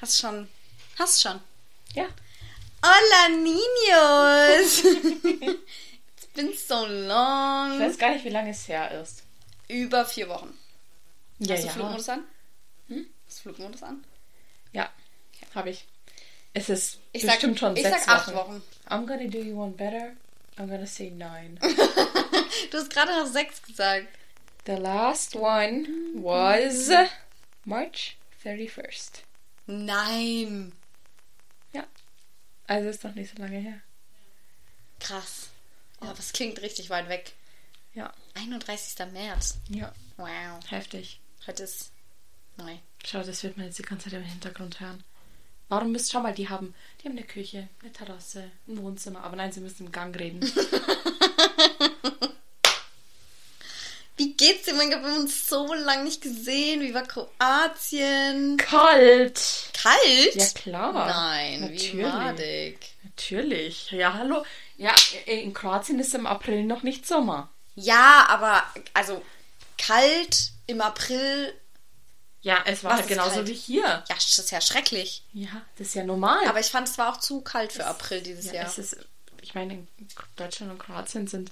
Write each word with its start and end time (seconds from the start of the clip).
Hast 0.00 0.20
schon. 0.20 0.48
Hast 0.98 1.22
schon. 1.22 1.40
Ja. 1.94 2.06
Hola, 2.82 3.28
Niños! 3.36 4.84
It's 6.16 6.26
been 6.34 6.52
so 6.56 6.86
long. 6.86 7.74
Ich 7.74 7.80
weiß 7.80 7.98
gar 7.98 8.10
nicht, 8.12 8.24
wie 8.24 8.28
lange 8.30 8.50
es 8.50 8.68
her 8.68 8.90
ist. 9.00 9.22
Über 9.68 10.04
vier 10.04 10.28
Wochen. 10.28 10.56
Ja, 11.38 11.54
Hast 11.54 11.62
du 11.64 11.66
ja. 11.68 11.72
Flugmodus 11.72 12.08
an? 12.08 12.24
Hm? 12.88 13.06
Hast 13.26 13.38
du 13.38 13.42
Flugmodus 13.42 13.82
an? 13.82 14.04
Ja, 14.72 14.90
habe 15.54 15.70
ich. 15.70 15.84
Es 16.52 16.68
ist 16.68 16.98
Ich 17.12 17.22
sag, 17.22 17.32
bestimmt 17.32 17.58
schon 17.58 17.76
ich 17.76 17.82
sechs 17.82 18.04
sag 18.04 18.14
acht 18.16 18.34
Wochen. 18.34 18.54
Wochen. 18.54 18.62
I'm 18.88 19.06
gonna 19.06 19.28
do 19.28 19.38
you 19.38 19.58
one 19.60 19.72
better. 19.72 20.12
I'm 20.58 20.68
gonna 20.68 20.86
say 20.86 21.10
nine. 21.10 21.58
Du 22.70 22.78
hast 22.78 22.88
gerade 22.88 23.12
noch 23.12 23.26
sechs 23.26 23.60
gesagt. 23.62 24.08
The 24.64 24.72
last 24.76 25.36
one 25.36 25.86
was 26.14 26.88
March 27.64 28.16
31st. 28.42 29.22
Nein. 29.66 30.72
Ja. 31.72 31.86
Also 32.66 32.88
ist 32.88 33.04
doch 33.04 33.14
nicht 33.14 33.34
so 33.34 33.42
lange 33.42 33.58
her. 33.58 33.80
Krass. 35.00 35.50
Oh, 36.00 36.12
das 36.16 36.32
klingt 36.32 36.60
richtig 36.62 36.90
weit 36.90 37.08
weg. 37.08 37.32
Ja. 37.94 38.12
31. 38.34 39.12
März. 39.12 39.58
Ja. 39.68 39.92
Wow. 40.16 40.60
Heftig. 40.68 41.20
Heute 41.46 41.64
ist 41.64 41.92
neu. 42.56 42.76
Schau, 43.04 43.22
das 43.22 43.42
wird 43.42 43.56
man 43.56 43.66
jetzt 43.66 43.78
die 43.78 43.82
ganze 43.82 44.10
Zeit 44.10 44.20
im 44.20 44.26
Hintergrund 44.26 44.80
hören. 44.80 45.02
Warum 45.68 45.90
müsst 45.92 46.12
schau 46.12 46.20
mal, 46.20 46.34
die 46.34 46.48
haben, 46.48 46.74
die 47.00 47.08
haben 47.08 47.16
eine 47.16 47.26
Küche, 47.26 47.68
eine 47.82 47.92
Terrasse, 47.92 48.50
ein 48.68 48.78
Wohnzimmer, 48.78 49.24
aber 49.24 49.36
nein, 49.36 49.50
sie 49.50 49.60
müssen 49.60 49.86
im 49.86 49.92
Gang 49.92 50.16
reden. 50.16 50.40
Wie 54.16 54.34
geht's 54.34 54.64
dir? 54.64 54.74
Mein 54.74 54.90
Gott, 54.90 55.02
wir 55.02 55.10
haben 55.10 55.20
uns 55.20 55.48
so 55.48 55.74
lange 55.74 56.04
nicht 56.04 56.22
gesehen. 56.22 56.80
Wie 56.80 56.94
war 56.94 57.02
Kroatien? 57.02 58.56
Kalt! 58.56 59.70
Kalt? 59.74 60.34
Ja 60.34 60.46
klar. 60.54 60.92
Nein, 60.92 61.60
Natürlich. 61.60 61.92
wie 61.92 62.02
madig. 62.02 62.78
Natürlich. 63.04 63.90
Ja, 63.90 64.14
hallo. 64.14 64.44
Ja, 64.78 64.94
in 65.26 65.52
Kroatien 65.52 65.98
ist 66.00 66.14
im 66.14 66.26
April 66.26 66.64
noch 66.64 66.82
nicht 66.82 67.06
Sommer. 67.06 67.50
Ja, 67.74 68.26
aber 68.28 68.62
also 68.94 69.22
kalt 69.78 70.52
im 70.66 70.80
April. 70.80 71.54
Ja, 72.40 72.62
es 72.64 72.84
war 72.84 72.96
halt 72.96 73.08
genauso 73.08 73.36
kalt? 73.36 73.48
wie 73.48 73.54
hier. 73.54 73.82
Ja, 73.82 74.04
das 74.08 74.38
ist 74.38 74.50
ja 74.50 74.60
schrecklich. 74.60 75.24
Ja, 75.32 75.62
das 75.76 75.88
ist 75.88 75.94
ja 75.94 76.04
normal. 76.04 76.46
Aber 76.46 76.60
ich 76.60 76.66
fand, 76.66 76.88
es 76.88 76.96
war 76.96 77.12
auch 77.12 77.20
zu 77.20 77.40
kalt 77.42 77.72
für 77.72 77.86
April 77.86 78.22
dieses 78.22 78.46
ja, 78.46 78.54
Jahr. 78.54 78.66
es 78.66 78.78
ist, 78.78 78.96
ich 79.42 79.54
meine, 79.54 79.74
in 79.74 79.88
Deutschland 80.36 80.72
und 80.72 80.78
Kroatien 80.78 81.26
sind 81.26 81.50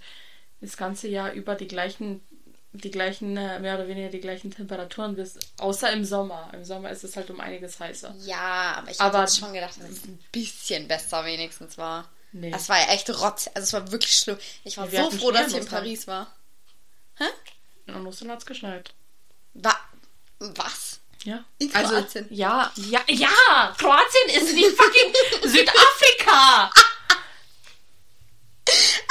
das 0.61 0.77
ganze 0.77 1.09
Jahr 1.09 1.33
über 1.33 1.57
die 1.57 1.69
gleichen, 1.69 2.23
die 2.75 2.91
gleichen, 2.91 3.37
äh, 3.37 3.61
mehr 3.61 3.77
oder 3.77 3.87
weniger 3.87 4.09
die 4.09 4.21
gleichen 4.21 4.51
Temperaturen, 4.51 5.15
bis, 5.15 5.39
außer 5.59 5.93
im 5.93 6.05
Sommer. 6.05 6.51
Im 6.53 6.65
Sommer 6.65 6.91
ist 6.91 7.05
es 7.05 7.17
halt 7.17 7.31
um 7.31 7.41
einiges 7.41 7.79
heißer. 7.79 8.15
Ja, 8.19 8.75
aber 8.79 8.91
ich 8.91 9.01
habe 9.01 9.29
schon 9.29 9.53
gedacht, 9.53 9.77
dass 9.81 9.91
es 9.91 10.05
ein 10.05 10.19
bisschen 10.33 10.89
besser 10.89 11.25
wenigstens 11.25 11.79
war. 11.79 12.11
Nee. 12.33 12.51
Das 12.51 12.69
war 12.69 12.79
ja 12.81 12.93
echt 12.93 13.09
rotz. 13.11 13.49
Also 13.55 13.61
es 13.65 13.73
war 13.73 13.93
wirklich 13.93 14.17
schlimm. 14.17 14.39
Ich 14.65 14.77
war 14.77 14.91
Wir 14.91 15.05
so 15.05 15.11
froh, 15.13 15.31
dass 15.31 15.53
ich 15.53 15.59
in. 15.59 15.67
Paris 15.67 16.09
war. 16.09 16.35
In 17.87 18.07
Ostern 18.07 18.31
hat 18.31 18.41
es 18.41 18.47
geschneit. 18.47 18.93
Wa 19.55 19.75
was? 20.41 21.01
Ja. 21.23 21.45
In 21.59 21.75
also, 21.75 21.95
Kroatien? 21.95 22.27
ja, 22.31 22.71
ja, 22.77 23.01
ja! 23.07 23.75
Kroatien 23.79 24.29
ist 24.43 24.53
nicht 24.53 24.77
fucking 24.77 25.13
Südafrika! 25.43 26.71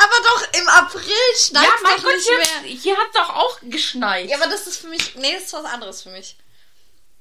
Aber 0.03 0.23
doch 0.23 0.59
im 0.59 0.67
April 0.67 1.13
schneit 1.37 1.63
ja, 1.63 1.69
es 1.75 1.81
mein 1.81 1.95
doch 1.97 2.03
Gott, 2.03 2.13
nicht 2.15 2.27
hier, 2.27 2.37
mehr. 2.37 2.77
hier 2.77 2.97
hat 2.97 3.15
doch 3.15 3.29
auch 3.35 3.59
geschneit. 3.61 4.29
Ja, 4.29 4.37
aber 4.37 4.47
das 4.47 4.67
ist 4.67 4.77
für 4.81 4.87
mich. 4.87 5.15
Nee, 5.15 5.33
das 5.35 5.43
ist 5.43 5.53
was 5.53 5.65
anderes 5.65 6.01
für 6.03 6.09
mich. 6.09 6.35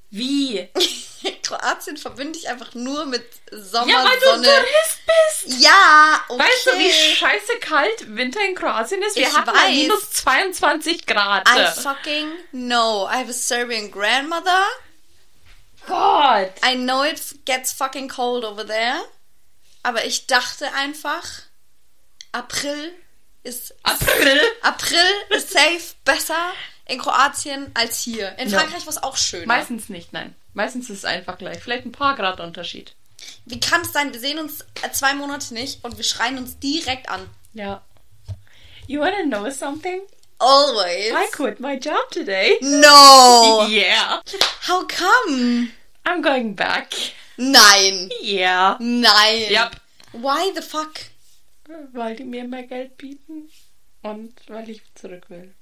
Wie? 0.09 0.69
Kroatien 1.43 1.97
verbinde 1.97 2.37
ich 2.37 2.47
einfach 2.49 2.73
nur 2.75 3.05
mit 3.05 3.25
Sommer, 3.51 3.91
Ja, 3.91 4.03
weil 4.05 4.19
du 4.19 4.25
Sonne. 4.25 4.43
Tourist 4.47 4.99
bist! 5.45 5.61
Ja, 5.61 6.21
okay. 6.27 6.43
Weißt 6.43 6.65
du, 6.67 6.71
wie 6.77 6.91
scheiße 7.15 7.59
kalt 7.61 8.15
Winter 8.15 8.41
in 8.41 8.53
Kroatien 8.55 9.01
ist? 9.01 9.15
Wir 9.15 9.27
Ich 9.27 9.35
hatten 9.35 9.47
weiß. 9.55 9.69
minus 9.71 10.11
22 10.11 11.05
Grad. 11.07 11.47
I 11.49 11.65
fucking 11.81 12.31
know. 12.51 13.07
I 13.09 13.15
have 13.17 13.29
a 13.29 13.33
Serbian 13.33 13.89
grandmother. 13.91 14.65
Gott! 15.87 16.51
I 16.63 16.75
know 16.75 17.03
it 17.03 17.19
gets 17.45 17.71
fucking 17.73 18.07
cold 18.09 18.43
over 18.45 18.65
there. 18.65 19.01
Aber 19.83 20.05
ich 20.05 20.27
dachte 20.27 20.71
einfach, 20.73 21.23
April 22.33 22.91
ist 23.43 23.73
April? 23.83 24.41
April 24.61 25.05
ist 25.29 25.51
safe 25.51 25.95
besser 26.03 26.51
in 26.87 26.99
Kroatien 26.99 27.71
als 27.73 27.99
hier. 28.01 28.37
In 28.39 28.49
Ja. 28.49 28.59
Frankreich 28.59 28.85
war 28.85 28.91
es 28.93 29.01
auch 29.03 29.15
schöner. 29.17 29.45
Meistens 29.47 29.87
nicht, 29.89 30.11
nein. 30.13 30.35
Meistens 30.53 30.89
ist 30.89 30.99
es 30.99 31.05
einfach 31.05 31.37
gleich. 31.37 31.59
Vielleicht 31.61 31.85
ein 31.85 31.91
paar 31.91 32.15
Grad 32.15 32.39
Unterschied. 32.39 32.93
Wie 33.45 33.59
kann 33.59 33.81
es 33.81 33.93
sein, 33.93 34.11
wir 34.13 34.19
sehen 34.19 34.39
uns 34.39 34.61
äh, 34.81 34.91
zwei 34.91 35.13
Monate 35.13 35.53
nicht 35.53 35.83
und 35.85 35.95
wir 35.97 36.03
schreien 36.03 36.37
uns 36.37 36.59
direkt 36.59 37.07
an. 37.09 37.29
Ja. 37.53 37.81
You 38.87 38.99
wanna 38.99 39.23
know 39.23 39.49
something? 39.49 40.01
Always. 40.39 41.11
I 41.13 41.31
quit 41.31 41.59
my 41.61 41.75
job 41.75 42.09
today. 42.11 42.57
No. 42.61 43.65
Yeah. 43.69 44.21
How 44.67 44.85
come? 44.87 45.69
I'm 46.05 46.21
going 46.21 46.53
back. 46.55 46.89
Nein. 47.37 48.09
Yeah. 48.21 48.75
Nein. 48.79 49.49
Yep. 49.49 49.75
Why 50.13 50.51
the 50.53 50.61
fuck? 50.61 50.99
Weil 51.91 52.15
die 52.15 52.25
mir 52.25 52.43
mehr 52.43 52.63
Geld 52.63 52.97
bieten 52.97 53.49
und 54.01 54.49
weil 54.49 54.69
ich 54.69 54.81
zurück 54.95 55.29
will. 55.29 55.53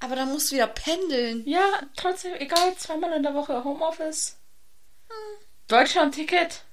Aber 0.00 0.16
dann 0.16 0.32
musst 0.32 0.50
du 0.50 0.56
wieder 0.56 0.66
pendeln. 0.66 1.46
Ja, 1.46 1.82
trotzdem, 1.96 2.34
egal, 2.34 2.74
zweimal 2.76 3.12
in 3.12 3.22
der 3.22 3.34
Woche 3.34 3.64
Homeoffice. 3.64 4.36
Deutschland-Ticket. 5.68 6.64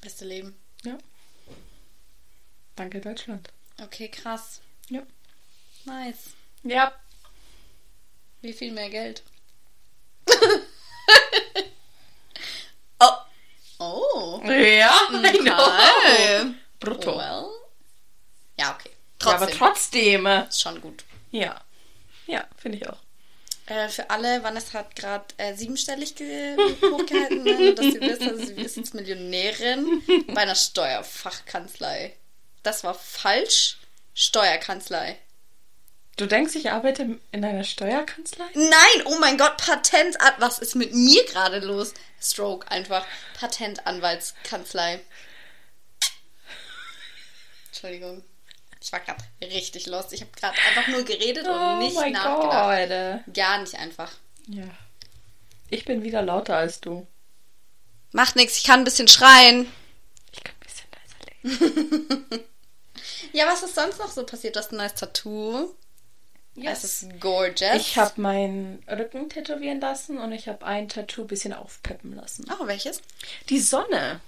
Beste 0.00 0.24
Leben. 0.24 0.56
Ja. 0.84 0.96
Danke, 2.74 3.00
Deutschland. 3.00 3.48
Okay, 3.82 4.08
krass. 4.08 4.60
Ja. 4.88 5.02
Nice. 5.84 6.30
Ja. 6.62 6.92
Wie 8.40 8.52
viel 8.52 8.72
mehr 8.72 8.90
Geld? 8.90 9.22
oh. 13.00 13.12
Oh. 13.78 14.40
Ja. 14.44 14.98
Hi. 15.10 16.54
Brutto. 16.80 17.16
Well. 17.18 17.46
Ja, 18.58 18.74
okay. 18.78 18.90
Ja, 19.22 19.28
aber 19.34 19.46
Trotzdem. 19.46 19.58
trotzdem. 19.58 20.26
äh, 20.26 20.48
ist 20.48 20.60
schon 20.60 20.80
gut. 20.80 21.04
Ja. 21.30 21.60
Ja, 22.26 22.46
finde 22.56 22.78
ich 22.78 22.88
auch. 22.88 22.98
Äh, 23.66 23.88
für 23.88 24.10
alle, 24.10 24.42
Vanessa 24.42 24.78
hat 24.80 24.94
gerade 24.94 25.24
äh, 25.38 25.54
siebenstellig 25.54 26.14
ge 26.14 26.56
hochgehalten, 26.82 27.42
ne? 27.42 27.74
Dass 27.74 27.86
sie 27.86 28.00
wissen, 28.00 28.28
also 28.30 28.46
sie 28.46 28.52
ist 28.54 28.76
jetzt 28.76 28.94
Millionärin 28.94 30.02
bei 30.34 30.42
einer 30.42 30.54
Steuerfachkanzlei. 30.54 32.14
Das 32.62 32.84
war 32.84 32.94
falsch. 32.94 33.78
Steuerkanzlei. 34.14 35.18
Du 36.16 36.24
denkst, 36.26 36.54
ich 36.54 36.70
arbeite 36.70 37.18
in 37.32 37.44
einer 37.44 37.64
Steuerkanzlei? 37.64 38.46
Nein, 38.54 39.02
oh 39.04 39.18
mein 39.20 39.36
Gott, 39.36 39.58
Patent. 39.58 40.16
Was 40.38 40.58
ist 40.60 40.74
mit 40.74 40.94
mir 40.94 41.22
gerade 41.26 41.58
los? 41.58 41.92
Stroke 42.22 42.70
einfach. 42.70 43.04
Patentanwaltskanzlei. 43.38 45.00
Entschuldigung. 47.76 48.24
Ich 48.80 48.90
war 48.92 49.00
gerade 49.00 49.22
richtig 49.42 49.86
lost. 49.86 50.12
Ich 50.12 50.22
habe 50.22 50.30
gerade 50.32 50.56
einfach 50.68 50.88
nur 50.88 51.02
geredet 51.04 51.46
und 51.46 51.54
Oh 51.54 51.78
nicht 51.78 51.94
mein 51.94 52.12
nachgedacht. 52.12 53.26
Gott. 53.26 53.34
Gar 53.34 53.58
nicht 53.58 53.74
einfach. 53.74 54.12
Ja. 54.48 54.64
Ich 55.68 55.84
bin 55.84 56.02
wieder 56.02 56.22
lauter 56.22 56.56
als 56.56 56.80
du. 56.80 57.06
Macht 58.12 58.36
nichts, 58.36 58.56
ich 58.56 58.64
kann 58.64 58.80
ein 58.80 58.84
bisschen 58.84 59.08
schreien. 59.08 59.70
Ich 60.32 60.42
kann 60.42 60.54
ein 60.54 60.60
bisschen 60.60 60.88
leiser 60.92 61.58
leben. 62.28 62.44
Ja, 63.32 63.46
was 63.46 63.62
ist 63.62 63.74
sonst 63.74 63.98
noch 63.98 64.10
so 64.10 64.24
passiert? 64.24 64.56
Du 64.56 64.60
hast 64.60 64.72
ein 64.72 64.78
neues 64.78 64.94
Tattoo. 64.94 65.74
Es 66.64 66.84
ist 66.84 67.20
gorgeous. 67.20 67.76
Ich 67.76 67.98
habe 67.98 68.18
meinen 68.18 68.82
Rücken 68.88 69.28
tätowieren 69.28 69.80
lassen 69.80 70.16
und 70.16 70.32
ich 70.32 70.48
habe 70.48 70.64
ein 70.64 70.88
Tattoo 70.88 71.22
ein 71.22 71.26
bisschen 71.26 71.52
aufpeppen 71.52 72.14
lassen. 72.14 72.46
Oh, 72.50 72.66
welches? 72.66 73.02
Die 73.50 73.60
Sonne. 73.60 74.20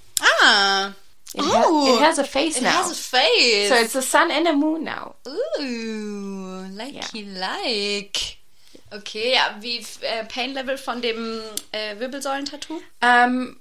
Ah. 0.42 0.92
It, 1.34 1.44
ha 1.44 1.94
it 1.94 2.00
has 2.00 2.18
a 2.18 2.24
face 2.24 2.56
It 2.56 2.62
now. 2.62 2.82
has 2.82 2.90
a 2.90 2.94
face. 2.94 3.68
so 3.68 3.74
it's 3.74 3.92
the 3.92 4.02
sun 4.02 4.30
and 4.30 4.46
the 4.46 4.52
moon 4.54 4.84
now. 4.84 5.16
Ooh, 5.26 6.66
like 6.72 7.12
you 7.14 7.26
like. 7.26 8.38
Okay, 8.90 9.34
ja, 9.34 9.54
wie 9.60 9.84
äh, 10.00 10.24
Pain 10.24 10.54
Level 10.54 10.78
von 10.78 11.02
dem 11.02 11.40
äh, 11.72 11.98
Wirbelsäulentattoo? 11.98 12.80
Ähm, 13.02 13.60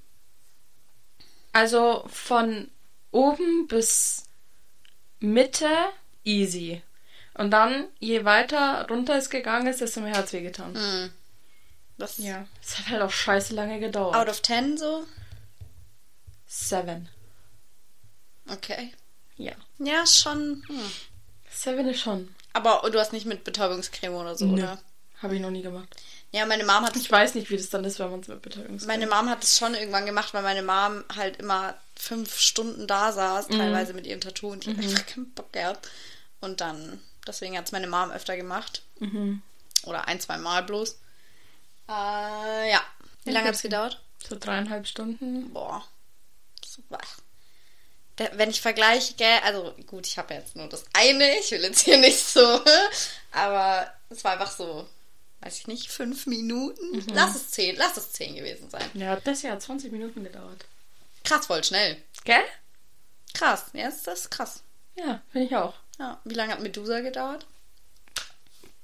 also 1.52 2.06
von 2.08 2.72
oben 3.12 3.68
bis 3.68 4.24
Mitte 5.20 5.68
easy. 6.24 6.82
Und 7.34 7.52
dann, 7.52 7.88
je 8.00 8.24
weiter 8.24 8.88
runter 8.90 9.16
es 9.18 9.30
gegangen 9.30 9.68
ist, 9.68 9.82
desto 9.82 10.00
mehr 10.00 10.16
hat 10.16 10.26
es 10.26 10.34
wehgetan. 10.34 10.74
Hm. 10.76 11.12
Was? 11.98 12.18
Ja. 12.20 12.46
Es 12.64 12.78
hat 12.78 12.90
halt 12.90 13.02
auch 13.02 13.12
scheiße 13.12 13.54
lange 13.54 13.80
gedauert. 13.80 14.16
Out 14.16 14.30
of 14.30 14.42
10 14.42 14.78
so? 14.78 15.06
Seven. 16.46 17.10
Okay. 18.50 18.94
Ja. 19.38 19.54
Ja, 19.80 20.06
schon. 20.08 20.64
Hm. 20.68 20.92
Seven 21.52 21.88
ist 21.88 22.02
schon. 22.02 22.34
Aber 22.54 22.88
du 22.90 23.00
hast 23.00 23.14
nicht 23.14 23.26
mit 23.26 23.44
Betäubungscreme 23.44 24.16
oder 24.16 24.36
so, 24.36 24.46
Nö. 24.46 24.54
oder? 24.54 24.80
Habe 25.22 25.36
ich 25.36 25.42
noch 25.42 25.50
nie 25.52 25.62
gemacht. 25.62 25.96
Ja, 26.32 26.46
meine 26.46 26.64
Mom 26.66 26.84
hat 26.86 26.96
Ich 26.96 27.12
weiß 27.12 27.36
nicht, 27.36 27.50
wie 27.50 27.58
das 27.58 27.70
dann 27.70 27.84
ist, 27.86 28.00
wenn 28.00 28.12
man 28.12 28.20
es 28.20 28.28
mit 28.28 28.42
Betäubungsmittel. 28.42 28.88
Meine 28.88 29.08
Mom 29.08 29.30
hat 29.30 29.44
es 29.44 29.58
schon 29.58 29.74
irgendwann 29.74 30.06
gemacht, 30.06 30.34
weil 30.34 30.44
meine 30.44 30.62
Mom 30.62 31.04
halt 31.16 31.38
immer 31.38 31.76
fünf 31.96 32.38
Stunden 32.38 32.86
da 32.86 33.12
saß, 33.12 33.48
teilweise 33.48 33.94
mit 33.94 34.06
ihrem 34.06 34.22
Tattoo 34.22 34.52
und 34.52 34.66
ich 34.68 34.74
hab 34.74 34.84
einfach 34.84 35.06
keinen 35.06 35.32
Bock 35.34 35.52
gehabt. 35.54 35.90
Und 36.42 36.62
dann, 36.62 37.02
deswegen 37.26 37.58
hat 37.58 37.66
es 37.66 37.72
meine 37.72 37.88
Mom 37.88 38.12
öfter 38.12 38.36
gemacht. 38.36 38.84
Oder 39.86 40.08
ein, 40.08 40.20
zwei 40.20 40.38
Mal 40.38 40.64
bloß. 40.64 41.00
Äh, 41.90 42.72
ja. 42.72 42.82
Wie 43.24 43.32
lange 43.32 43.48
hat 43.48 43.56
es 43.56 43.62
gedauert? 43.62 44.02
So 44.28 44.36
dreieinhalb 44.40 44.86
Stunden. 44.88 45.52
Boah. 45.54 45.84
Da- 46.90 47.00
Wenn 48.34 48.50
ich 48.50 48.62
vergleiche, 48.62 49.14
gell, 49.14 49.40
also 49.44 49.74
gut, 49.86 50.08
ich 50.08 50.18
habe 50.18 50.34
jetzt 50.34 50.56
nur 50.56 50.68
das 50.68 50.86
eine, 50.94 51.38
ich 51.40 51.52
will 51.52 51.62
jetzt 51.62 51.82
hier 51.82 51.98
nicht 51.98 52.20
so, 52.20 52.62
aber 53.32 53.92
es 54.10 54.24
war 54.24 54.34
einfach 54.34 54.52
so, 54.52 54.88
weiß 55.42 55.60
ich 55.60 55.68
nicht, 55.68 55.90
fünf 55.90 56.26
Minuten. 56.26 57.06
Lass 57.14 57.36
es 57.36 57.52
zehn, 57.52 57.76
lass 57.76 57.96
es 57.98 58.12
zehn 58.14 58.36
gewesen 58.36 58.70
sein. 58.72 58.90
Ja, 58.96 59.18
das 59.18 59.42
hier 59.42 59.52
hat 59.52 59.62
20 59.62 59.92
Minuten 59.92 60.24
gedauert. 60.24 60.66
Krass, 61.24 61.46
voll 61.46 61.64
schnell. 61.64 62.02
Gell? 62.24 62.44
Krass, 63.34 63.66
ja, 63.74 63.86
das 63.90 64.08
ist 64.08 64.32
krass. 64.32 64.64
Ja, 64.96 65.22
finde 65.32 65.48
ich 65.48 65.56
auch. 65.56 65.76
Ja. 66.00 66.20
Wie 66.24 66.34
lange 66.34 66.54
hat 66.54 66.62
Medusa 66.62 67.02
gedauert? 67.02 67.46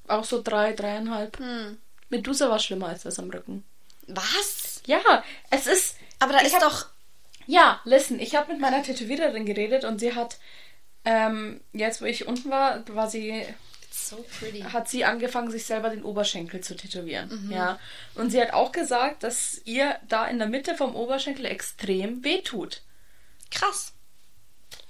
Auch 0.08 0.26
so 0.26 0.42
drei, 0.44 0.74
dreieinhalb. 0.74 1.40
Hm. 1.40 1.80
Medusa 2.10 2.50
war 2.50 2.60
schlimmer 2.60 2.88
als 2.90 3.04
das 3.04 3.18
am 3.18 3.30
Rücken. 3.30 3.64
Was? 4.08 4.82
Ja, 4.86 5.24
es 5.50 5.66
ist. 5.66 5.96
Aber 6.20 6.34
da 6.34 6.40
ist 6.40 6.54
hab- 6.54 6.62
doch. 6.62 6.88
Ja, 7.48 7.81
listen, 7.86 8.19
ich 8.19 8.36
habe 8.36 8.51
mit 8.51 8.62
meiner 8.62 8.84
Tätowiererin 8.84 9.45
geredet 9.45 9.84
und 9.84 10.00
sie 10.00 10.16
hat. 10.16 10.38
Ähm, 11.06 11.60
jetzt, 11.74 12.01
wo 12.01 12.06
ich 12.06 12.28
unten 12.28 12.50
war, 12.50 12.84
war 12.95 13.10
sie 13.10 13.45
So 13.92 14.24
pretty. 14.40 14.62
hat 14.62 14.88
sie 14.88 15.04
angefangen, 15.04 15.51
sich 15.51 15.66
selber 15.66 15.90
den 15.90 16.04
Oberschenkel 16.04 16.62
zu 16.62 16.75
tätowieren. 16.78 17.50
Ja. 17.51 17.78
Und 18.16 18.30
sie 18.31 18.42
hat 18.42 18.54
auch 18.54 18.72
gesagt, 18.72 19.24
dass 19.24 19.60
ihr 19.66 19.98
da 20.07 20.25
in 20.28 20.40
der 20.40 20.48
Mitte 20.48 20.75
vom 20.75 20.95
Oberschenkel 20.95 21.45
extrem 21.45 22.24
wehtut. 22.24 22.81
Krass. 23.51 23.92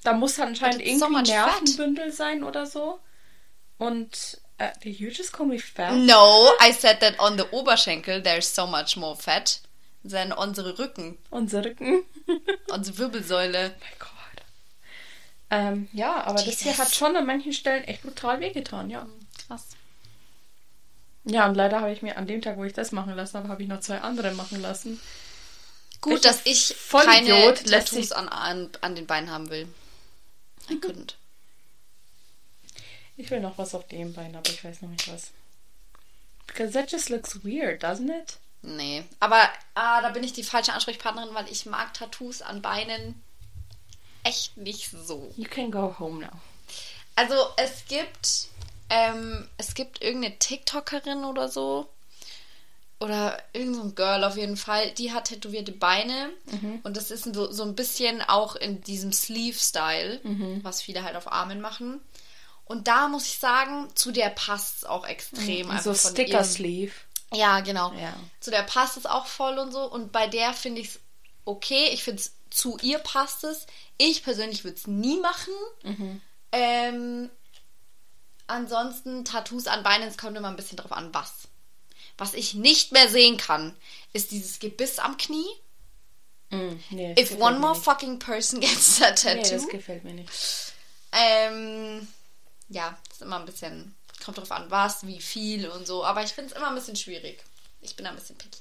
Da 0.03 0.13
muss 0.13 0.39
anscheinend 0.39 0.81
it's 0.85 0.99
so 0.99 1.06
irgendwie 1.07 1.31
much 1.31 1.31
fat. 1.31 1.61
Nervenbündel 1.63 2.11
sein 2.11 2.44
oder 2.44 2.65
so. 2.67 2.99
Und 3.79 4.39
äh, 4.59 4.69
did 4.83 4.99
you 4.99 5.09
just 5.09 5.33
call 5.33 5.47
me 5.47 5.57
fat? 5.57 5.94
No, 5.95 6.51
I 6.61 6.71
said 6.71 6.99
that 6.99 7.19
on 7.19 7.38
the 7.38 7.45
Oberschenkel 7.51 8.21
there's 8.21 8.53
so 8.53 8.67
much 8.67 8.95
more 8.97 9.15
fat 9.15 9.61
than 10.03 10.31
unsere 10.31 10.77
Rücken, 10.77 11.17
Unser 11.29 11.65
Rücken. 11.65 12.03
unsere 12.69 12.97
Wirbelsäule. 12.97 13.69
mein 13.79 14.00
Gott. 14.00 14.09
Ähm, 15.50 15.89
ja, 15.94 16.23
aber 16.23 16.35
das 16.44 16.59
hier 16.59 16.71
Jesus. 16.71 16.79
hat 16.79 16.94
schon 16.94 17.15
an 17.15 17.25
manchen 17.25 17.53
Stellen 17.53 17.83
echt 17.83 18.03
brutal 18.03 18.39
wehgetan, 18.39 18.89
ja. 18.89 19.07
Krass. 19.47 19.67
Ja, 21.25 21.47
und 21.47 21.55
leider 21.55 21.79
habe 21.79 21.91
ich 21.94 22.01
mir 22.01 22.17
an 22.17 22.27
dem 22.27 22.41
Tag, 22.41 22.57
wo 22.57 22.63
ich 22.65 22.73
das 22.73 22.91
machen 22.91 23.15
lassen 23.15 23.38
habe, 23.38 23.47
habe 23.47 23.61
ich 23.63 23.69
noch 23.69 23.79
zwei 23.79 24.01
andere 24.01 24.33
machen 24.33 24.61
lassen. 24.61 25.00
Gut, 26.01 26.23
Welcher 26.23 26.29
dass 26.29 26.45
ich 26.45 26.75
keine 26.91 27.51
lässt 27.65 27.91
Tattoos 27.91 28.11
an, 28.11 28.27
an, 28.27 28.69
an 28.81 28.95
den 28.95 29.07
Beinen 29.07 29.31
haben 29.31 29.49
will. 29.49 29.67
I 30.69 30.73
couldn't. 30.73 31.13
Ich 33.15 33.29
will 33.31 33.39
noch 33.39 33.57
was 33.57 33.73
auf 33.75 33.88
dem 33.88 34.11
Bein, 34.13 34.35
aber 34.35 34.49
ich 34.49 34.63
weiß 34.63 34.81
noch 34.81 34.89
nicht 34.89 35.07
was. 35.11 35.31
Because 36.47 36.73
that 36.73 36.91
just 36.91 37.09
looks 37.09 37.44
weird, 37.45 37.83
doesn't 37.83 38.09
it? 38.09 38.38
Nee. 38.63 39.04
Aber 39.19 39.42
ah, 39.75 40.01
da 40.01 40.10
bin 40.10 40.24
ich 40.24 40.33
die 40.33 40.44
falsche 40.44 40.74
Ansprechpartnerin, 40.74 41.36
weil 41.36 41.51
ich 41.51 41.65
mag 41.65 41.94
Tattoos 41.94 42.42
an 42.42 42.62
Beinen 42.62 43.21
echt 44.24 44.57
nicht 44.57 44.89
so. 44.89 45.31
You 45.38 45.48
can 45.50 45.69
go 45.69 45.95
home 46.00 46.21
now. 46.21 46.31
Also 47.15 47.36
es 47.57 47.86
gibt, 47.88 48.48
ähm, 48.89 49.48
es 49.57 49.75
gibt 49.75 50.01
irgendeine 50.01 50.39
TikTokerin 50.39 51.25
oder 51.25 51.50
so. 51.50 51.88
Oder 53.00 53.38
irgendein 53.51 53.89
so 53.89 53.95
Girl 53.95 54.24
auf 54.24 54.38
jeden 54.38 54.56
Fall, 54.56 54.92
die 54.92 55.12
hat 55.12 55.25
tätowierte 55.25 55.74
Beine. 55.74 56.30
Und 56.83 56.95
das 56.95 57.12
ist 57.12 57.25
so, 57.36 57.51
so 57.51 57.63
ein 57.63 57.75
bisschen 57.75 58.21
auch 58.21 58.56
in 58.56 58.81
diesem 58.81 59.12
Sleeve-Style, 59.12 60.21
was 60.63 60.81
viele 60.81 61.04
halt 61.04 61.18
auf 61.18 61.30
Armen 61.30 61.59
machen. 61.59 62.00
Und 62.63 62.88
da 62.88 63.09
muss 63.09 63.27
ich 63.27 63.39
sagen, 63.39 63.89
zu 63.94 64.13
der 64.13 64.30
passt 64.30 64.77
es 64.77 64.86
auch 64.86 65.06
extrem. 65.06 65.68
so 65.83 65.92
einfach 65.92 66.13
Ja, 67.33 67.59
genau. 67.62 67.91
Ja. 67.94 68.13
Zu 68.39 68.51
der 68.51 68.63
passt 68.63 68.97
es 68.97 69.06
auch 69.06 69.25
voll 69.27 69.57
und 69.57 69.71
so. 69.71 69.83
Und 69.91 70.12
bei 70.12 70.27
der 70.27 70.53
finde 70.53 70.81
ich 70.81 70.88
es 70.89 71.00
okay. 71.45 71.89
Ich 71.91 72.03
finde 72.03 72.21
es, 72.21 72.33
zu 72.50 72.77
ihr 72.81 73.00
passt 73.00 73.44
es. 73.44 73.65
Ich 73.97 74.24
persönlich 74.24 74.63
würde 74.63 74.77
es 74.77 74.88
nie 74.88 75.19
machen. 75.19 75.53
Mhm. 75.83 76.21
Ähm, 76.51 77.30
ansonsten 78.47 79.25
Tattoos 79.25 79.68
an 79.68 79.83
Beinen, 79.83 80.07
es 80.07 80.18
kommt 80.18 80.38
immer 80.38 80.50
ein 80.50 80.56
bisschen 80.56 80.77
drauf 80.77 80.91
an, 80.91 81.13
was. 81.13 81.31
Was 82.18 82.33
ich 82.33 82.53
nicht 82.53 82.91
mehr 82.91 83.09
sehen 83.09 83.38
kann, 83.38 83.75
ist 84.13 84.31
dieses 84.31 84.59
Gebiss 84.59 85.00
am 85.00 85.18
Knie. 85.18 85.47
Mm, 86.51 86.74
nee, 86.91 87.15
If 87.18 87.39
one 87.39 87.57
more 87.57 87.74
nicht. 87.74 87.83
fucking 87.83 88.19
person 88.19 88.59
gets 88.59 89.00
that 89.00 89.24
Nee, 89.24 89.41
tattoo. 89.41 89.56
das 89.56 89.68
gefällt 89.68 90.03
mir 90.03 90.13
nicht. 90.13 90.30
ähm, 91.12 92.07
ja, 92.69 92.95
ist 93.12 93.21
immer 93.24 93.39
ein 93.39 93.45
bisschen, 93.45 93.95
kommt 94.23 94.37
drauf 94.37 94.51
an, 94.51 94.69
was, 94.71 95.05
wie 95.07 95.21
viel 95.21 95.67
und 95.69 95.85
so. 95.87 96.03
Aber 96.05 96.23
ich 96.23 96.31
finde 96.31 96.51
es 96.51 96.57
immer 96.57 96.69
ein 96.69 96.75
bisschen 96.75 96.95
schwierig. 96.95 97.43
Ich 97.81 97.95
bin 97.95 98.05
da 98.05 98.11
ein 98.11 98.15
bisschen 98.15 98.37
picky. 98.37 98.59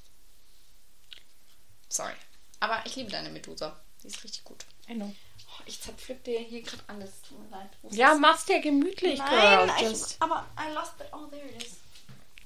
Sorry. 1.88 2.12
Aber 2.60 2.80
ich 2.84 2.96
liebe 2.96 3.10
deine 3.10 3.30
Medusa. 3.30 3.78
Die 4.02 4.06
ist 4.08 4.22
richtig 4.24 4.44
gut. 4.44 4.64
I 4.88 4.94
know. 4.94 5.14
Oh, 5.48 5.62
ich 5.66 5.80
zerpflück 5.80 6.24
dir 6.24 6.40
hier 6.40 6.62
gerade 6.62 6.82
alles. 6.86 7.10
Tut 7.28 7.38
mir 7.38 7.56
leid. 7.56 7.68
Ja, 7.90 8.10
das? 8.10 8.18
mach's 8.20 8.44
dir 8.46 8.60
gemütlich, 8.60 9.18
Nein, 9.18 9.68
girl. 9.68 9.96
aber 10.20 10.46
I 10.58 10.72
lost 10.72 10.94
it. 11.00 11.06
Oh, 11.12 11.26
there 11.26 11.44
it 11.46 11.62
is. 11.62 11.76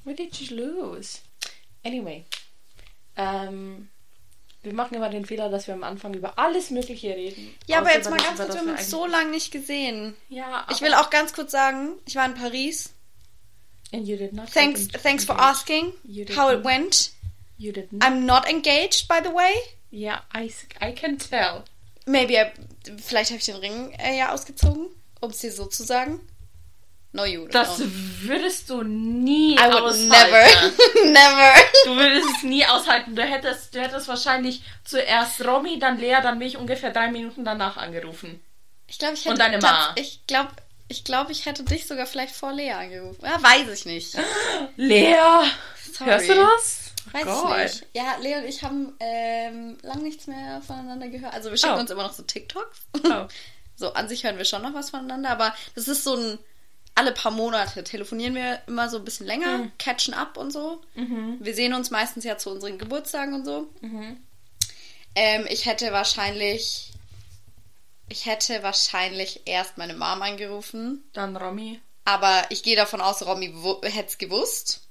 what 0.04 0.18
did 0.18 0.34
you 0.40 0.56
lose? 0.56 1.18
Anyway. 1.84 2.24
Ähm, 3.16 3.88
wir 4.62 4.74
machen 4.74 4.94
immer 4.94 5.08
den 5.08 5.24
Fehler, 5.24 5.48
dass 5.48 5.66
wir 5.68 5.74
am 5.74 5.84
Anfang 5.84 6.14
über 6.14 6.38
alles 6.38 6.70
Mögliche 6.70 7.14
reden. 7.14 7.54
Ja, 7.66 7.78
aber 7.78 7.92
jetzt 7.92 8.10
mal 8.10 8.16
ganz 8.16 8.36
kurz, 8.38 8.52
wir 8.54 8.58
haben 8.60 8.66
wir 8.66 8.72
uns 8.74 8.90
so 8.90 9.06
lange 9.06 9.30
nicht 9.30 9.52
gesehen. 9.52 10.16
Ja, 10.28 10.66
Ich 10.70 10.80
will 10.80 10.94
auch 10.94 11.10
ganz 11.10 11.32
kurz 11.32 11.52
sagen, 11.52 11.94
ich 12.04 12.16
war 12.16 12.26
in 12.26 12.34
Paris. 12.34 12.92
And 13.96 14.06
you 14.06 14.18
did 14.18 14.34
not 14.34 14.50
Thanks, 14.50 14.88
thanks 14.88 15.24
for 15.24 15.32
asking 15.40 15.94
how 16.34 16.50
it 16.50 16.62
went. 16.62 17.12
You 17.56 17.72
did 17.72 17.90
not. 17.90 18.02
I'm 18.02 18.26
not 18.26 18.46
engaged, 18.46 19.08
by 19.08 19.20
the 19.20 19.30
way. 19.30 19.54
Ja, 19.90 20.20
I, 20.34 20.52
I 20.82 20.92
can 20.92 21.16
tell. 21.16 21.64
Maybe, 22.04 22.34
I, 22.36 22.52
vielleicht 23.02 23.30
habe 23.30 23.38
ich 23.38 23.46
den 23.46 23.56
Ring 23.56 23.92
äh, 23.98 24.18
ja 24.18 24.34
ausgezogen, 24.34 24.88
um 25.20 25.30
es 25.30 25.38
dir 25.38 25.50
so 25.50 25.64
zu 25.64 25.82
sagen. 25.82 26.20
No, 27.12 27.24
you. 27.24 27.48
Das 27.48 27.78
no. 27.78 27.86
würdest 27.88 28.68
du 28.68 28.82
nie 28.82 29.54
I 29.54 29.60
would 29.60 29.82
aushalten. 29.84 30.08
never, 30.08 31.06
never. 31.06 31.54
Du 31.86 31.96
würdest 31.96 32.28
es 32.36 32.42
nie 32.42 32.66
aushalten. 32.66 33.16
Du 33.16 33.22
hättest, 33.22 33.74
du 33.74 33.80
hättest 33.80 34.08
wahrscheinlich 34.08 34.60
zuerst 34.84 35.42
Romy, 35.42 35.78
dann 35.78 35.98
Lea, 35.98 36.18
dann 36.22 36.36
mich 36.36 36.58
ungefähr 36.58 36.90
drei 36.90 37.10
Minuten 37.10 37.46
danach 37.46 37.78
angerufen. 37.78 38.42
Ich 38.88 38.98
glaube, 38.98 39.14
ich 39.14 39.24
Und 39.24 39.40
hätte 39.40 39.52
deine 39.52 39.58
Ma. 39.58 39.92
Ich 39.94 40.20
glaube, 40.26 40.50
ich 40.88 41.04
glaube, 41.04 41.32
ich 41.32 41.46
hätte 41.46 41.62
dich 41.64 41.86
sogar 41.86 42.06
vielleicht 42.06 42.34
vor 42.34 42.52
Lea 42.52 42.72
angerufen. 42.72 43.24
Ja, 43.24 43.42
weiß 43.42 43.68
ich 43.72 43.86
nicht. 43.86 44.16
Lea! 44.76 45.14
Sorry. 45.92 46.10
Hörst 46.10 46.28
du 46.28 46.34
das? 46.34 46.80
Weiß 47.12 47.24
Gott. 47.24 47.56
ich 47.58 47.62
nicht. 47.80 47.86
Ja, 47.94 48.16
Lea 48.20 48.36
und 48.36 48.44
ich 48.44 48.62
haben 48.62 48.94
ähm, 49.00 49.78
lang 49.82 50.02
nichts 50.02 50.26
mehr 50.26 50.60
voneinander 50.66 51.08
gehört. 51.08 51.34
Also 51.34 51.50
wir 51.50 51.56
schicken 51.56 51.74
Oh. 51.76 51.80
uns 51.80 51.90
immer 51.90 52.02
noch 52.02 52.12
so 52.12 52.22
TikToks. 52.22 52.78
Oh. 53.04 53.26
So, 53.78 53.92
an 53.92 54.08
sich 54.08 54.24
hören 54.24 54.38
wir 54.38 54.46
schon 54.46 54.62
noch 54.62 54.72
was 54.72 54.88
voneinander, 54.88 55.28
aber 55.28 55.54
das 55.74 55.86
ist 55.86 56.02
so 56.02 56.16
ein, 56.16 56.38
alle 56.94 57.12
paar 57.12 57.30
Monate 57.30 57.84
telefonieren 57.84 58.34
wir 58.34 58.62
immer 58.66 58.88
so 58.88 58.96
ein 58.96 59.04
bisschen 59.04 59.26
länger, 59.26 59.58
Mhm. 59.58 59.72
catchen 59.76 60.14
up 60.14 60.38
und 60.38 60.50
so. 60.50 60.80
Wir 60.94 61.54
sehen 61.54 61.74
uns 61.74 61.90
meistens 61.90 62.24
ja 62.24 62.38
zu 62.38 62.48
unseren 62.50 62.78
Geburtstagen 62.78 63.34
und 63.34 63.44
so. 63.44 63.68
Mhm. 63.82 64.16
Ähm, 65.14 65.46
ich 65.50 65.66
hätte 65.66 65.92
wahrscheinlich, 65.92 66.92
ich 68.08 68.26
hätte 68.26 68.62
wahrscheinlich 68.62 69.42
erst 69.46 69.78
meine 69.78 69.94
Mom 69.94 70.22
angerufen, 70.22 71.04
Dann 71.12 71.36
Romy. 71.36 71.80
aber 72.04 72.44
ich 72.50 72.62
gehe 72.62 72.76
davon 72.76 73.00
aus, 73.00 73.22
Romy 73.24 73.54
hätte 73.82 74.08
es 74.08 74.18
gewusst. 74.18 74.82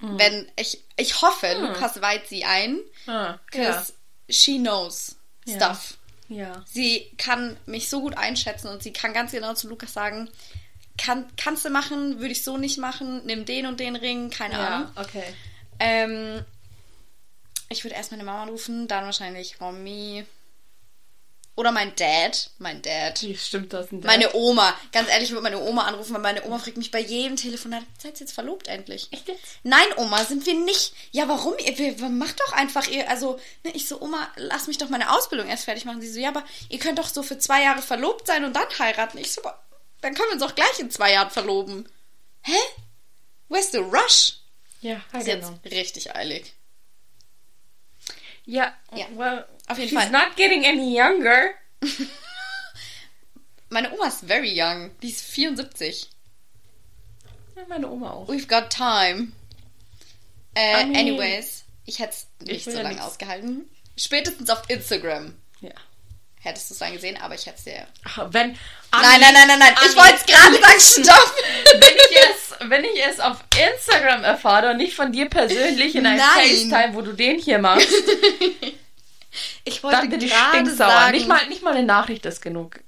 Mhm. 0.00 0.18
Wenn, 0.18 0.52
ich, 0.56 0.82
ich 0.96 1.20
hoffe, 1.22 1.54
Lukas 1.60 2.00
weiht 2.00 2.28
sie 2.28 2.44
ein, 2.44 2.80
Ah, 3.06 3.10
ja. 3.12 3.40
because 3.50 3.92
she 4.28 4.58
knows 4.58 5.16
Ja. 5.46 5.56
stuff. 5.56 5.98
ja. 6.28 6.64
Sie 6.66 7.10
kann 7.18 7.56
mich 7.66 7.88
so 7.90 8.00
gut 8.00 8.16
einschätzen 8.16 8.68
und 8.68 8.82
sie 8.82 8.92
kann 8.92 9.12
ganz 9.12 9.32
genau 9.32 9.54
zu 9.54 9.68
Lukas 9.68 9.92
sagen, 9.92 10.30
kann, 10.96 11.26
kannst 11.36 11.64
du 11.64 11.70
machen, 11.70 12.18
würde 12.20 12.32
ich 12.32 12.42
so 12.44 12.56
nicht 12.56 12.78
machen, 12.78 13.26
nimm 13.26 13.44
den 13.44 13.66
und 13.66 13.78
den 13.80 13.96
Ring, 13.96 14.30
keine 14.30 14.58
Ahnung. 14.58 14.92
Ja, 14.94 15.02
okay. 15.02 15.24
Ähm, 15.80 16.44
ich 17.68 17.82
würde 17.84 17.96
erst 17.96 18.10
meine 18.12 18.24
Mama 18.24 18.44
rufen, 18.50 18.86
dann 18.88 19.04
wahrscheinlich 19.04 19.60
Romy. 19.60 20.24
Oder 21.56 21.70
mein 21.70 21.94
Dad. 21.94 22.50
Mein 22.58 22.82
Dad. 22.82 23.22
Wie 23.22 23.36
stimmt 23.36 23.72
das 23.72 23.88
denn? 23.88 24.00
Meine 24.00 24.34
Oma. 24.34 24.74
Ganz 24.90 25.08
ehrlich, 25.08 25.28
ich 25.28 25.30
würde 25.30 25.44
meine 25.44 25.60
Oma 25.62 25.84
anrufen, 25.84 26.12
weil 26.14 26.20
meine 26.20 26.44
Oma 26.44 26.58
fragt 26.58 26.76
mich 26.76 26.90
bei 26.90 26.98
jedem 26.98 27.36
Telefonat, 27.36 27.84
seid 27.96 28.14
ihr 28.16 28.20
jetzt 28.20 28.32
verlobt 28.32 28.66
endlich? 28.66 29.06
Echt 29.12 29.28
jetzt? 29.28 29.40
Nein, 29.62 29.86
Oma, 29.96 30.24
sind 30.24 30.44
wir 30.46 30.54
nicht. 30.54 30.94
Ja, 31.12 31.28
warum? 31.28 31.54
Ihr, 31.58 31.78
wir, 31.78 32.08
macht 32.08 32.40
doch 32.40 32.52
einfach 32.52 32.88
ihr. 32.88 33.08
Also, 33.08 33.38
ne, 33.62 33.70
ich 33.72 33.86
so, 33.86 34.00
Oma, 34.00 34.28
lass 34.34 34.66
mich 34.66 34.78
doch 34.78 34.88
meine 34.88 35.12
Ausbildung 35.12 35.46
erst 35.48 35.64
fertig 35.64 35.84
machen. 35.84 36.00
Sie 36.00 36.10
so, 36.10 36.18
ja, 36.18 36.30
aber 36.30 36.42
ihr 36.70 36.80
könnt 36.80 36.98
doch 36.98 37.08
so 37.08 37.22
für 37.22 37.38
zwei 37.38 37.62
Jahre 37.62 37.82
verlobt 37.82 38.26
sein 38.26 38.44
und 38.44 38.54
dann 38.54 38.66
heiraten. 38.80 39.18
Ich 39.18 39.32
so, 39.32 39.40
dann 40.00 40.14
können 40.14 40.30
wir 40.30 40.34
uns 40.34 40.42
auch 40.42 40.56
gleich 40.56 40.80
in 40.80 40.90
zwei 40.90 41.12
Jahren 41.12 41.30
verloben. 41.30 41.88
Hä? 42.42 42.58
Where's 43.48 43.70
the 43.70 43.78
rush? 43.78 44.38
Ja, 44.80 45.00
Ist 45.12 45.24
genau. 45.26 45.50
jetzt 45.62 45.72
richtig 45.72 46.14
eilig. 46.16 46.52
Ja, 48.44 48.74
Ja. 48.94 49.06
well, 49.16 49.46
Auf 49.68 49.78
jeden 49.78 49.90
she's 49.90 49.98
Fall. 49.98 50.10
not 50.10 50.36
getting 50.36 50.64
any 50.66 50.96
younger. 50.96 51.50
Meine 53.70 53.92
Oma 53.92 54.06
ist 54.08 54.20
very 54.24 54.52
young. 54.54 54.90
Die 55.02 55.10
ist 55.10 55.22
74. 55.22 56.08
Ja, 57.56 57.62
meine 57.68 57.88
Oma 57.90 58.10
auch. 58.12 58.28
We've 58.28 58.46
got 58.46 58.70
time. 58.70 59.32
Äh, 60.54 60.82
I 60.82 60.86
mean, 60.86 60.96
anyways, 60.96 61.64
ich 61.84 61.98
hätte 61.98 62.12
es 62.14 62.26
nicht 62.46 62.64
so 62.64 62.80
lange 62.80 63.02
ausgehalten. 63.02 63.68
Spätestens 63.96 64.50
auf 64.50 64.62
Instagram 64.68 65.34
Ja. 65.60 65.70
hättest 66.40 66.70
du 66.70 66.74
es 66.74 66.78
dann 66.80 66.92
gesehen, 66.92 67.16
aber 67.20 67.34
ich 67.34 67.46
hätte 67.46 67.58
es 67.58 67.64
dir. 67.64 67.86
Wenn 68.32 68.56
Nein, 68.92 69.20
nein, 69.20 69.32
nein, 69.34 69.48
nein, 69.48 69.58
nein. 69.58 69.74
Ich 69.82 69.88
Anni- 69.90 69.96
wollte 69.96 70.14
es 70.14 70.26
gerade 70.26 70.60
sagen, 70.60 70.80
stopp! 70.80 71.34
wenn 71.80 71.94
ich, 71.96 72.16
es, 72.30 72.68
wenn 72.70 72.84
ich 72.84 73.04
es 73.06 73.18
auf 73.20 73.38
Instagram 73.74 74.22
erfahre 74.24 74.70
und 74.70 74.76
nicht 74.76 74.94
von 74.94 75.10
dir 75.10 75.28
persönlich 75.28 75.96
in 75.96 76.06
einem 76.06 76.18
Nein. 76.18 76.48
FaceTime, 76.48 76.94
wo 76.94 77.00
du 77.02 77.12
den 77.12 77.38
hier 77.40 77.58
machst, 77.58 77.88
Ich 79.64 79.82
wollte 79.82 79.98
dann 79.98 80.10
bin 80.10 80.20
ich 80.20 80.32
stinksauer. 80.34 80.88
sagen. 80.88 81.12
Nicht 81.12 81.28
mal, 81.28 81.46
nicht 81.48 81.62
mal 81.62 81.74
eine 81.74 81.84
Nachricht 81.86 82.24
ist 82.26 82.40
genug. 82.40 82.80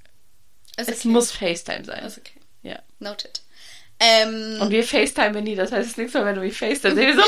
Ist 0.77 0.89
Es 0.89 0.99
okay. 0.99 1.07
muss 1.09 1.31
FaceTime 1.31 1.85
sein. 1.85 2.03
Ist 2.05 2.17
okay. 2.17 2.39
Ja. 2.63 2.79
Noted. 2.99 3.41
Ähm, 3.99 4.57
Und 4.61 4.69
wir 4.69 4.83
FaceTime 4.83 5.41
nie, 5.41 5.55
das 5.55 5.71
heißt, 5.71 5.83
es 5.85 5.91
ist 5.93 5.97
nichts 5.97 6.13
mehr, 6.13 6.25
wenn 6.25 6.35
du 6.35 6.41
mich 6.41 6.55
FaceTime 6.57 6.95
siehst. 7.15 7.17
So, 7.17 7.23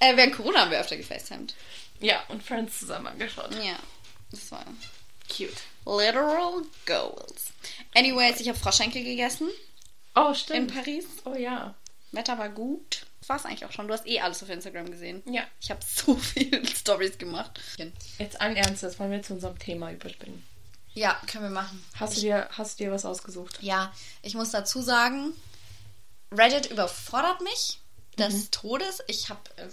äh, 0.00 0.16
während 0.16 0.34
Corona 0.36 0.60
haben 0.60 0.70
wir 0.70 0.80
öfter 0.80 0.96
gefacetimed. 0.96 1.54
ja, 2.00 2.22
und 2.28 2.42
Friends 2.42 2.78
zusammen 2.80 3.06
angeschaut. 3.08 3.50
Ja. 3.64 3.76
Das 4.30 4.50
war 4.52 4.64
Cute. 5.28 5.52
literal 5.86 6.62
goals. 6.86 7.46
Anyways, 7.94 8.40
ich 8.40 8.48
habe 8.48 8.58
Froschschenkel 8.58 9.04
gegessen 9.04 9.48
Oh, 10.16 10.28
in 10.28 10.34
stimmt. 10.34 10.74
Paris. 10.74 11.06
Oh 11.24 11.34
ja. 11.34 11.74
Wetter 12.12 12.38
war 12.38 12.48
gut. 12.48 13.06
Das 13.26 13.28
war's 13.30 13.44
eigentlich 13.46 13.64
auch 13.64 13.72
schon. 13.72 13.88
Du 13.88 13.94
hast 13.94 14.06
eh 14.06 14.20
alles 14.20 14.42
auf 14.42 14.50
Instagram 14.50 14.90
gesehen. 14.90 15.22
Ja. 15.26 15.44
Ich 15.58 15.70
habe 15.70 15.80
so 15.82 16.14
viele 16.34 16.66
Stories 16.66 17.16
gemacht. 17.16 17.58
Jetzt 18.18 18.38
ein 18.40 18.54
Ernstes, 18.54 18.98
wollen 18.98 19.10
wir 19.12 19.22
zu 19.22 19.32
unserem 19.32 19.58
Thema 19.58 19.90
überspringen. 19.92 20.44
Ja, 20.92 21.18
können 21.26 21.44
wir 21.44 21.50
machen. 21.50 21.82
Hast 21.98 22.18
du 22.18 22.20
dir, 22.20 22.48
hast 22.52 22.78
du 22.78 22.84
dir 22.84 22.92
was 22.92 23.06
ausgesucht? 23.06 23.58
Ja, 23.62 23.92
ich 24.20 24.34
muss 24.34 24.50
dazu 24.50 24.82
sagen, 24.82 25.32
Reddit 26.30 26.66
überfordert 26.70 27.40
mich 27.40 27.80
des 28.18 28.50
Todes. 28.50 29.02
Ich 29.08 29.30
habe, 29.30 29.40
äh, 29.56 29.68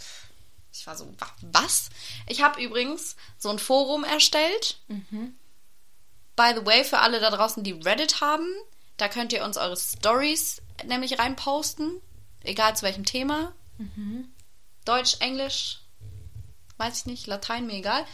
ich 0.73 0.87
war 0.87 0.95
so, 0.95 1.05
wa- 1.19 1.35
was? 1.41 1.89
Ich 2.27 2.41
habe 2.41 2.61
übrigens 2.63 3.17
so 3.37 3.49
ein 3.49 3.59
Forum 3.59 4.03
erstellt. 4.05 4.79
By 6.37 6.53
the 6.55 6.65
way, 6.65 6.83
für 6.85 6.99
alle 6.99 7.19
da 7.19 7.29
draußen, 7.29 7.63
die 7.63 7.73
Reddit 7.73 8.21
haben, 8.21 8.47
da 8.97 9.09
könnt 9.09 9.33
ihr 9.33 9.43
uns 9.43 9.57
eure 9.57 9.75
Stories 9.77 10.61
nämlich 10.85 11.19
reinposten, 11.19 12.01
egal 12.43 12.75
zu 12.75 12.83
welchem 12.83 13.05
Thema. 13.05 13.53
Deutsch, 14.85 15.17
Englisch, 15.19 15.79
weiß 16.77 16.99
ich 16.99 17.05
nicht, 17.05 17.27
Latein, 17.27 17.67
mir 17.67 17.75
egal. 17.75 18.05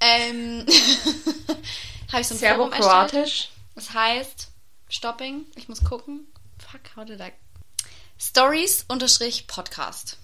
Ähm, 0.00 0.66
habe 2.12 2.20
ich 2.20 2.28
so 2.28 2.34
ein 2.34 2.38
erstellt. 2.38 2.38
Serbo-Kroatisch. 2.38 3.48
Das 3.74 3.92
heißt, 3.92 4.48
Stopping, 4.88 5.46
ich 5.54 5.68
muss 5.68 5.84
gucken. 5.84 6.26
Fuck, 6.58 6.96
how 6.96 7.04
did 7.04 7.20
I... 7.20 7.32
Stories 8.18 8.84
unterstrich 8.88 9.46
Podcast. 9.46 10.16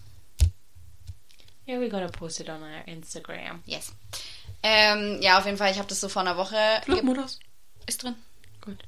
Yeah, 1.67 1.79
we're 1.79 1.91
gonna 1.91 2.09
post 2.09 2.41
it 2.41 2.49
on 2.49 2.63
our 2.63 2.87
Instagram. 2.87 3.63
Yes. 3.67 3.93
Ähm, 4.63 5.21
ja, 5.21 5.39
auf 5.39 5.45
jeden 5.45 5.59
Fall, 5.59 5.71
ich 5.71 5.79
habe 5.79 5.89
das 5.89 6.01
so 6.01 6.09
vor 6.09 6.23
einer 6.23 6.37
Woche... 6.37 6.57
Flugmodus. 6.85 7.41
Ist 7.87 8.03
drin. 8.03 8.15
Gut. 8.61 8.79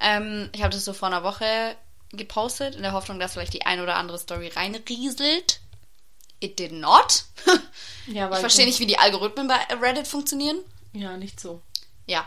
Ähm, 0.00 0.48
ich 0.54 0.62
habe 0.62 0.72
das 0.72 0.84
so 0.84 0.92
vor 0.92 1.08
einer 1.08 1.22
Woche 1.22 1.76
gepostet, 2.12 2.74
in 2.74 2.82
der 2.82 2.92
Hoffnung, 2.92 3.18
dass 3.18 3.32
vielleicht 3.34 3.54
die 3.54 3.66
ein 3.66 3.80
oder 3.80 3.96
andere 3.96 4.18
Story 4.18 4.48
reinrieselt. 4.48 5.60
It 6.40 6.58
did 6.58 6.72
not. 6.72 7.24
Ja, 8.10 8.30
ich 8.32 8.38
verstehe 8.38 8.64
nicht, 8.64 8.80
wie 8.80 8.86
die 8.86 8.98
Algorithmen 8.98 9.48
bei 9.48 9.58
Reddit 9.82 10.08
funktionieren. 10.08 10.58
Ja, 10.94 11.18
nicht 11.18 11.38
so. 11.38 11.60
Ja, 12.06 12.24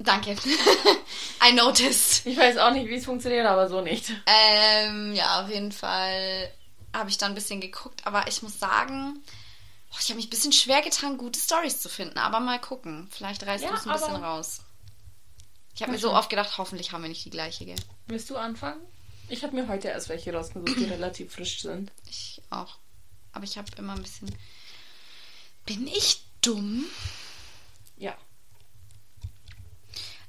danke. 0.00 0.32
I 1.48 1.52
noticed. 1.52 2.26
Ich 2.26 2.36
weiß 2.36 2.56
auch 2.58 2.72
nicht, 2.72 2.88
wie 2.88 2.96
es 2.96 3.04
funktioniert, 3.04 3.46
aber 3.46 3.68
so 3.68 3.82
nicht. 3.82 4.12
Ähm, 4.26 5.14
ja, 5.14 5.44
auf 5.44 5.48
jeden 5.48 5.70
Fall 5.70 6.50
habe 6.92 7.08
ich 7.08 7.18
dann 7.18 7.30
ein 7.32 7.34
bisschen 7.36 7.60
geguckt, 7.60 8.04
aber 8.04 8.26
ich 8.26 8.42
muss 8.42 8.58
sagen, 8.58 9.22
boah, 9.90 9.98
ich 10.00 10.08
habe 10.08 10.16
mich 10.16 10.26
ein 10.26 10.30
bisschen 10.30 10.52
schwer 10.52 10.82
getan, 10.82 11.18
gute 11.18 11.38
Stories 11.38 11.80
zu 11.80 11.88
finden, 11.88 12.18
aber 12.18 12.40
mal 12.40 12.60
gucken. 12.60 13.08
Vielleicht 13.12 13.46
reißt 13.46 13.62
Ja, 13.62 13.70
du 13.70 13.76
es 13.76 13.86
ein 13.86 13.92
bisschen 13.92 14.16
raus. 14.16 14.62
Ich 15.74 15.82
habe 15.82 15.92
mir 15.92 15.98
so 15.98 16.12
oft 16.12 16.30
gedacht, 16.30 16.58
hoffentlich 16.58 16.90
haben 16.90 17.02
wir 17.02 17.08
nicht 17.08 17.24
die 17.24 17.30
gleiche, 17.30 17.64
gell? 17.64 17.76
Willst 18.08 18.28
du 18.28 18.36
anfangen? 18.36 18.80
Ich 19.32 19.42
habe 19.42 19.56
mir 19.56 19.66
heute 19.66 19.88
erst 19.88 20.10
welche 20.10 20.30
rausgesucht, 20.30 20.76
die 20.76 20.84
relativ 20.84 21.32
frisch 21.32 21.62
sind. 21.62 21.90
Ich 22.06 22.42
auch. 22.50 22.76
Aber 23.32 23.44
ich 23.44 23.56
habe 23.56 23.66
immer 23.78 23.94
ein 23.94 24.02
bisschen. 24.02 24.30
Bin 25.64 25.86
ich 25.86 26.24
dumm? 26.42 26.84
Ja. 27.96 28.14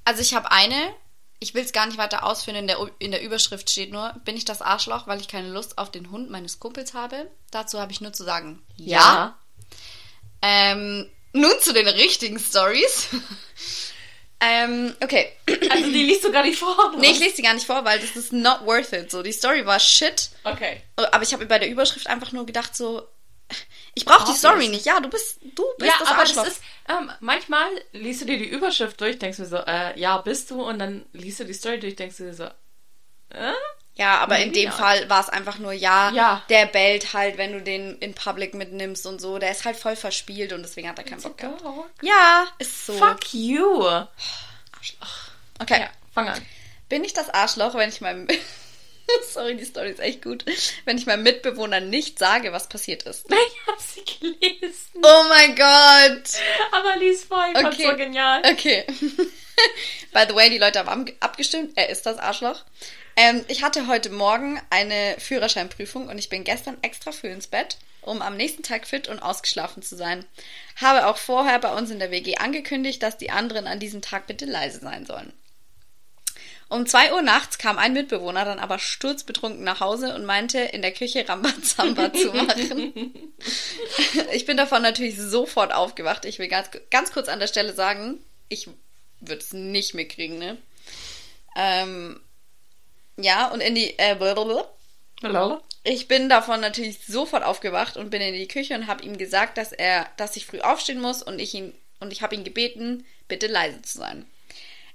Also 0.06 0.22
ich 0.22 0.34
habe 0.34 0.52
eine, 0.52 0.96
ich 1.42 1.54
will 1.54 1.66
es 1.66 1.74
gar 1.74 1.86
nicht 1.86 1.98
weiter 1.98 2.24
ausführen, 2.24 2.56
in 2.56 2.68
der, 2.68 2.78
in 3.00 3.12
der 3.12 3.22
Überschrift 3.22 3.70
steht 3.70 3.92
nur, 3.92 4.14
bin 4.24 4.38
ich 4.38 4.46
das 4.46 4.62
Arschloch, 4.62 5.06
weil 5.06 5.20
ich 5.20 5.28
keine 5.28 5.50
Lust 5.50 5.78
auf 5.78 5.92
den 5.92 6.10
Hund 6.10 6.30
meines 6.30 6.62
Kumpels 6.62 6.94
habe? 6.94 7.30
Dazu 7.52 7.82
habe 7.82 7.92
ich 7.92 8.00
nur 8.00 8.14
zu 8.14 8.24
sagen, 8.24 8.64
ja. 8.78 9.38
Ähm, 10.42 11.10
nun 11.34 11.60
zu 11.60 11.74
den 11.74 11.90
richtigen 11.90 12.40
Stories. 12.40 13.10
Ähm, 14.44 14.96
okay. 15.04 15.32
Also 15.70 15.86
die 15.86 16.04
liest 16.04 16.24
du 16.24 16.32
gar 16.32 16.44
nicht 16.44 16.60
vor. 16.60 16.78
oder? 16.90 16.98
Nee, 16.98 17.12
ich 17.12 17.20
lese 17.20 17.36
die 17.38 17.42
gar 17.42 17.54
nicht 17.54 17.66
vor, 17.66 17.84
weil 17.86 18.00
das 18.00 18.16
ist 18.16 18.34
not 18.34 18.66
worth 18.66 18.92
it. 18.94 19.10
So, 19.12 19.24
die 19.24 19.32
Story 19.32 19.66
war 19.66 19.80
shit. 19.80 20.30
Okay. 20.44 20.82
Aber 20.96 21.24
ich 21.24 21.34
habe 21.34 21.46
bei 21.46 21.60
der 21.60 21.70
Überschrift 21.70 22.08
einfach 22.08 22.32
nur 22.32 22.46
gedacht, 22.46 22.76
so, 22.76 23.08
ich 23.96 24.06
brauche 24.06 24.32
die. 24.32 24.38
Story 24.38 24.68
nicht. 24.68 24.86
Ja, 24.86 25.00
du 25.00 25.10
bist, 25.10 25.40
du 25.42 25.64
bist 25.78 25.92
Ja, 25.92 25.98
das 26.00 26.08
aber 26.10 26.20
Arschloch. 26.22 26.44
das 26.46 26.54
ist, 26.54 26.62
ähm, 26.90 27.12
manchmal 27.20 27.68
liest 27.92 28.22
du 28.22 28.26
dir 28.26 28.38
die 28.38 28.48
Überschrift 28.50 29.00
durch, 29.02 29.20
denkst 29.20 29.38
du 29.38 29.46
so, 29.46 29.58
äh, 29.58 30.00
ja, 30.00 30.18
bist 30.18 30.50
du, 30.52 30.62
und 30.64 30.80
dann 30.80 31.06
liest 31.14 31.40
du 31.40 31.46
die 31.46 31.54
Story 31.54 31.80
durch, 31.80 31.96
denkst 31.96 32.18
du 32.18 32.24
dir 32.24 32.34
so, 32.34 32.48
äh? 33.34 33.52
ja, 33.96 34.18
aber 34.20 34.38
in 34.38 34.50
Maybe 34.50 34.54
dem 34.62 34.70
not. 34.70 34.78
Fall 34.80 35.10
war 35.10 35.22
es 35.22 35.30
einfach 35.30 35.60
nur, 35.60 35.72
ja, 35.74 36.12
Ja. 36.12 36.44
der 36.50 36.66
bellt 36.68 37.14
halt, 37.14 37.38
wenn 37.38 37.54
du 37.54 37.62
den 37.62 37.98
in 38.00 38.14
Public 38.16 38.54
mitnimmst 38.54 39.06
und 39.06 39.20
so. 39.22 39.38
Der 39.40 39.52
ist 39.52 39.66
halt 39.66 39.76
voll 39.78 39.96
verspielt 39.96 40.52
und 40.54 40.64
deswegen 40.64 40.88
hat 40.90 40.98
er 40.98 41.04
keinen 41.04 41.22
Bock 41.22 41.38
gehabt. 41.38 41.62
Dog. 41.62 41.90
Ja, 42.02 42.46
ist 42.60 42.86
so. 42.86 42.94
Fuck 42.94 43.34
you. 43.34 43.86
Okay. 45.60 45.80
Ja, 45.82 45.90
fang 46.14 46.28
an. 46.30 46.42
Bin 46.90 47.04
ich 47.04 47.14
das 47.14 47.30
Arschloch, 47.30 47.76
wenn 47.76 47.90
ich 47.90 48.02
meinem. 48.02 48.28
Sorry, 49.34 49.56
die 49.58 49.66
Story 49.66 49.90
ist 49.92 50.00
echt 50.00 50.22
gut. 50.24 50.46
Wenn 50.86 50.98
ich 50.98 51.06
meinem 51.06 51.24
Mitbewohner 51.24 51.80
nicht 51.82 52.18
sage, 52.20 52.52
was 52.54 52.70
passiert 52.70 53.04
ist. 53.04 53.26
Ich 53.32 53.68
hab 53.68 53.80
sie 53.80 54.04
gelesen. 54.20 55.02
Oh 55.04 55.24
mein 55.30 55.56
Gott! 55.56 56.30
Aber 56.72 56.96
lies 56.98 57.24
vor, 57.26 57.46
ich 57.54 57.58
fand's 57.60 57.78
Okay. 57.78 57.90
so 57.92 57.96
genial. 57.98 58.42
Okay. 58.46 58.86
By 60.14 60.26
the 60.28 60.36
way, 60.36 60.50
die 60.50 60.58
Leute 60.58 60.80
haben 60.80 60.90
ab- 60.90 61.14
abgestimmt. 61.20 61.74
Er 61.78 61.90
ist 61.90 62.06
das 62.06 62.18
Arschloch. 62.18 62.64
Ähm, 63.16 63.46
ich 63.48 63.64
hatte 63.64 63.88
heute 63.88 64.10
Morgen 64.10 64.60
eine 64.70 65.16
Führerscheinprüfung 65.20 66.08
und 66.08 66.18
ich 66.18 66.30
bin 66.30 66.44
gestern 66.44 66.78
extra 66.82 67.12
früh 67.12 67.28
ins 67.28 67.48
Bett, 67.48 67.78
um 68.02 68.22
am 68.22 68.36
nächsten 68.36 68.64
Tag 68.64 68.88
fit 68.88 69.08
und 69.08 69.20
ausgeschlafen 69.20 69.84
zu 69.84 69.96
sein. 69.96 70.26
Habe 70.82 71.08
auch 71.08 71.18
vorher 71.18 71.60
bei 71.60 71.74
uns 71.74 71.92
in 71.92 72.00
der 72.00 72.12
WG 72.12 72.38
angekündigt, 72.38 73.04
dass 73.04 73.18
die 73.18 73.30
anderen 73.30 73.68
an 73.68 73.80
diesem 73.80 74.02
Tag 74.02 74.28
bitte 74.28 74.46
leise 74.46 74.80
sein 74.80 75.06
sollen. 75.06 75.32
Um 76.70 76.88
2 76.88 77.14
Uhr 77.14 77.22
nachts 77.22 77.60
kam 77.60 77.78
ein 77.78 77.94
Mitbewohner 77.94 78.46
dann 78.46 78.58
aber 78.58 78.80
sturzbetrunken 78.80 79.64
nach 79.64 79.80
Hause 79.80 80.16
und 80.16 80.26
meinte, 80.26 80.58
in 80.58 80.82
der 80.82 80.92
Küche 80.92 81.28
Rambazamba 81.28 82.12
zu 82.14 82.34
machen. 82.34 83.14
Ich 84.32 84.46
bin 84.46 84.58
davon 84.58 84.82
natürlich 84.82 85.18
sofort 85.18 85.74
aufgewacht. 85.74 86.26
Ich 86.26 86.40
will 86.40 86.48
ganz, 86.48 86.70
ganz 86.90 87.12
kurz 87.12 87.28
an 87.28 87.40
der 87.40 87.48
Stelle 87.48 87.74
sagen, 87.74 88.20
ich 88.48 88.70
würde 89.20 89.42
es 89.42 89.54
nicht 89.54 89.94
mitkriegen, 89.94 90.40
ne? 90.40 90.58
Ähm, 91.56 92.20
ja, 93.18 93.48
und 93.48 93.62
in 93.62 93.76
die. 93.76 93.98
Äh, 94.00 94.16
ich 95.86 96.08
bin 96.08 96.30
davon 96.30 96.62
natürlich 96.62 97.06
sofort 97.06 97.44
aufgewacht 97.44 97.98
und 97.98 98.10
bin 98.10 98.22
in 98.22 98.34
die 98.34 98.48
Küche 98.48 98.76
und 98.76 98.88
habe 98.88 99.04
ihm 99.04 99.18
gesagt, 99.18 99.58
dass 99.58 99.72
er, 99.72 100.08
dass 100.18 100.36
ich 100.38 100.46
früh 100.46 100.62
aufstehen 100.62 101.02
muss 101.02 101.22
und 101.22 101.40
ich 101.40 101.54
ihn 101.54 101.74
und 102.00 102.12
ich 102.12 102.22
habe 102.22 102.36
ihn 102.36 102.44
gebeten, 102.44 103.06
bitte 103.28 103.48
leise 103.48 103.82
zu 103.82 103.98
sein. 104.00 104.26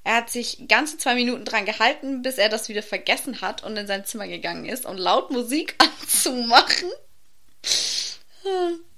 Er 0.05 0.17
hat 0.17 0.31
sich 0.31 0.69
ganze 0.69 0.97
zwei 0.97 1.15
Minuten 1.15 1.45
dran 1.45 1.65
gehalten, 1.65 2.23
bis 2.23 2.39
er 2.39 2.49
das 2.49 2.69
wieder 2.69 2.83
vergessen 2.83 3.41
hat 3.41 3.65
und 3.65 3.77
in 3.77 3.87
sein 3.87 4.05
Zimmer 4.05 4.29
gegangen 4.29 4.65
ist, 4.67 4.87
um 4.87 4.97
laut 4.97 5.31
Musik 5.31 5.75
anzumachen. 6.03 6.91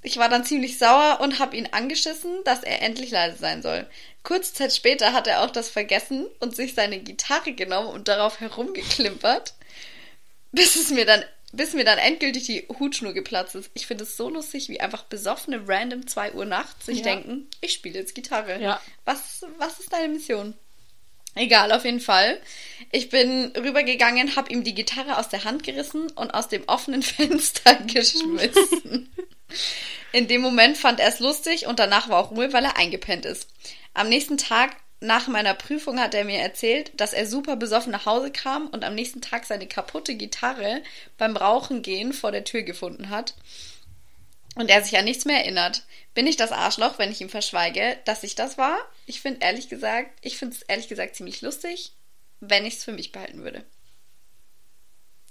Ich 0.03 0.19
war 0.19 0.29
dann 0.29 0.45
ziemlich 0.45 0.79
sauer 0.79 1.19
und 1.21 1.39
habe 1.39 1.57
ihn 1.57 1.69
angeschissen, 1.73 2.45
dass 2.45 2.63
er 2.63 2.83
endlich 2.83 3.11
leise 3.11 3.39
sein 3.39 3.63
soll. 3.63 3.89
Kurze 4.23 4.53
Zeit 4.55 4.75
später 4.75 5.13
hat 5.13 5.27
er 5.27 5.43
auch 5.43 5.51
das 5.51 5.71
vergessen 5.71 6.27
und 6.41 6.55
sich 6.55 6.75
seine 6.75 6.99
Gitarre 7.01 7.53
genommen 7.53 7.89
und 7.89 8.09
darauf 8.09 8.41
herumgeklimpert, 8.41 9.55
bis 10.53 10.77
es 10.77 10.91
mir 10.91 11.07
dann, 11.07 11.25
bis 11.53 11.73
mir 11.73 11.85
dann 11.85 11.99
endgültig 11.99 12.45
die 12.45 12.67
Hutschnur 12.79 13.13
geplatzt 13.15 13.55
ist. 13.55 13.71
Ich 13.75 13.87
finde 13.87 14.05
es 14.05 14.17
so 14.17 14.29
lustig, 14.29 14.69
wie 14.69 14.81
einfach 14.81 15.05
besoffene 15.05 15.63
random 15.67 16.07
2 16.07 16.33
Uhr 16.35 16.45
nachts 16.45 16.87
sich 16.87 16.99
Ja. 16.99 17.05
denken, 17.05 17.49
ich 17.61 17.73
spiele 17.73 17.99
jetzt 17.99 18.15
Gitarre. 18.15 18.61
Ja. 18.61 18.81
Was, 19.05 19.45
was 19.59 19.81
ist 19.81 19.93
deine 19.93 20.09
Mission? 20.09 20.55
Egal, 21.37 21.71
auf 21.73 21.85
jeden 21.85 22.01
Fall. 22.01 22.41
Ich 22.91 23.09
bin 23.09 23.53
rübergegangen, 23.57 24.35
habe 24.35 24.53
ihm 24.53 24.65
die 24.65 24.75
Gitarre 24.75 25.17
aus 25.17 25.29
der 25.29 25.45
Hand 25.45 25.63
gerissen 25.63 26.11
und 26.11 26.33
aus 26.33 26.49
dem 26.49 26.65
offenen 26.67 27.03
Fenster 27.05 27.75
geschmissen. 27.87 29.09
In 30.13 30.27
dem 30.27 30.41
Moment 30.41 30.77
fand 30.77 30.99
er 30.99 31.09
es 31.09 31.21
lustig 31.21 31.67
und 31.67 31.79
danach 31.79 32.09
war 32.09 32.19
auch 32.19 32.33
Ruhe, 32.33 32.53
weil 32.53 32.65
er 32.65 32.77
eingepennt 32.77 33.25
ist. 33.25 33.49
Am 33.95 34.09
nächsten 34.09 34.39
Tag 34.39 34.77
nach 35.01 35.29
meiner 35.29 35.55
Prüfung 35.55 35.99
hat 35.99 36.15
er 36.15 36.25
mir 36.25 36.39
erzählt, 36.39 36.93
dass 36.95 37.13
er 37.13 37.27
super 37.27 37.57
besoffen 37.57 37.91
nach 37.91 38.07
Hause 38.07 38.31
kam 38.31 38.67
und 38.69 38.85
am 38.85 38.95
nächsten 38.95 39.23
Tag 39.23 39.47
seine 39.47 39.67
kaputte 39.67 40.15
Gitarre 40.15 40.83
beim 41.17 41.37
Rauchen 41.37 41.83
gehen 41.83 42.13
vor 42.13 42.33
der 42.33 42.45
Tür 42.45 42.63
gefunden 42.63 43.09
hat. 43.09 43.35
Und 44.57 44.69
er 44.69 44.83
sich 44.83 44.99
an 44.99 45.05
nichts 45.05 45.25
mehr 45.25 45.39
erinnert. 45.39 45.85
Bin 46.13 46.27
ich 46.27 46.37
das 46.37 46.53
Arschloch, 46.53 46.99
wenn 46.99 47.13
ich 47.13 47.21
ihm 47.21 47.31
verschweige, 47.31 47.97
dass 48.05 48.25
ich 48.25 48.35
das 48.35 48.59
war? 48.59 48.77
Ich 49.07 49.21
finde 49.21 49.41
ehrlich 49.45 49.69
gesagt, 49.69 50.11
ich 50.23 50.37
finde 50.37 50.57
es 50.57 50.63
ehrlich 50.63 50.89
gesagt 50.89 51.17
ziemlich 51.17 51.41
lustig, 51.41 51.93
wenn 52.41 52.67
ich 52.67 52.75
es 52.75 52.85
für 52.85 52.93
mich 52.93 53.13
behalten 53.13 53.43
würde. 53.43 53.65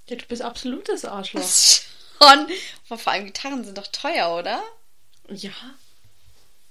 Ja, 0.07 0.15
du 0.15 0.25
bist 0.25 0.41
absolutes 0.41 1.05
Arschloch. 1.05 1.43
Schon. 2.21 2.47
Aber 2.87 2.97
vor 2.97 3.13
allem 3.13 3.25
Gitarren 3.25 3.63
sind 3.63 3.77
doch 3.77 3.87
teuer, 3.87 4.35
oder? 4.35 4.63
Ja. 5.29 5.51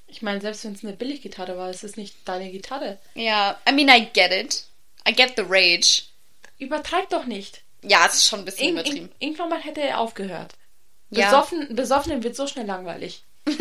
Ich 0.09 0.23
meine, 0.23 0.41
selbst 0.41 0.65
wenn 0.65 0.73
es 0.73 0.83
eine 0.83 0.95
Billiggitarre 0.95 1.57
war, 1.59 1.71
ist 1.71 1.85
es 1.85 1.97
nicht 1.97 2.17
deine 2.27 2.51
Gitarre. 2.51 2.99
Ja, 3.15 3.59
I 3.69 3.73
mean, 3.73 3.89
I 3.89 4.09
get 4.13 4.33
it. 4.33 4.65
I 5.09 5.13
get 5.13 5.35
the 5.37 5.45
rage. 5.47 6.03
Übertreib 6.59 7.09
doch 7.11 7.25
nicht. 7.27 7.63
Ja, 7.83 8.07
es 8.07 8.15
ist 8.15 8.29
schon 8.29 8.41
ein 8.41 8.45
bisschen 8.45 8.67
Ir 8.69 8.73
übertrieben. 8.73 9.09
ir 9.21 9.27
irgendwann 9.27 9.51
mal 9.51 9.61
hätte 9.61 9.81
er 9.83 10.01
aufgehört. 10.01 10.55
Ja. 11.11 11.27
Besoffen, 11.27 11.77
Besoffenen 11.77 12.23
wird 12.25 12.37
so 12.37 12.47
schnell 12.47 12.67
langweilig. 12.67 13.23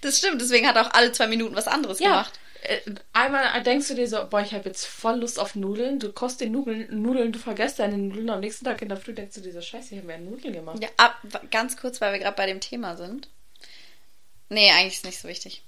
Das 0.00 0.18
stimmt, 0.18 0.40
deswegen 0.40 0.66
hat 0.66 0.76
er 0.76 0.86
auch 0.86 0.94
alle 0.94 1.12
zwei 1.12 1.26
Minuten 1.26 1.54
was 1.54 1.68
anderes 1.68 1.98
gemacht. 1.98 2.38
Äh, 2.62 2.78
Einmal 3.12 3.62
denkst 3.62 3.88
du 3.88 3.94
dir 3.94 4.08
so, 4.08 4.26
boah, 4.28 4.40
ich 4.40 4.52
habe 4.52 4.64
jetzt 4.68 4.86
voll 4.86 5.18
Lust 5.20 5.38
auf 5.38 5.54
Nudeln. 5.54 5.98
Du 5.98 6.12
kostest 6.12 6.40
den 6.42 6.52
Nudeln, 6.52 6.86
Nudeln, 7.02 7.32
du 7.32 7.38
vergisst 7.38 7.78
deine 7.78 7.98
Nudeln. 7.98 8.30
Am 8.30 8.40
nächsten 8.40 8.64
Tag 8.64 8.80
in 8.82 8.88
der 8.88 8.96
Früh 8.96 9.12
denkst 9.12 9.34
du 9.34 9.42
dir 9.42 9.52
so, 9.52 9.60
scheiße, 9.60 9.94
ich 9.94 10.00
habe 10.02 10.06
mir 10.06 10.18
Nudeln 10.18 10.54
gemacht. 10.54 10.78
Ja, 10.82 10.88
ab, 10.96 11.16
ganz 11.50 11.76
kurz, 11.76 12.00
weil 12.00 12.12
wir 12.14 12.20
gerade 12.20 12.36
bei 12.36 12.46
dem 12.46 12.60
Thema 12.60 12.96
sind. 12.96 13.28
Nee, 14.48 14.70
eigentlich 14.70 14.94
ist 14.94 15.04
nicht 15.04 15.20
so 15.20 15.28
wichtig. 15.28 15.62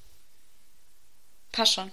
Passt 1.53 1.75
schon. 1.75 1.93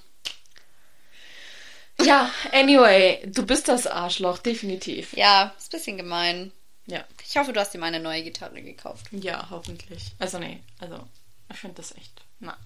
Ja, 2.02 2.30
anyway, 2.52 3.24
du 3.26 3.46
bist 3.46 3.68
das 3.68 3.88
Arschloch, 3.88 4.38
definitiv. 4.40 5.14
Ja, 5.14 5.56
ist 5.58 5.68
ein 5.68 5.78
bisschen 5.78 5.98
gemein. 5.98 6.52
Ja. 6.88 7.04
Ich 7.28 7.38
hoffe, 7.38 7.54
du 7.54 7.60
hast 7.60 7.74
dir 7.74 7.80
meine 7.80 8.00
neue 8.00 8.22
Gitarre 8.24 8.62
gekauft. 8.62 9.08
Ja, 9.12 9.50
hoffentlich. 9.50 10.12
Also, 10.20 10.38
nee, 10.38 10.62
also, 10.80 11.08
ich 11.52 11.58
finde 11.58 11.78
das 11.78 11.96
echt. 11.96 12.22
Na, 12.40 12.58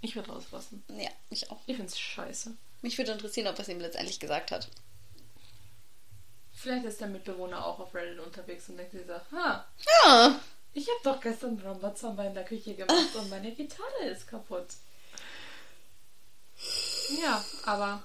ich 0.00 0.16
würde 0.16 0.30
rauslassen. 0.32 0.82
Ja, 0.96 1.10
ich 1.30 1.50
auch. 1.50 1.60
Ich 1.66 1.76
finde 1.76 1.90
es 1.92 1.98
scheiße. 1.98 2.56
Mich 2.82 2.96
würde 2.98 3.12
interessieren, 3.12 3.48
ob 3.48 3.56
er 3.56 3.60
es 3.62 3.68
ihm 3.68 3.80
letztendlich 3.80 4.18
gesagt 4.18 4.50
hat. 4.50 4.68
Vielleicht 6.52 6.86
ist 6.86 7.00
der 7.00 7.08
Mitbewohner 7.08 7.64
auch 7.64 7.78
auf 7.78 7.94
Reddit 7.94 8.18
unterwegs 8.18 8.68
und 8.68 8.78
denkt 8.78 8.92
sich 8.92 9.06
so, 9.06 9.14
ha, 9.36 9.64
Ja. 10.04 10.40
Ich 10.78 10.88
habe 10.88 11.00
doch 11.02 11.20
gestern 11.20 11.58
Rambazamba 11.58 12.24
in 12.24 12.34
der 12.34 12.44
Küche 12.44 12.74
gemacht 12.74 13.14
und 13.14 13.28
meine 13.30 13.50
Gitarre 13.52 14.04
ist 14.04 14.28
kaputt. 14.28 14.68
Ja, 17.20 17.44
aber 17.64 18.02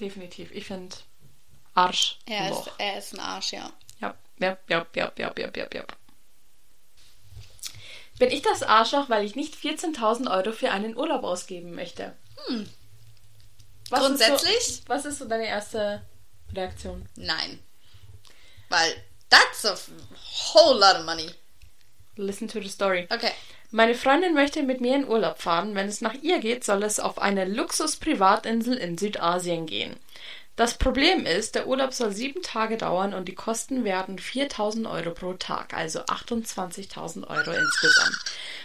definitiv. 0.00 0.50
Ich 0.52 0.66
finde 0.66 0.96
Arsch. 1.74 2.18
Er 2.26 2.50
ist, 2.50 2.70
er 2.78 2.98
ist 2.98 3.14
ein 3.14 3.20
Arsch, 3.20 3.52
ja. 3.52 3.70
Ja, 4.00 4.14
ja, 4.38 4.56
ja, 4.68 4.86
ja, 4.94 5.12
ja, 5.18 5.32
ja, 5.36 5.50
ja, 5.54 5.66
ja. 5.72 5.84
Bin 8.18 8.30
ich 8.30 8.42
das 8.42 8.62
Arschloch, 8.62 9.08
weil 9.10 9.24
ich 9.24 9.34
nicht 9.34 9.56
14.000 9.56 10.30
Euro 10.30 10.52
für 10.52 10.70
einen 10.70 10.96
Urlaub 10.96 11.24
ausgeben 11.24 11.74
möchte? 11.74 12.16
Hm. 12.46 12.68
Was 13.90 14.00
Grundsätzlich? 14.00 14.56
Ist 14.56 14.76
so, 14.76 14.88
was 14.88 15.04
ist 15.04 15.18
so 15.18 15.28
deine 15.28 15.46
erste 15.46 16.06
Reaktion? 16.54 17.06
Nein. 17.16 17.58
Weil 18.70 18.94
that's 19.28 19.64
a 19.64 19.76
whole 20.54 20.78
lot 20.78 20.96
of 20.96 21.04
money. 21.04 21.30
Listen 22.16 22.48
to 22.48 22.60
the 22.60 22.68
story. 22.68 23.06
Okay. 23.10 23.32
Meine 23.70 23.94
Freundin 23.94 24.34
möchte 24.34 24.62
mit 24.62 24.80
mir 24.80 24.94
in 24.94 25.08
Urlaub 25.08 25.40
fahren. 25.40 25.74
Wenn 25.74 25.88
es 25.88 26.00
nach 26.00 26.14
ihr 26.22 26.38
geht, 26.38 26.62
soll 26.62 26.82
es 26.84 27.00
auf 27.00 27.18
eine 27.18 27.44
Luxus-Privatinsel 27.44 28.76
in 28.76 28.96
Südasien 28.96 29.66
gehen. 29.66 29.96
Das 30.56 30.78
Problem 30.78 31.26
ist, 31.26 31.56
der 31.56 31.66
Urlaub 31.66 31.92
soll 31.92 32.12
sieben 32.12 32.40
Tage 32.42 32.76
dauern 32.76 33.12
und 33.12 33.26
die 33.26 33.34
Kosten 33.34 33.82
werden 33.82 34.20
4000 34.20 34.86
Euro 34.86 35.10
pro 35.10 35.32
Tag, 35.32 35.74
also 35.74 36.00
28.000 36.00 37.26
Euro 37.28 37.50
insgesamt. 37.50 38.16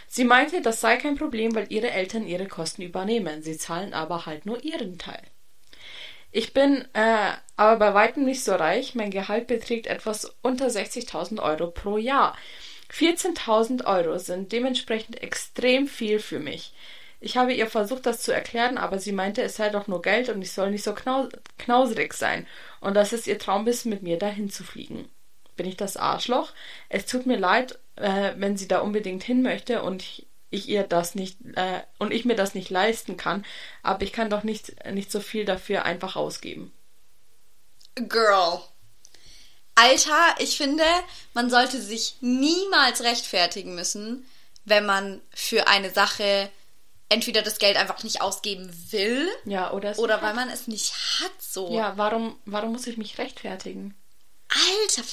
Sie 0.08 0.24
meinte, 0.24 0.62
das 0.62 0.82
sei 0.82 0.98
kein 0.98 1.18
Problem, 1.18 1.56
weil 1.56 1.72
ihre 1.72 1.90
Eltern 1.90 2.28
ihre 2.28 2.48
Kosten 2.48 2.84
übernehmen. 2.84 3.42
Sie 3.42 3.58
zahlen 3.58 3.96
aber 3.96 4.28
halt 4.28 4.46
nur 4.46 4.64
ihren 4.64 5.00
Teil. 5.00 5.24
Ich 6.32 6.54
bin 6.54 6.86
äh, 6.94 7.32
aber 7.58 7.78
bei 7.78 7.94
weitem 7.96 8.24
nicht 8.24 8.44
so 8.44 8.54
reich. 8.54 8.94
Mein 8.94 9.10
Gehalt 9.10 9.48
beträgt 9.48 9.88
etwas 9.88 10.36
unter 10.44 10.68
60.000 10.68 11.42
Euro 11.42 11.72
pro 11.72 11.98
Jahr. 11.98 12.38
14.000 12.92 13.86
Euro 13.86 14.18
sind 14.18 14.52
dementsprechend 14.52 15.22
extrem 15.22 15.88
viel 15.88 16.20
für 16.20 16.40
mich. 16.40 16.74
Ich 17.22 17.38
habe 17.38 17.54
ihr 17.54 17.68
versucht, 17.68 18.06
das 18.06 18.22
zu 18.22 18.32
erklären, 18.32 18.78
aber 18.78 18.98
sie 18.98 19.12
meinte, 19.12 19.42
es 19.42 19.58
sei 19.58 19.70
doch 19.70 19.88
nur 19.88 20.02
Geld 20.02 20.30
und 20.30 20.42
ich 20.42 20.54
soll 20.54 20.72
nicht 20.72 20.84
so 20.84 20.94
knau 20.94 21.28
knauserig 21.58 22.14
sein 22.14 22.48
und 22.80 22.94
dass 22.94 23.12
es 23.12 23.28
ihr 23.28 23.38
Traum 23.38 23.68
ist, 23.68 23.86
mit 23.86 24.04
mir 24.04 24.18
dahin 24.18 24.50
zu 24.50 24.64
fliegen. 24.64 25.10
Bin 25.58 25.68
ich 25.68 25.76
das 25.76 25.98
Arschloch? 25.98 26.54
Es 26.88 27.06
tut 27.06 27.26
mir 27.26 27.38
leid, 27.38 27.78
äh, 27.98 28.32
wenn 28.38 28.56
sie 28.56 28.70
da 28.70 28.80
unbedingt 28.80 29.24
hin 29.24 29.42
möchte 29.42 29.84
und 29.84 30.02
ich, 30.02 30.28
ich 30.50 30.70
ihr 30.70 30.84
das 30.84 31.14
nicht 31.14 31.40
äh, 31.56 31.82
und 32.00 32.14
ich 32.14 32.24
mir 32.24 32.36
das 32.36 32.56
nicht 32.56 32.70
leisten 32.70 33.18
kann, 33.18 33.46
aber 33.84 34.04
ich 34.04 34.14
kann 34.14 34.30
doch 34.30 34.44
nicht, 34.44 34.86
nicht 34.90 35.12
so 35.12 35.20
viel 35.20 35.44
dafür 35.44 35.84
einfach 35.84 36.16
ausgeben. 36.16 36.72
Girl. 37.96 38.62
Alter, 39.80 40.36
ich 40.40 40.58
finde, 40.58 40.84
man 41.34 41.50
sollte 41.50 41.82
sich 41.82 42.16
niemals 42.22 43.02
rechtfertigen 43.02 43.76
müssen, 43.76 44.26
wenn 44.66 44.86
man 44.86 45.22
für 45.34 45.68
eine 45.68 45.90
Sache 45.92 46.50
entweder 47.10 47.42
das 47.42 47.58
Geld 47.58 47.76
einfach 47.78 48.04
nicht 48.04 48.22
ausgeben 48.22 48.72
will 48.92 49.28
Ja, 49.46 49.72
oder 49.72 49.98
oder 49.98 50.22
weil 50.22 50.34
man 50.36 50.50
es 50.50 50.68
nicht 50.68 50.94
hat 51.22 51.32
so. 51.40 51.72
Ja, 51.74 51.94
warum, 51.98 52.38
warum 52.46 52.72
muss 52.74 52.86
ich 52.88 52.98
mich 52.98 53.18
rechtfertigen? 53.18 53.96
Alter, 54.52 55.04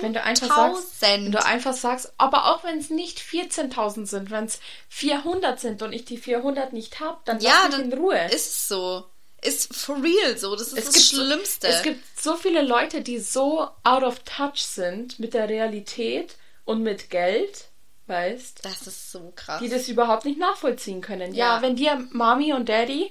Wenn 0.00 0.14
du 0.14 0.22
einfach 0.22 0.46
sagst, 0.48 1.00
wenn 1.00 1.26
14.000. 1.28 1.30
du 1.32 1.44
einfach 1.44 1.72
sagst, 1.74 2.12
aber 2.16 2.46
auch 2.54 2.64
wenn 2.64 2.78
es 2.78 2.88
nicht 2.88 3.18
14.000 3.20 4.06
sind, 4.06 4.30
wenn 4.30 4.44
es 4.46 4.58
400 4.88 5.60
sind 5.60 5.82
und 5.82 5.92
ich 5.92 6.06
die 6.06 6.16
400 6.16 6.72
nicht 6.72 6.98
habe, 7.00 7.18
dann 7.26 7.40
Ja, 7.40 7.52
lass 7.52 7.62
mich 7.64 7.72
dann 7.76 7.92
in 7.92 7.98
Ruhe. 7.98 8.24
ist 8.26 8.32
es 8.52 8.68
so. 8.68 9.04
Ist 9.44 9.74
for 9.74 9.96
real 10.02 10.36
so. 10.38 10.56
Das 10.56 10.68
ist 10.68 10.78
es 10.78 10.84
das 10.86 10.94
gibt 10.94 11.06
so- 11.06 11.16
Schlimmste. 11.16 11.68
Es 11.68 11.82
gibt 11.82 12.02
so 12.20 12.36
viele 12.36 12.62
Leute, 12.62 13.02
die 13.02 13.18
so 13.18 13.68
out 13.82 14.02
of 14.02 14.18
touch 14.20 14.62
sind 14.64 15.18
mit 15.18 15.34
der 15.34 15.48
Realität 15.48 16.36
und 16.64 16.82
mit 16.82 17.10
Geld, 17.10 17.68
weißt, 18.06 18.64
das 18.64 18.86
ist 18.86 19.12
so 19.12 19.32
krass. 19.36 19.60
die 19.60 19.68
das 19.68 19.88
überhaupt 19.88 20.24
nicht 20.24 20.38
nachvollziehen 20.38 21.00
können. 21.02 21.34
Ja, 21.34 21.56
Ja. 21.56 21.62
wenn 21.62 21.76
dir 21.76 22.06
Mami 22.10 22.52
und 22.54 22.68
Daddy 22.68 23.10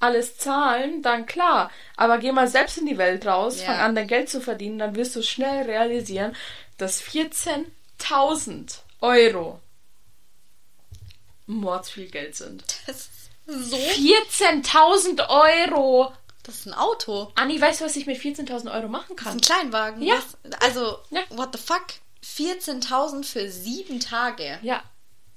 alles 0.00 0.38
zahlen, 0.38 1.02
dann 1.02 1.26
klar. 1.26 1.70
Aber 1.96 2.18
geh 2.18 2.32
mal 2.32 2.48
selbst 2.48 2.78
in 2.78 2.86
die 2.86 2.96
Welt 2.98 3.26
raus, 3.26 3.60
Ja. 3.60 3.66
fang 3.66 3.78
an, 3.80 3.94
dein 3.94 4.06
Geld 4.08 4.28
zu 4.30 4.40
verdienen, 4.40 4.78
dann 4.78 4.96
wirst 4.96 5.14
du 5.14 5.22
schnell 5.22 5.64
realisieren, 5.66 6.34
dass 6.78 7.00
14.000 7.02 8.78
Euro 9.02 9.60
mordsviel 11.46 12.08
Geld 12.10 12.34
sind. 12.36 12.64
das 12.86 12.96
ist 12.96 13.19
so. 13.62 13.76
14.000 13.76 15.28
Euro! 15.28 16.12
Das 16.42 16.56
ist 16.56 16.66
ein 16.66 16.74
Auto. 16.74 17.30
Anni, 17.36 17.60
weißt 17.60 17.80
du, 17.80 17.84
was 17.84 17.96
ich 17.96 18.06
mit 18.06 18.18
14.000 18.18 18.72
Euro 18.74 18.88
machen 18.88 19.14
Das 19.16 19.18
ist 19.18 19.24
kann? 19.24 19.36
ein 19.36 19.40
Kleinwagen. 19.40 20.02
Ja. 20.02 20.14
Was? 20.16 20.60
Also, 20.62 20.98
Ja. 21.10 21.20
what 21.30 21.50
the 21.52 21.58
fuck? 21.62 21.84
14.000 22.24 23.24
für 23.24 23.50
sieben 23.50 24.00
Tage. 24.00 24.58
Ja. 24.62 24.82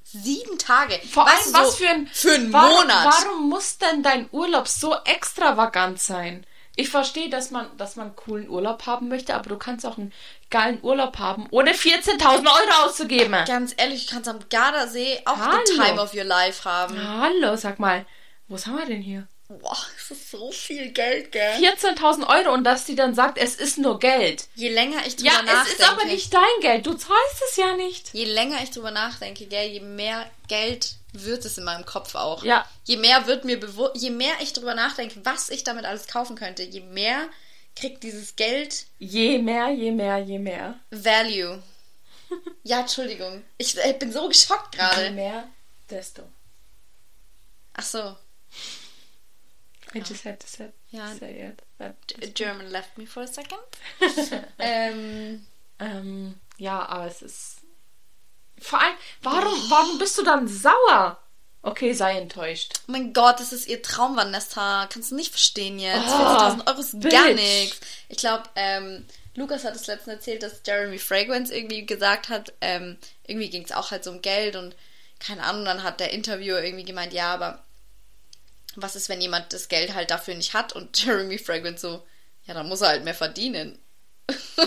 Sieben 0.05 0.57
Tage. 0.57 0.99
Vor 1.11 1.25
Weißt 1.25 1.45
allem, 1.47 1.53
du, 1.53 1.59
was 1.69 1.75
für 1.75 1.89
ein, 1.89 2.07
Für 2.07 2.33
einen 2.33 2.53
warum, 2.53 2.81
Monat. 2.81 3.05
Warum 3.25 3.49
muss 3.49 3.77
denn 3.77 4.03
dein 4.03 4.29
Urlaub 4.31 4.67
so 4.67 4.95
extravagant 5.05 5.99
sein? 6.01 6.45
Ich 6.75 6.89
verstehe, 6.89 7.29
dass 7.29 7.51
man, 7.51 7.67
dass 7.77 7.95
man 7.95 8.15
coolen 8.15 8.49
Urlaub 8.49 8.85
haben 8.87 9.07
möchte, 9.07 9.35
aber 9.35 9.47
du 9.49 9.57
kannst 9.57 9.85
auch 9.85 9.97
einen 9.99 10.11
geilen 10.49 10.79
Urlaub 10.83 11.19
haben, 11.19 11.45
ohne 11.51 11.73
14.000 11.73 12.19
Euro 12.47 12.85
auszugeben. 12.85 13.35
Ganz 13.45 13.73
ehrlich, 13.77 14.07
du 14.07 14.13
kannst 14.15 14.27
am 14.29 14.39
Gardasee 14.49 15.19
auch 15.25 15.37
Hallo. 15.37 15.59
the 15.65 15.73
time 15.75 16.01
of 16.01 16.13
your 16.15 16.23
life 16.23 16.65
haben. 16.67 16.97
Hallo, 17.19 17.55
sag 17.57 17.77
mal, 17.79 18.05
was 18.47 18.65
haben 18.65 18.77
wir 18.77 18.85
denn 18.87 19.01
hier? 19.01 19.27
Boah, 19.49 19.77
das 19.97 20.17
ist 20.17 20.31
so 20.31 20.51
viel 20.51 20.91
Geld, 20.93 21.31
gell? 21.31 21.53
14.000 21.59 22.27
Euro 22.27 22.53
und 22.55 22.63
dass 22.63 22.85
die 22.85 22.95
dann 22.95 23.13
sagt, 23.13 23.37
es 23.37 23.55
ist 23.55 23.77
nur 23.77 23.99
Geld. 23.99 24.47
Je 24.55 24.69
länger 24.69 25.05
ich 25.05 25.15
drüber 25.15 25.29
Ja, 25.31 25.41
nachdenke. 25.43 25.67
es 25.67 25.73
ist 25.79 25.89
aber 25.91 26.05
nicht 26.05 26.33
dein 26.33 26.41
Geld. 26.61 26.85
Du 26.87 26.93
zahlst 26.93 27.43
es 27.51 27.55
ja 27.57 27.75
nicht. 27.75 28.13
Je 28.13 28.25
länger 28.25 28.63
ich 28.63 28.71
drüber 28.71 28.89
nachdenke, 28.89 29.45
gell, 29.45 29.69
je 29.69 29.79
mehr 29.81 30.25
Geld 30.47 30.95
wird 31.13 31.45
es 31.45 31.57
in 31.57 31.63
meinem 31.63 31.85
Kopf 31.85 32.15
auch. 32.15 32.43
Ja. 32.43 32.67
Je 32.83 32.97
mehr 32.97 33.25
wird 33.27 33.45
mir 33.45 33.59
bewusst, 33.59 33.95
je 33.95 34.09
mehr 34.09 34.33
ich 34.41 34.53
drüber 34.53 34.73
nachdenke, 34.75 35.23
was 35.23 35.49
ich 35.49 35.63
damit 35.63 35.85
alles 35.85 36.07
kaufen 36.07 36.35
könnte, 36.35 36.63
je 36.63 36.81
mehr 36.81 37.27
kriegt 37.75 38.03
dieses 38.03 38.35
Geld 38.35 38.85
Je 38.99 39.39
mehr, 39.39 39.69
je 39.69 39.91
mehr, 39.91 40.17
je 40.19 40.37
mehr. 40.39 40.79
Value. 40.91 41.61
ja, 42.63 42.81
Entschuldigung. 42.81 43.43
Ich, 43.57 43.75
ich 43.77 43.99
bin 43.99 44.11
so 44.11 44.27
geschockt 44.27 44.75
Je 44.75 44.79
gerade. 44.81 45.11
mehr, 45.11 45.47
desto. 45.89 46.23
Ach 47.73 47.83
so. 47.83 48.15
I 49.95 49.99
just 49.99 50.25
had 50.25 50.39
to 50.39 50.47
say, 50.47 50.69
Ja. 50.89 51.13
say 51.15 51.49
it. 51.49 51.61
That 51.77 51.95
A 52.21 52.27
German 52.27 52.69
left 52.71 52.97
me 52.97 53.05
for 53.05 53.23
a 53.23 53.27
second. 53.27 53.59
ähm, 54.59 55.45
Ähm, 55.79 56.39
ja, 56.57 56.85
aber 56.87 57.07
es 57.07 57.21
ist. 57.23 57.57
Vor 58.63 58.79
allem, 58.81 58.95
warum, 59.21 59.69
warum 59.69 59.97
bist 59.99 60.17
du 60.17 60.23
dann 60.23 60.47
sauer? 60.47 61.19
Okay, 61.61 61.93
sei 61.93 62.17
enttäuscht. 62.17 62.73
oh 62.79 62.91
mein 62.91 63.13
Gott, 63.13 63.39
das 63.39 63.53
ist 63.53 63.67
ihr 63.67 63.81
Traum, 63.81 64.17
Vanessa. 64.17 64.87
Kannst 64.91 65.11
du 65.11 65.15
nicht 65.15 65.31
verstehen 65.31 65.79
jetzt. 65.79 66.09
Ah, 66.09 66.49
40.000 66.49 66.67
Euro 66.67 66.79
ist 66.79 66.99
bitch. 66.99 67.11
gar 67.11 67.29
nichts. 67.29 67.79
Ich 68.09 68.17
glaube, 68.17 68.43
ähm, 68.55 69.05
Lukas 69.35 69.63
hat 69.63 69.75
es 69.75 69.87
letztens 69.87 70.15
erzählt, 70.15 70.43
dass 70.43 70.61
Jeremy 70.65 70.99
Fragrance 70.99 71.55
irgendwie 71.55 71.85
gesagt 71.85 72.29
hat, 72.29 72.53
ähm, 72.61 72.97
irgendwie 73.25 73.49
ging 73.49 73.63
es 73.63 73.71
auch 73.71 73.91
halt 73.91 74.03
so 74.03 74.11
um 74.11 74.21
Geld 74.21 74.55
und 74.55 74.75
keine 75.19 75.43
Ahnung, 75.43 75.63
dann 75.63 75.83
hat 75.83 75.99
der 75.99 76.11
Interviewer 76.11 76.61
irgendwie 76.61 76.83
gemeint, 76.83 77.13
ja, 77.13 77.33
aber 77.33 77.63
was 78.75 78.95
ist, 78.95 79.07
wenn 79.07 79.21
jemand 79.21 79.53
das 79.53 79.69
Geld 79.69 79.93
halt 79.93 80.11
dafür 80.11 80.35
nicht 80.35 80.53
hat 80.53 80.73
und 80.73 80.97
Jeremy 81.03 81.37
Fragrance 81.37 81.81
so, 81.81 82.05
ja, 82.45 82.53
dann 82.53 82.67
muss 82.67 82.81
er 82.81 82.89
halt 82.89 83.05
mehr 83.05 83.15
verdienen. 83.15 83.79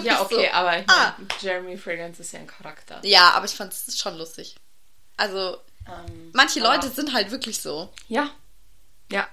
Ja, 0.03 0.21
okay, 0.23 0.47
so, 0.47 0.53
aber 0.53 0.79
ich 0.81 0.89
ah. 0.89 1.17
Jeremy 1.41 1.77
Fragrance 1.79 2.21
ist 2.23 2.33
ja 2.33 2.41
ein 2.41 2.47
Charakter. 2.47 3.01
Ja, 3.05 3.31
aber 3.31 3.47
ich 3.47 3.55
fand 3.55 3.73
es 3.73 3.99
schon 3.99 4.17
lustig. 4.19 4.57
Also, 5.17 5.57
Ähm, 5.87 6.31
manche 6.33 6.61
aber- 6.63 6.75
Leute 6.77 6.91
sind 6.91 7.13
halt 7.15 7.31
wirklich 7.31 7.61
so. 7.61 7.93
Ja. 8.09 8.31
Ja. 9.11 9.27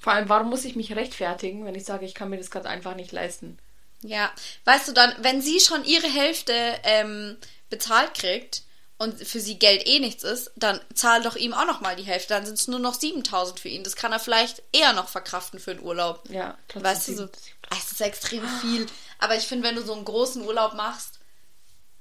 Vor 0.00 0.12
allem, 0.12 0.28
warum 0.28 0.48
muss 0.50 0.64
ich 0.64 0.76
mich 0.76 0.94
rechtfertigen, 0.94 1.64
wenn 1.64 1.74
ich 1.74 1.84
sage, 1.84 2.04
ich 2.06 2.14
kann 2.14 2.30
mir 2.30 2.38
das 2.38 2.50
gerade 2.50 2.68
einfach 2.68 2.94
nicht 2.94 3.12
leisten? 3.12 3.58
Ja, 4.02 4.30
weißt 4.64 4.88
du 4.88 4.92
dann, 4.92 5.12
wenn 5.20 5.42
sie 5.42 5.58
schon 5.60 5.84
ihre 5.84 6.06
Hälfte 6.08 6.52
ähm, 6.84 7.36
bezahlt 7.68 8.14
kriegt 8.14 8.62
und 8.96 9.20
für 9.26 9.40
sie 9.40 9.58
Geld 9.58 9.86
eh 9.88 9.98
nichts 9.98 10.22
ist, 10.22 10.52
dann 10.56 10.80
zahl 10.94 11.20
doch 11.22 11.34
ihm 11.36 11.52
auch 11.52 11.66
noch 11.66 11.80
mal 11.80 11.96
die 11.96 12.04
Hälfte. 12.04 12.28
Dann 12.34 12.46
sind 12.46 12.58
es 12.58 12.68
nur 12.68 12.78
noch 12.78 12.94
7000 12.94 13.58
für 13.58 13.68
ihn. 13.68 13.82
Das 13.84 13.96
kann 13.96 14.12
er 14.12 14.20
vielleicht 14.20 14.62
eher 14.72 14.92
noch 14.92 15.08
verkraften 15.08 15.58
für 15.58 15.74
den 15.74 15.84
Urlaub. 15.84 16.22
Ja, 16.30 16.56
trotzdem 16.68 16.84
Weißt 16.84 17.08
du, 17.08 17.14
so, 17.16 17.24
Ah, 17.70 17.76
es 17.76 17.92
ist 17.92 18.00
extrem 18.00 18.48
viel. 18.60 18.86
Aber 19.18 19.36
ich 19.36 19.44
finde, 19.46 19.68
wenn 19.68 19.74
du 19.74 19.82
so 19.82 19.94
einen 19.94 20.04
großen 20.04 20.42
Urlaub 20.44 20.74
machst, 20.74 21.18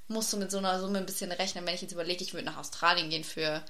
musst 0.07 0.31
du 0.31 0.37
mit 0.37 0.51
so 0.51 0.59
einer 0.59 0.79
Summe 0.79 0.99
ein 0.99 1.05
bisschen 1.05 1.31
rechnen. 1.31 1.65
Wenn 1.65 1.75
ich 1.75 1.81
jetzt 1.81 1.91
überlege, 1.91 2.23
ich 2.23 2.33
würde 2.33 2.45
nach 2.45 2.57
Australien 2.57 3.09
gehen 3.09 3.23
für 3.23 3.63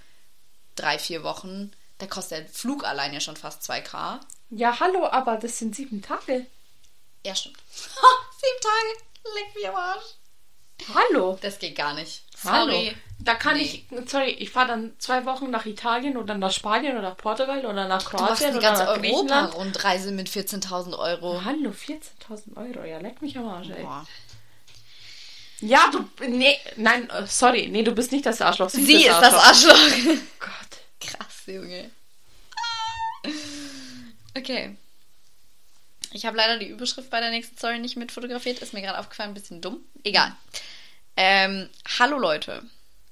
drei, 0.76 1.00
vier 1.00 1.24
Wochen, 1.24 1.72
da 1.98 2.06
kostet 2.06 2.40
der 2.40 2.50
Flug 2.50 2.84
allein 2.86 3.14
ja 3.14 3.20
schon 3.20 3.38
fast 3.38 3.70
2k. 3.70 4.20
Ja, 4.52 4.80
hallo, 4.80 5.08
aber 5.08 5.38
das 5.38 5.58
sind 5.58 5.76
sieben 5.76 6.02
Tage. 6.02 6.46
Ja, 7.26 7.36
stimmt. 7.36 7.58
Sieben 7.72 8.62
Tage. 8.62 9.36
Leck 9.36 9.56
mich 9.56 9.68
am 9.68 9.76
Arsch. 9.76 10.16
Hallo. 10.94 11.38
Das 11.42 11.60
geht 11.60 11.76
gar 11.76 11.94
nicht. 11.94 12.24
Hallo. 12.46 12.72
Sorry. 12.74 12.96
Da 13.20 13.34
kann 13.36 13.58
Nee. 13.58 13.64
ich, 13.64 13.86
sorry, 14.10 14.30
ich 14.30 14.52
fahre 14.52 14.68
dann 14.68 14.94
zwei 15.00 15.26
Wochen 15.26 15.50
nach 15.50 15.66
Italien 15.66 16.18
oder 16.18 16.36
nach 16.38 16.52
Spanien 16.52 16.94
oder 16.94 17.02
nach 17.10 17.18
Portugal 17.18 17.66
oder 17.66 17.88
nach 17.88 18.04
Du 18.04 18.16
machst 18.18 18.26
Kroatien 18.42 18.52
oder 18.52 18.62
ganze 18.62 18.84
nach 18.84 18.98
Griechenland. 19.00 19.48
Europa-Rundreise 19.50 20.12
mit 20.12 20.30
14.000 20.30 20.98
Euro. 20.98 21.42
Hallo, 21.44 21.72
14.000 21.72 22.56
Euro. 22.58 22.86
Ja, 22.86 23.00
leck 23.00 23.22
mich 23.22 23.38
am 23.38 23.48
Arsch, 23.48 23.70
ey. 23.70 23.82
Boah. 23.82 24.06
Ja, 25.62 25.90
du, 25.92 26.08
nee, 26.28 26.56
nein, 26.76 27.10
äh, 27.10 27.26
sorry, 27.26 27.68
nee, 27.72 27.82
du 27.82 27.92
bist 27.92 28.12
nicht 28.12 28.26
das 28.28 28.40
Arschloch. 28.42 28.70
Sie 28.70 28.94
ist 29.06 29.08
das 29.08 29.34
Arschloch. 29.34 29.74
Gott. 30.40 30.52
Krass, 31.02 31.42
Junge. 31.48 31.90
Okay. 34.38 34.76
Ich 36.14 36.26
habe 36.26 36.38
leider 36.38 36.58
die 36.60 36.68
Überschrift 36.68 37.10
bei 37.10 37.20
der 37.20 37.32
nächsten 37.32 37.58
Story 37.58 37.80
nicht 37.80 37.98
mit 37.98 38.12
fotografiert. 38.12 38.60
Ist 38.60 38.74
mir 38.74 38.82
gerade 38.82 39.00
aufgefallen, 39.00 39.32
ein 39.32 39.34
bisschen 39.34 39.62
dumm. 39.62 39.80
Egal. 40.04 40.36
Ähm, 41.20 41.68
hallo 41.98 42.20
Leute. 42.20 42.62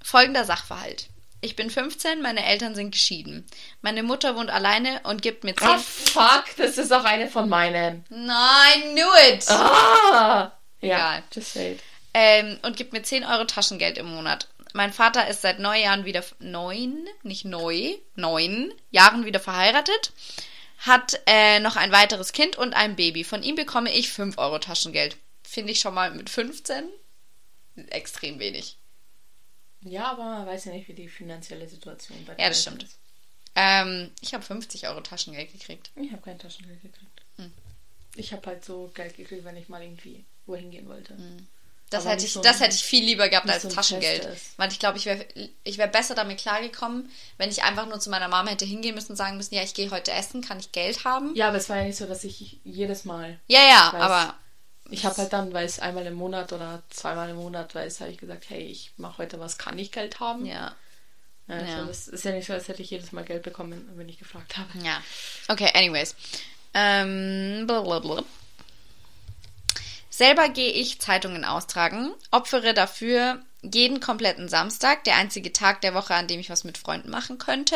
Folgender 0.03 0.45
Sachverhalt. 0.45 1.07
Ich 1.41 1.55
bin 1.55 1.71
15, 1.71 2.21
meine 2.21 2.45
Eltern 2.45 2.75
sind 2.75 2.91
geschieden. 2.91 3.47
Meine 3.81 4.03
Mutter 4.03 4.35
wohnt 4.35 4.51
alleine 4.51 5.01
und 5.03 5.23
gibt 5.23 5.43
mir 5.43 5.55
10... 5.55 5.67
Ah, 5.67 5.79
fuck, 5.79 6.45
das 6.57 6.77
ist 6.77 6.93
auch 6.93 7.03
eine 7.03 7.27
von 7.27 7.49
meinen. 7.49 8.05
Nein, 8.09 8.93
knew 8.93 9.33
it! 9.33 9.49
Ah! 9.49 10.51
Ja, 10.81 11.23
just 11.33 11.53
say 11.53 11.73
it. 11.73 11.79
Ähm, 12.13 12.59
und 12.61 12.77
gibt 12.77 12.93
mir 12.93 13.01
10 13.01 13.25
Euro 13.25 13.45
Taschengeld 13.45 13.97
im 13.97 14.05
Monat. 14.05 14.49
Mein 14.73 14.93
Vater 14.93 15.27
ist 15.27 15.41
seit 15.41 15.57
neun 15.57 15.81
Jahren 15.81 16.05
wieder, 16.05 16.23
neun, 16.37 17.07
nicht 17.23 17.45
neu, 17.45 17.95
neun 18.15 18.71
Jahren 18.91 19.25
wieder 19.25 19.39
verheiratet, 19.39 20.11
hat 20.77 21.19
äh, 21.25 21.59
noch 21.59 21.75
ein 21.75 21.91
weiteres 21.91 22.33
Kind 22.33 22.55
und 22.55 22.75
ein 22.75 22.95
Baby. 22.95 23.23
Von 23.23 23.41
ihm 23.41 23.55
bekomme 23.55 23.91
ich 23.91 24.11
5 24.11 24.37
Euro 24.37 24.59
Taschengeld. 24.59 25.17
Finde 25.43 25.71
ich 25.71 25.79
schon 25.79 25.95
mal 25.95 26.11
mit 26.11 26.29
15 26.29 26.83
extrem 27.89 28.39
wenig. 28.39 28.77
Ja, 29.81 30.11
aber 30.11 30.23
man 30.23 30.47
weiß 30.47 30.65
ja 30.65 30.71
nicht, 30.73 30.87
wie 30.87 30.93
die 30.93 31.07
finanzielle 31.07 31.67
Situation 31.67 32.17
bei 32.25 32.33
Ja, 32.37 32.49
das 32.49 32.63
den 32.63 32.73
Eltern 32.73 32.79
stimmt. 32.79 32.83
ist. 32.83 32.99
Ähm, 33.55 34.11
ich 34.21 34.33
habe 34.33 34.43
50 34.43 34.87
Euro 34.87 35.01
Taschengeld 35.01 35.51
gekriegt. 35.51 35.91
Ich 35.95 36.11
habe 36.11 36.21
kein 36.21 36.39
Taschengeld 36.39 36.81
gekriegt. 36.81 37.21
Hm. 37.37 37.53
Ich 38.15 38.33
habe 38.33 38.45
halt 38.47 38.65
so 38.65 38.91
Geld 38.93 39.15
gekriegt, 39.15 39.45
wenn 39.45 39.57
ich 39.57 39.69
mal 39.69 39.81
irgendwie 39.81 40.25
wohin 40.45 40.71
gehen 40.71 40.87
wollte. 40.87 41.15
Das, 41.89 42.03
Aber 42.03 42.13
hätte 42.13 42.25
ich, 42.25 42.33
so 42.33 42.41
das 42.41 42.59
hätte 42.59 42.73
ich 42.75 42.83
viel 42.83 43.05
lieber 43.05 43.29
gehabt 43.29 43.49
als 43.49 43.63
so 43.63 43.69
Taschengeld. 43.69 44.27
Weil 44.57 44.71
ich 44.71 44.79
glaube, 44.79 44.97
ich 44.97 45.05
wäre 45.05 45.25
ich 45.63 45.77
wär 45.77 45.87
besser 45.87 46.15
damit 46.15 46.39
klargekommen, 46.39 47.09
wenn 47.37 47.49
ich 47.49 47.63
einfach 47.63 47.85
nur 47.87 47.99
zu 47.99 48.09
meiner 48.09 48.27
Mama 48.27 48.49
hätte 48.49 48.65
hingehen 48.65 48.95
müssen 48.95 49.11
und 49.11 49.17
sagen 49.17 49.37
müssen, 49.37 49.53
ja, 49.55 49.61
ich 49.63 49.73
gehe 49.73 49.91
heute 49.91 50.11
essen, 50.11 50.41
kann 50.41 50.59
ich 50.59 50.71
Geld 50.71 51.05
haben? 51.05 51.35
Ja, 51.35 51.49
aber 51.49 51.57
es 51.57 51.69
war 51.69 51.77
ja 51.77 51.83
nicht 51.83 51.97
so, 51.97 52.05
dass 52.07 52.23
ich 52.23 52.59
jedes 52.63 53.05
Mal. 53.05 53.39
Ja, 53.47 53.59
ja, 53.61 53.93
Weiß. 53.93 54.01
aber 54.01 54.35
Ich 54.89 55.05
habe 55.05 55.17
halt 55.17 55.33
dann, 55.33 55.51
weil 55.53 55.65
es 55.65 55.79
einmal 55.79 56.05
im 56.05 56.13
Monat 56.13 56.53
oder 56.53 56.83
zweimal 56.89 57.29
im 57.29 57.37
Monat 57.37 57.73
weiß, 57.73 58.01
habe 58.01 58.11
ich 58.11 58.17
gesagt, 58.17 58.45
hey, 58.49 58.61
ich 58.63 58.91
mache 58.97 59.19
heute 59.19 59.39
was, 59.39 59.57
kann 59.57 59.79
ich 59.79 59.91
Geld 59.91 60.19
haben? 60.19 60.45
ja. 60.45 60.75
Ja, 61.47 61.55
also 61.55 61.71
Ja. 61.71 61.85
Das 61.85 62.07
ist 62.07 62.25
ja 62.25 62.31
nicht 62.31 62.47
so, 62.47 62.53
als 62.53 62.67
hätte 62.67 62.81
ich 62.81 62.89
jedes 62.89 63.11
Mal 63.11 63.23
Geld 63.23 63.43
bekommen, 63.43 63.87
wenn 63.95 64.09
ich 64.09 64.17
gefragt 64.17 64.57
habe. 64.57 64.69
Ja. 64.83 65.01
Okay, 65.47 65.69
anyways. 65.73 66.15
Ähm, 66.73 67.65
blablabla. 67.67 68.23
Selber 70.09 70.49
gehe 70.49 70.71
ich 70.71 70.99
Zeitungen 70.99 71.45
austragen, 71.45 72.13
opfere 72.31 72.73
dafür 72.73 73.41
jeden 73.73 73.99
kompletten 73.99 74.49
Samstag, 74.49 75.03
der 75.05 75.15
einzige 75.15 75.53
Tag 75.53 75.81
der 75.81 75.93
Woche, 75.93 76.13
an 76.15 76.27
dem 76.27 76.39
ich 76.39 76.49
was 76.49 76.63
mit 76.63 76.77
Freunden 76.77 77.09
machen 77.09 77.37
könnte, 77.37 77.75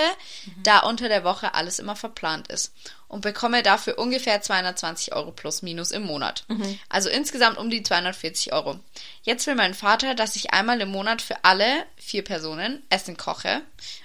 da 0.64 0.80
unter 0.80 1.08
der 1.10 1.24
Woche 1.24 1.54
alles 1.54 1.80
immer 1.80 1.96
verplant 1.96 2.48
ist. 2.50 2.74
Und 3.08 3.22
bekomme 3.22 3.64
dafür 3.64 3.98
ungefähr 3.98 4.42
220 4.42 5.14
Euro 5.14 5.32
plus 5.32 5.62
minus 5.64 5.92
im 5.92 6.04
Monat. 6.04 6.46
Also 6.90 7.10
insgesamt 7.10 7.58
um 7.58 7.70
die 7.70 7.82
240 7.82 8.54
Euro. 8.54 8.80
Jetzt 9.24 9.48
will 9.48 9.56
mein 9.56 9.74
Vater, 9.74 10.14
dass 10.14 10.36
ich 10.36 10.54
einmal 10.54 10.80
im 10.82 10.90
Monat 10.90 11.22
für 11.22 11.44
alle 11.44 11.86
vier 11.98 12.24
Personen 12.24 12.84
Essen 12.90 13.18
koche 13.18 13.62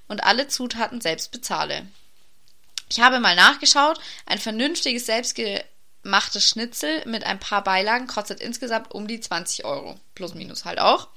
und 0.09 0.25
alle 0.25 0.49
Zutaten 0.49 1.01
selbst 1.03 1.33
bezahle. 1.33 1.87
Ich 2.90 3.01
habe 3.01 3.20
mal 3.20 3.35
nachgeschaut, 3.35 3.99
ein 4.27 4.38
vernünftiges 4.38 5.07
selbstgemachtes 5.07 6.49
Schnitzel 6.49 7.03
mit 7.07 7.25
ein 7.25 7.40
paar 7.40 7.64
Beilagen 7.64 8.07
kostet 8.07 8.40
insgesamt 8.40 8.92
um 8.92 9.07
die 9.07 9.20
20 9.20 9.64
Euro. 9.64 9.99
Plus 10.14 10.35
minus 10.35 10.64
halt 10.64 10.79
auch. 10.79 11.09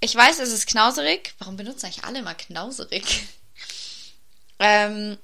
Ich 0.00 0.14
weiß, 0.14 0.38
es 0.40 0.52
ist 0.52 0.66
knauserig. 0.66 1.34
Warum 1.38 1.56
benutzen 1.56 1.86
eigentlich 1.86 2.04
alle 2.04 2.22
mal 2.22 2.34
knauserig? 2.34 3.04
ähm, 4.58 5.18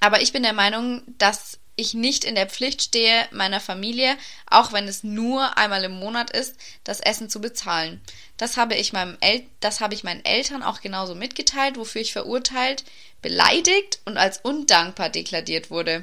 aber 0.00 0.20
ich 0.20 0.32
bin 0.32 0.42
der 0.42 0.52
Meinung, 0.52 1.02
dass 1.18 1.58
ich 1.76 1.92
nicht 1.92 2.24
in 2.24 2.34
der 2.34 2.48
Pflicht 2.48 2.82
stehe, 2.82 3.28
meiner 3.30 3.60
Familie, 3.60 4.16
auch 4.46 4.72
wenn 4.72 4.88
es 4.88 5.04
nur 5.04 5.58
einmal 5.58 5.84
im 5.84 5.92
Monat 5.92 6.30
ist, 6.30 6.56
das 6.84 7.00
Essen 7.00 7.28
zu 7.28 7.40
bezahlen. 7.40 8.00
Das 8.38 8.56
habe 8.56 8.74
ich 8.74 8.94
meinem 8.94 9.16
El 9.20 9.46
das 9.60 9.80
habe 9.80 9.94
ich 9.94 10.02
meinen 10.02 10.24
Eltern 10.24 10.62
auch 10.62 10.80
genauso 10.80 11.14
mitgeteilt, 11.14 11.76
wofür 11.76 12.00
ich 12.00 12.12
verurteilt, 12.12 12.84
beleidigt 13.20 14.00
und 14.06 14.16
als 14.16 14.38
undankbar 14.38 15.10
deklariert 15.10 15.70
wurde. 15.70 16.02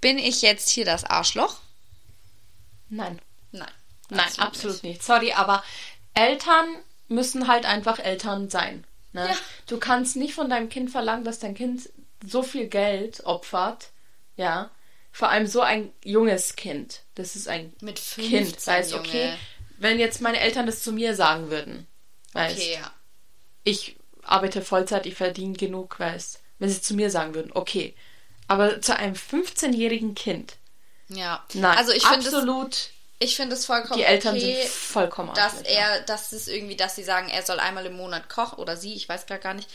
Bin 0.00 0.18
ich 0.18 0.40
jetzt 0.40 0.70
hier 0.70 0.84
das 0.84 1.04
Arschloch? 1.04 1.58
Nein. 2.88 3.20
Nein. 3.52 3.70
Nein, 4.08 4.38
absolut, 4.38 4.82
nicht. 4.82 5.02
Sorry, 5.02 5.32
aber 5.32 5.62
Eltern 6.20 6.66
müssen 7.08 7.48
halt 7.48 7.64
einfach 7.66 7.98
Eltern 7.98 8.48
sein. 8.48 8.84
Ne? 9.12 9.26
Ja. 9.28 9.36
Du 9.66 9.78
kannst 9.78 10.16
nicht 10.16 10.34
von 10.34 10.48
deinem 10.48 10.68
Kind 10.68 10.90
verlangen, 10.90 11.24
dass 11.24 11.38
dein 11.40 11.54
Kind 11.54 11.88
so 12.24 12.42
viel 12.42 12.66
Geld 12.68 13.24
opfert. 13.24 13.88
Ja. 14.36 14.70
Vor 15.12 15.28
allem 15.30 15.46
so 15.46 15.60
ein 15.60 15.92
junges 16.04 16.54
Kind. 16.56 17.02
Das 17.14 17.34
ist 17.34 17.48
ein 17.48 17.72
Mit 17.80 17.96
Kind. 17.96 18.28
15, 18.48 18.72
Weißt, 18.74 18.92
Junge. 18.92 19.02
okay, 19.08 19.34
wenn 19.78 19.98
jetzt 19.98 20.20
meine 20.20 20.38
Eltern 20.38 20.66
das 20.66 20.82
zu 20.82 20.92
mir 20.92 21.14
sagen 21.14 21.50
würden. 21.50 21.86
Weißt, 22.32 22.56
Okay, 22.56 22.74
ja. 22.74 22.92
ich 23.64 23.96
arbeite 24.22 24.62
Vollzeit, 24.62 25.06
ich 25.06 25.14
verdiene 25.16 25.54
genug, 25.54 25.98
weißt. 25.98 26.40
Wenn 26.58 26.68
sie 26.68 26.80
zu 26.82 26.94
mir 26.94 27.10
sagen 27.10 27.34
würden, 27.34 27.50
okay. 27.54 27.94
Aber 28.46 28.80
zu 28.80 28.94
einem 28.96 29.14
15-jährigen 29.14 30.14
Kind. 30.14 30.56
Ja. 31.08 31.44
Nein, 31.54 31.76
also 31.76 31.92
ich 31.92 32.06
finde 32.06 32.28
es, 32.28 32.34
absolut. 32.34 32.90
Ich 33.22 33.36
finde 33.36 33.54
es 33.54 33.66
vollkommen 33.66 33.98
Die 33.98 34.04
Eltern 34.04 34.34
okay, 34.34 34.62
sind 34.62 34.70
vollkommen 34.72 35.32
dass 35.34 35.58
Arschlöcher. 35.58 35.68
er, 35.70 36.00
dass 36.00 36.32
es 36.32 36.48
irgendwie, 36.48 36.74
dass 36.76 36.96
sie 36.96 37.04
sagen, 37.04 37.28
er 37.28 37.42
soll 37.42 37.60
einmal 37.60 37.84
im 37.86 37.92
Monat 37.94 38.28
kochen 38.30 38.58
oder 38.58 38.76
sie, 38.76 38.94
ich 38.94 39.08
weiß 39.08 39.26
gerade 39.26 39.40
gar 39.42 39.54
nicht, 39.54 39.68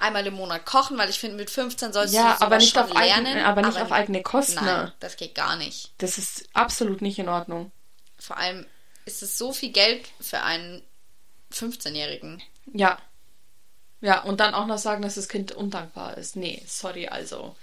einmal 0.00 0.24
im 0.26 0.34
Monat 0.34 0.64
kochen, 0.64 0.96
weil 0.98 1.10
ich 1.10 1.18
finde, 1.18 1.36
mit 1.36 1.50
15 1.50 1.92
sollst 1.92 2.14
Ja, 2.14 2.36
du 2.38 2.42
aber 2.46 2.58
nicht 2.58 2.72
schon 2.74 2.84
auf 2.84 2.94
eigene- 2.96 3.34
lernen. 3.34 3.44
aber 3.44 3.62
nicht 3.62 3.80
auf 3.80 3.90
eigene 3.92 4.22
Kosten, 4.22 4.54
Nein, 4.64 4.64
ne? 4.86 4.92
das 5.00 5.16
geht 5.16 5.34
gar 5.34 5.56
nicht. 5.56 5.90
Das 5.98 6.16
ist 6.16 6.44
absolut 6.54 7.02
nicht 7.02 7.18
in 7.18 7.28
Ordnung. 7.28 7.72
Vor 8.18 8.36
allem 8.38 8.64
ist 9.04 9.22
es 9.22 9.36
so 9.36 9.52
viel 9.52 9.72
Geld 9.72 10.06
für 10.20 10.40
einen 10.42 10.82
15-Jährigen. 11.52 12.40
Ja. 12.72 12.98
Ja, 14.00 14.20
und 14.22 14.40
dann 14.40 14.54
auch 14.54 14.66
noch 14.66 14.78
sagen, 14.78 15.02
dass 15.02 15.14
das 15.16 15.28
Kind 15.28 15.52
undankbar 15.52 16.16
ist. 16.18 16.36
Nee, 16.36 16.62
sorry, 16.66 17.08
also. 17.08 17.54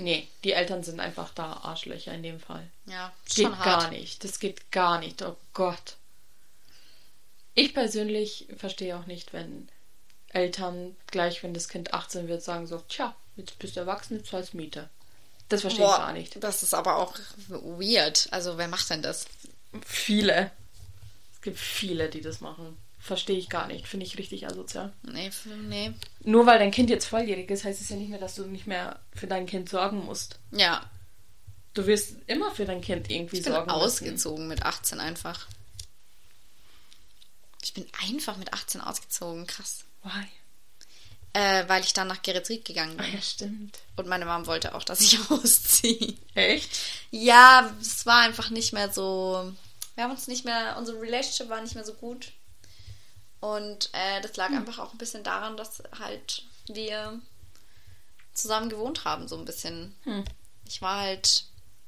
Nee, 0.00 0.26
die 0.44 0.52
Eltern 0.52 0.82
sind 0.82 0.98
einfach 0.98 1.30
da 1.34 1.52
Arschlöcher 1.62 2.12
in 2.14 2.22
dem 2.22 2.40
Fall. 2.40 2.66
Ja, 2.86 3.12
Geht 3.26 3.46
schon 3.46 3.58
hart. 3.58 3.82
gar 3.82 3.90
nicht. 3.90 4.24
Das 4.24 4.38
geht 4.38 4.70
gar 4.72 4.98
nicht. 4.98 5.22
Oh 5.22 5.36
Gott. 5.52 5.96
Ich 7.54 7.74
persönlich 7.74 8.46
verstehe 8.56 8.96
auch 8.96 9.06
nicht, 9.06 9.32
wenn 9.32 9.68
Eltern 10.30 10.96
gleich, 11.08 11.42
wenn 11.42 11.52
das 11.52 11.68
Kind 11.68 11.92
18 11.92 12.28
wird, 12.28 12.42
sagen 12.42 12.66
so, 12.66 12.78
tja, 12.88 13.14
jetzt 13.36 13.58
bist 13.58 13.76
du 13.76 13.80
erwachsen, 13.80 14.16
jetzt 14.18 14.30
zahlst 14.30 14.54
Miete. 14.54 14.88
Das 15.48 15.62
verstehe 15.62 15.84
ich 15.84 15.90
Boah, 15.90 15.98
gar 15.98 16.12
nicht. 16.12 16.42
Das 16.42 16.62
ist 16.62 16.74
aber 16.74 16.96
auch 16.96 17.18
weird. 17.48 18.28
Also, 18.30 18.56
wer 18.56 18.68
macht 18.68 18.88
denn 18.88 19.02
das? 19.02 19.26
Viele. 19.84 20.50
Es 21.34 21.42
gibt 21.42 21.58
viele, 21.58 22.08
die 22.08 22.20
das 22.20 22.40
machen. 22.40 22.78
Verstehe 23.00 23.38
ich 23.38 23.48
gar 23.48 23.66
nicht. 23.66 23.88
Finde 23.88 24.04
ich 24.06 24.18
richtig 24.18 24.46
asozial. 24.46 24.92
Nee, 25.02 25.30
nee. 25.68 25.92
Nur 26.22 26.44
weil 26.46 26.58
dein 26.58 26.70
Kind 26.70 26.90
jetzt 26.90 27.06
volljährig 27.06 27.50
ist, 27.50 27.64
heißt 27.64 27.80
es 27.80 27.88
ja 27.88 27.96
nicht 27.96 28.10
mehr, 28.10 28.18
dass 28.18 28.34
du 28.34 28.44
nicht 28.46 28.66
mehr 28.66 29.00
für 29.14 29.26
dein 29.26 29.46
Kind 29.46 29.68
sorgen 29.68 30.04
musst. 30.04 30.38
Ja, 30.52 30.84
Du 31.72 31.86
wirst 31.86 32.16
immer 32.26 32.50
für 32.50 32.64
dein 32.64 32.80
Kind 32.80 33.08
irgendwie 33.12 33.38
ich 33.38 33.44
bin 33.44 33.52
sorgen 33.52 33.66
müssen. 33.70 33.80
ausgezogen 33.80 34.48
mit 34.48 34.64
18 34.64 34.98
einfach. 34.98 35.46
Ich 37.62 37.74
bin 37.74 37.86
einfach 38.08 38.36
mit 38.36 38.52
18 38.52 38.80
ausgezogen. 38.80 39.46
Krass. 39.46 39.84
Why? 40.02 40.26
Äh, 41.32 41.68
weil 41.68 41.84
ich 41.84 41.92
dann 41.92 42.08
nach 42.08 42.22
Geretsried 42.22 42.64
gegangen 42.64 42.98
Ah 42.98 43.04
bin. 43.04 43.14
ja, 43.14 43.22
stimmt. 43.22 43.78
Und 43.96 44.08
meine 44.08 44.26
Mom 44.26 44.46
wollte 44.46 44.74
auch, 44.74 44.82
dass 44.82 45.00
ich 45.00 45.18
ausziehe. 45.30 46.16
Echt? 46.34 46.70
Ja, 47.12 47.72
es 47.80 48.04
war 48.04 48.22
einfach 48.22 48.50
nicht 48.50 48.72
mehr 48.72 48.92
so. 48.92 49.52
Wir 49.94 50.04
haben 50.04 50.10
uns 50.10 50.26
nicht 50.26 50.44
mehr. 50.44 50.76
Unsere 50.76 51.00
Relationship 51.00 51.48
war 51.48 51.60
nicht 51.62 51.76
mehr 51.76 51.84
so 51.84 51.94
gut. 51.94 52.32
Und 53.40 53.88
äh, 53.92 54.20
das 54.20 54.36
lag 54.36 54.50
einfach 54.50 54.78
auch 54.78 54.92
ein 54.92 54.98
bisschen 54.98 55.24
daran, 55.24 55.56
dass 55.56 55.82
halt 55.98 56.42
wir 56.66 57.18
zusammen 58.34 58.68
gewohnt 58.68 59.04
haben, 59.04 59.28
so 59.28 59.36
ein 59.38 59.44
bisschen. 59.46 59.96
Hm. 60.04 60.24
Ich 60.66 60.82
war 60.82 61.00
halt. 61.00 61.44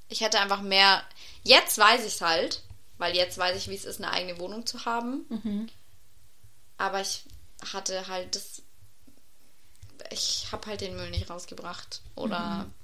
Ich 0.09 0.21
hätte 0.21 0.41
einfach 0.41 0.63
mehr. 0.63 1.03
Jetzt 1.45 1.77
weiß 1.79 2.01
ich 2.01 2.15
es 2.15 2.21
halt, 2.21 2.63
weil 2.99 3.15
jetzt 3.15 3.37
weiß 3.39 3.57
ich, 3.57 3.69
wie 3.69 3.75
es 3.75 3.85
ist, 3.85 4.01
eine 4.03 4.11
eigene 4.13 4.39
Wohnung 4.39 4.67
zu 4.67 4.85
haben. 4.85 5.25
Mhm. 5.29 5.69
Aber 6.79 7.01
ich 7.01 7.25
hatte 7.73 8.09
halt 8.09 8.35
das. 8.35 8.63
Ich 10.11 10.49
habe 10.53 10.67
halt 10.67 10.81
den 10.81 10.97
Müll 10.97 11.11
nicht 11.11 11.31
rausgebracht. 11.31 12.01
Oder 12.15 12.39
Mhm. 12.41 12.75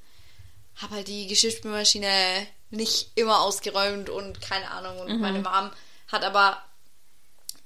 habe 0.77 0.95
halt 0.97 1.09
die 1.09 1.27
Geschirrspülmaschine 1.27 2.47
nicht 2.71 3.11
immer 3.15 3.41
ausgeräumt 3.41 4.09
und 4.11 4.41
keine 4.41 4.71
Ahnung. 4.71 4.99
Und 5.01 5.09
Mhm. 5.17 5.21
meine 5.21 5.39
Mom 5.41 5.71
hat 6.09 6.23
aber 6.23 6.63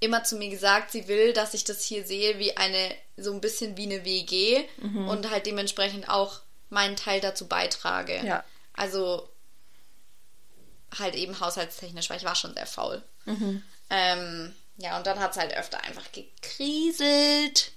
immer 0.02 0.24
zu 0.24 0.36
mir 0.36 0.48
gesagt, 0.50 0.90
sie 0.92 1.08
will, 1.08 1.32
dass 1.32 1.54
ich 1.54 1.64
das 1.64 1.82
hier 1.84 2.04
sehe 2.04 2.38
wie 2.38 2.56
eine, 2.56 2.94
so 3.16 3.32
ein 3.32 3.40
bisschen 3.40 3.76
wie 3.76 3.84
eine 3.84 4.04
WG 4.04 4.64
Mhm. 4.78 5.08
und 5.08 5.30
halt 5.30 5.46
dementsprechend 5.46 6.08
auch 6.08 6.40
meinen 6.70 6.96
Teil 6.96 7.20
dazu 7.20 7.46
beitrage. 7.48 8.20
Ja. 8.24 8.44
Also 8.74 9.28
halt 10.98 11.14
eben 11.14 11.38
haushaltstechnisch, 11.40 12.10
weil 12.10 12.18
ich 12.18 12.24
war 12.24 12.34
schon 12.34 12.54
sehr 12.54 12.66
faul. 12.66 13.02
Mhm. 13.24 13.62
Ähm, 13.90 14.54
ja, 14.78 14.96
und 14.96 15.06
dann 15.06 15.20
hat 15.20 15.32
es 15.32 15.36
halt 15.38 15.54
öfter 15.56 15.82
einfach 15.84 16.04
gekriselt. 16.12 17.72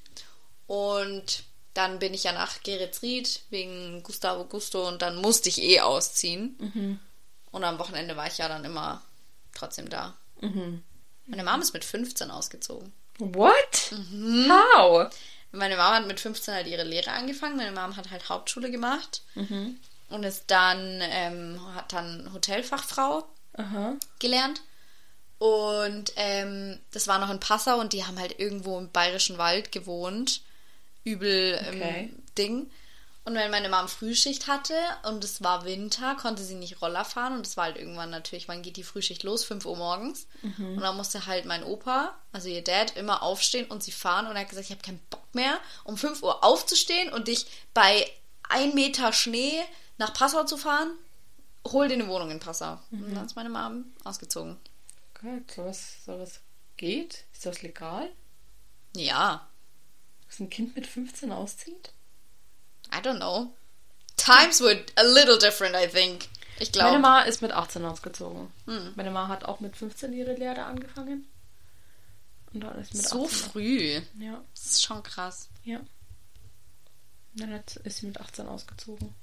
Und 0.67 1.43
dann 1.73 1.99
bin 1.99 2.13
ich 2.13 2.23
ja 2.23 2.31
nach 2.31 2.63
Geretsried 2.63 3.41
wegen 3.49 4.01
Gustavo 4.03 4.45
Gusto 4.45 4.87
und 4.87 5.01
dann 5.01 5.17
musste 5.17 5.49
ich 5.49 5.61
eh 5.61 5.81
ausziehen. 5.81 6.55
Mhm. 6.59 6.99
Und 7.51 7.63
am 7.63 7.79
Wochenende 7.79 8.15
war 8.17 8.27
ich 8.27 8.37
ja 8.37 8.47
dann 8.47 8.65
immer 8.65 9.01
trotzdem 9.53 9.89
da. 9.89 10.15
Mhm. 10.41 10.83
Meine 11.27 11.43
Mom 11.43 11.61
ist 11.61 11.73
mit 11.73 11.83
15 11.85 12.29
ausgezogen. 12.31 12.93
What? 13.19 13.91
Mhm. 14.11 14.51
How? 14.75 15.09
Meine 15.51 15.77
Mama 15.77 15.95
hat 15.95 16.07
mit 16.07 16.19
15 16.19 16.53
halt 16.53 16.67
ihre 16.67 16.83
Lehre 16.83 17.11
angefangen. 17.11 17.55
Meine 17.55 17.71
Mom 17.71 17.95
hat 17.95 18.11
halt 18.11 18.27
Hauptschule 18.29 18.69
gemacht 18.71 19.21
Mhm. 19.35 19.79
und 20.09 20.23
ist 20.23 20.43
dann, 20.47 20.99
ähm, 21.01 21.59
hat 21.75 21.93
dann 21.93 22.31
Hotelfachfrau 22.33 23.23
Aha. 23.53 23.95
gelernt. 24.19 24.61
Und 25.37 26.11
ähm, 26.15 26.79
das 26.91 27.07
war 27.07 27.19
noch 27.19 27.29
in 27.29 27.39
Passau 27.39 27.79
und 27.79 27.93
die 27.93 28.05
haben 28.05 28.19
halt 28.19 28.39
irgendwo 28.39 28.77
im 28.79 28.91
Bayerischen 28.91 29.37
Wald 29.37 29.71
gewohnt. 29.71 30.41
Übel 31.03 31.59
ähm, 31.65 31.75
Okay. 31.75 32.13
Ding. 32.37 32.69
Und 33.25 33.33
wenn 33.33 33.49
meine 33.49 33.69
Mom 33.69 33.87
Frühschicht 33.87 34.45
hatte 34.47 34.75
und 35.03 35.23
es 35.23 35.41
war 35.43 35.65
Winter, 35.65 36.15
konnte 36.15 36.43
sie 36.43 36.53
nicht 36.53 36.79
Roller 36.81 37.03
fahren 37.03 37.33
und 37.33 37.47
es 37.47 37.57
war 37.57 37.65
halt 37.65 37.77
irgendwann 37.77 38.11
natürlich, 38.11 38.47
wann 38.47 38.61
geht 38.61 38.77
die 38.77 38.83
Frühschicht 38.83 39.23
los? 39.23 39.43
5 39.43 39.65
Uhr 39.65 39.75
morgens. 39.75 40.27
Und 40.75 40.81
dann 40.81 40.95
musste 40.95 41.25
halt 41.25 41.45
mein 41.45 41.63
Opa, 41.63 42.15
also 42.31 42.49
ihr 42.49 42.63
Dad, 42.63 42.95
immer 42.95 43.23
aufstehen 43.23 43.65
und 43.67 43.81
sie 43.83 43.91
fahren 43.91 44.27
und 44.27 44.35
er 44.35 44.41
hat 44.41 44.49
gesagt, 44.49 44.67
ich 44.67 44.71
habe 44.71 44.83
keinen 44.83 44.99
Bock 45.09 45.23
mehr, 45.33 45.57
um 45.83 45.97
5 45.97 46.21
Uhr 46.21 46.43
aufzustehen 46.43 47.11
und 47.11 47.27
dich 47.27 47.47
bei 47.73 48.07
1 48.49 48.75
Meter 48.75 49.11
Schnee 49.11 49.59
nach 49.97 50.13
Passau 50.13 50.43
zu 50.43 50.55
fahren. 50.55 50.91
Hol 51.67 51.87
dir 51.87 51.95
eine 51.95 52.07
Wohnung 52.07 52.29
in 52.29 52.39
Passau. 52.39 52.77
Und 52.91 53.15
dann 53.15 53.25
ist 53.25 53.35
meine 53.35 53.49
Mom 53.49 53.85
ausgezogen. 54.03 54.57
Gott, 55.19 55.49
sowas, 55.51 55.95
sowas 56.05 56.41
geht? 56.77 57.25
Ist 57.33 57.47
das 57.47 57.63
legal? 57.63 58.11
Ja, 58.95 59.49
Dass 60.27 60.39
ein 60.39 60.51
Kind 60.51 60.75
mit 60.75 60.85
15 60.85 61.31
auszieht? 61.31 61.91
I 62.97 63.01
don't 63.01 63.17
know. 63.17 63.53
Times 64.17 64.61
were 64.61 64.79
a 64.95 65.03
little 65.03 65.37
different, 65.37 65.75
I 65.75 65.87
think. 65.87 66.29
Ich 66.59 66.71
Meine 66.75 66.89
glaube. 66.91 66.99
Ma 66.99 67.21
ist 67.21 67.41
mit 67.41 67.51
18 67.51 67.83
ausgezogen. 67.83 68.51
Hm. 68.65 68.93
Meine 68.95 69.11
Ma 69.11 69.27
hat 69.27 69.43
auch 69.43 69.59
mit 69.59 69.75
15 69.75 70.13
ihre 70.13 70.33
Lehre 70.35 70.63
angefangen. 70.63 71.27
Und 72.53 72.61
dann 72.61 72.79
ist 72.79 72.93
mit 72.93 73.05
So 73.05 73.25
18. 73.25 73.37
früh. 73.51 74.01
Ja, 74.19 74.41
Das 74.53 74.65
ist 74.65 74.83
schon 74.83 75.03
krass. 75.03 75.49
ja. 75.63 75.79
Dann 77.37 77.53
hat, 77.53 77.75
ist 77.77 77.97
sie 77.97 78.05
mit 78.05 78.17
18 78.21 78.47
ausgezogen. 78.47 79.13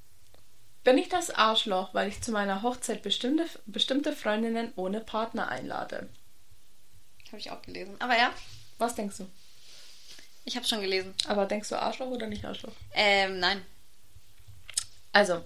Bin 0.84 0.98
ich 0.98 1.08
das 1.08 1.30
Arschloch, 1.30 1.94
weil 1.94 2.08
ich 2.10 2.20
zu 2.20 2.30
meiner 2.30 2.60
Hochzeit 2.62 3.02
bestimmte, 3.02 3.46
bestimmte 3.64 4.12
Freundinnen 4.14 4.70
ohne 4.76 5.00
Partner 5.00 5.48
einlade? 5.48 6.10
Habe 7.28 7.38
ich 7.38 7.50
auch 7.50 7.62
gelesen. 7.62 7.96
Aber 8.00 8.18
ja, 8.18 8.30
Was 8.76 8.94
denkst 8.96 9.16
du? 9.16 9.26
Ich 10.44 10.56
habe 10.56 10.66
schon 10.66 10.80
gelesen. 10.80 11.14
Aber 11.26 11.46
denkst 11.46 11.68
du 11.68 11.80
Arschloch 11.80 12.08
oder 12.08 12.26
nicht 12.26 12.44
Arschloch? 12.44 12.72
Ähm, 12.94 13.38
nein. 13.38 13.62
Also, 15.12 15.42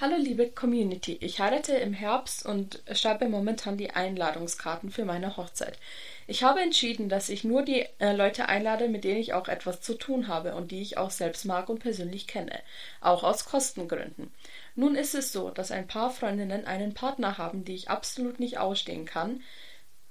hallo 0.00 0.16
liebe 0.16 0.50
Community. 0.50 1.16
Ich 1.20 1.40
heirate 1.40 1.74
im 1.74 1.92
Herbst 1.92 2.44
und 2.44 2.82
schreibe 2.92 3.28
momentan 3.28 3.78
die 3.78 3.90
Einladungskarten 3.90 4.90
für 4.90 5.04
meine 5.04 5.36
Hochzeit. 5.36 5.78
Ich 6.26 6.42
habe 6.42 6.60
entschieden, 6.60 7.08
dass 7.08 7.28
ich 7.28 7.44
nur 7.44 7.62
die 7.62 7.86
äh, 7.98 8.12
Leute 8.12 8.48
einlade, 8.48 8.88
mit 8.88 9.04
denen 9.04 9.20
ich 9.20 9.34
auch 9.34 9.48
etwas 9.48 9.82
zu 9.82 9.94
tun 9.94 10.26
habe 10.26 10.54
und 10.54 10.70
die 10.70 10.80
ich 10.80 10.96
auch 10.96 11.10
selbst 11.10 11.44
mag 11.44 11.68
und 11.68 11.80
persönlich 11.80 12.26
kenne. 12.26 12.60
Auch 13.00 13.24
aus 13.24 13.44
Kostengründen. 13.44 14.32
Nun 14.74 14.94
ist 14.96 15.14
es 15.14 15.32
so, 15.32 15.50
dass 15.50 15.70
ein 15.70 15.86
paar 15.86 16.10
Freundinnen 16.10 16.66
einen 16.66 16.94
Partner 16.94 17.38
haben, 17.38 17.64
die 17.64 17.74
ich 17.74 17.90
absolut 17.90 18.40
nicht 18.40 18.58
ausstehen 18.58 19.04
kann. 19.04 19.42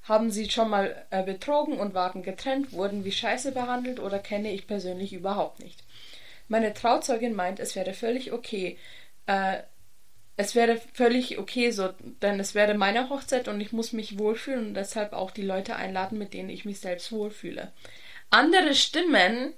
Haben 0.04 0.32
sie 0.32 0.50
schon 0.50 0.70
mal 0.70 1.06
äh, 1.12 1.24
betrogen 1.24 1.80
und 1.80 1.94
waren 1.94 2.24
getrennt, 2.24 2.74
wurden 2.74 3.06
wie 3.06 3.12
Scheiße 3.12 3.52
behandelt 3.54 4.00
oder 4.00 4.20
kenne 4.20 4.52
ich 4.52 4.68
persönlich 4.68 5.14
überhaupt 5.14 5.60
nicht. 5.60 5.84
Meine 6.48 6.74
Trauzeugin 6.74 7.34
meint, 7.34 7.60
es 7.60 7.76
wäre 7.76 7.94
völlig 7.94 8.34
okay. 8.34 8.78
Äh, 9.28 9.60
es 10.36 10.56
wäre 10.56 10.82
völlig 10.94 11.38
okay 11.38 11.72
so, 11.72 11.90
denn 12.22 12.40
es 12.40 12.56
wäre 12.56 12.74
meine 12.74 13.10
Hochzeit 13.10 13.48
und 13.48 13.62
ich 13.62 13.72
muss 13.72 13.94
mich 13.94 14.18
wohlfühlen 14.18 14.68
und 14.68 14.74
deshalb 14.74 15.14
auch 15.14 15.32
die 15.32 15.44
Leute 15.44 15.76
einladen, 15.76 16.18
mit 16.18 16.34
denen 16.34 16.50
ich 16.50 16.66
mich 16.66 16.80
selbst 16.80 17.12
wohlfühle. 17.12 17.72
Andere 18.32 18.74
Stimmen, 18.74 19.54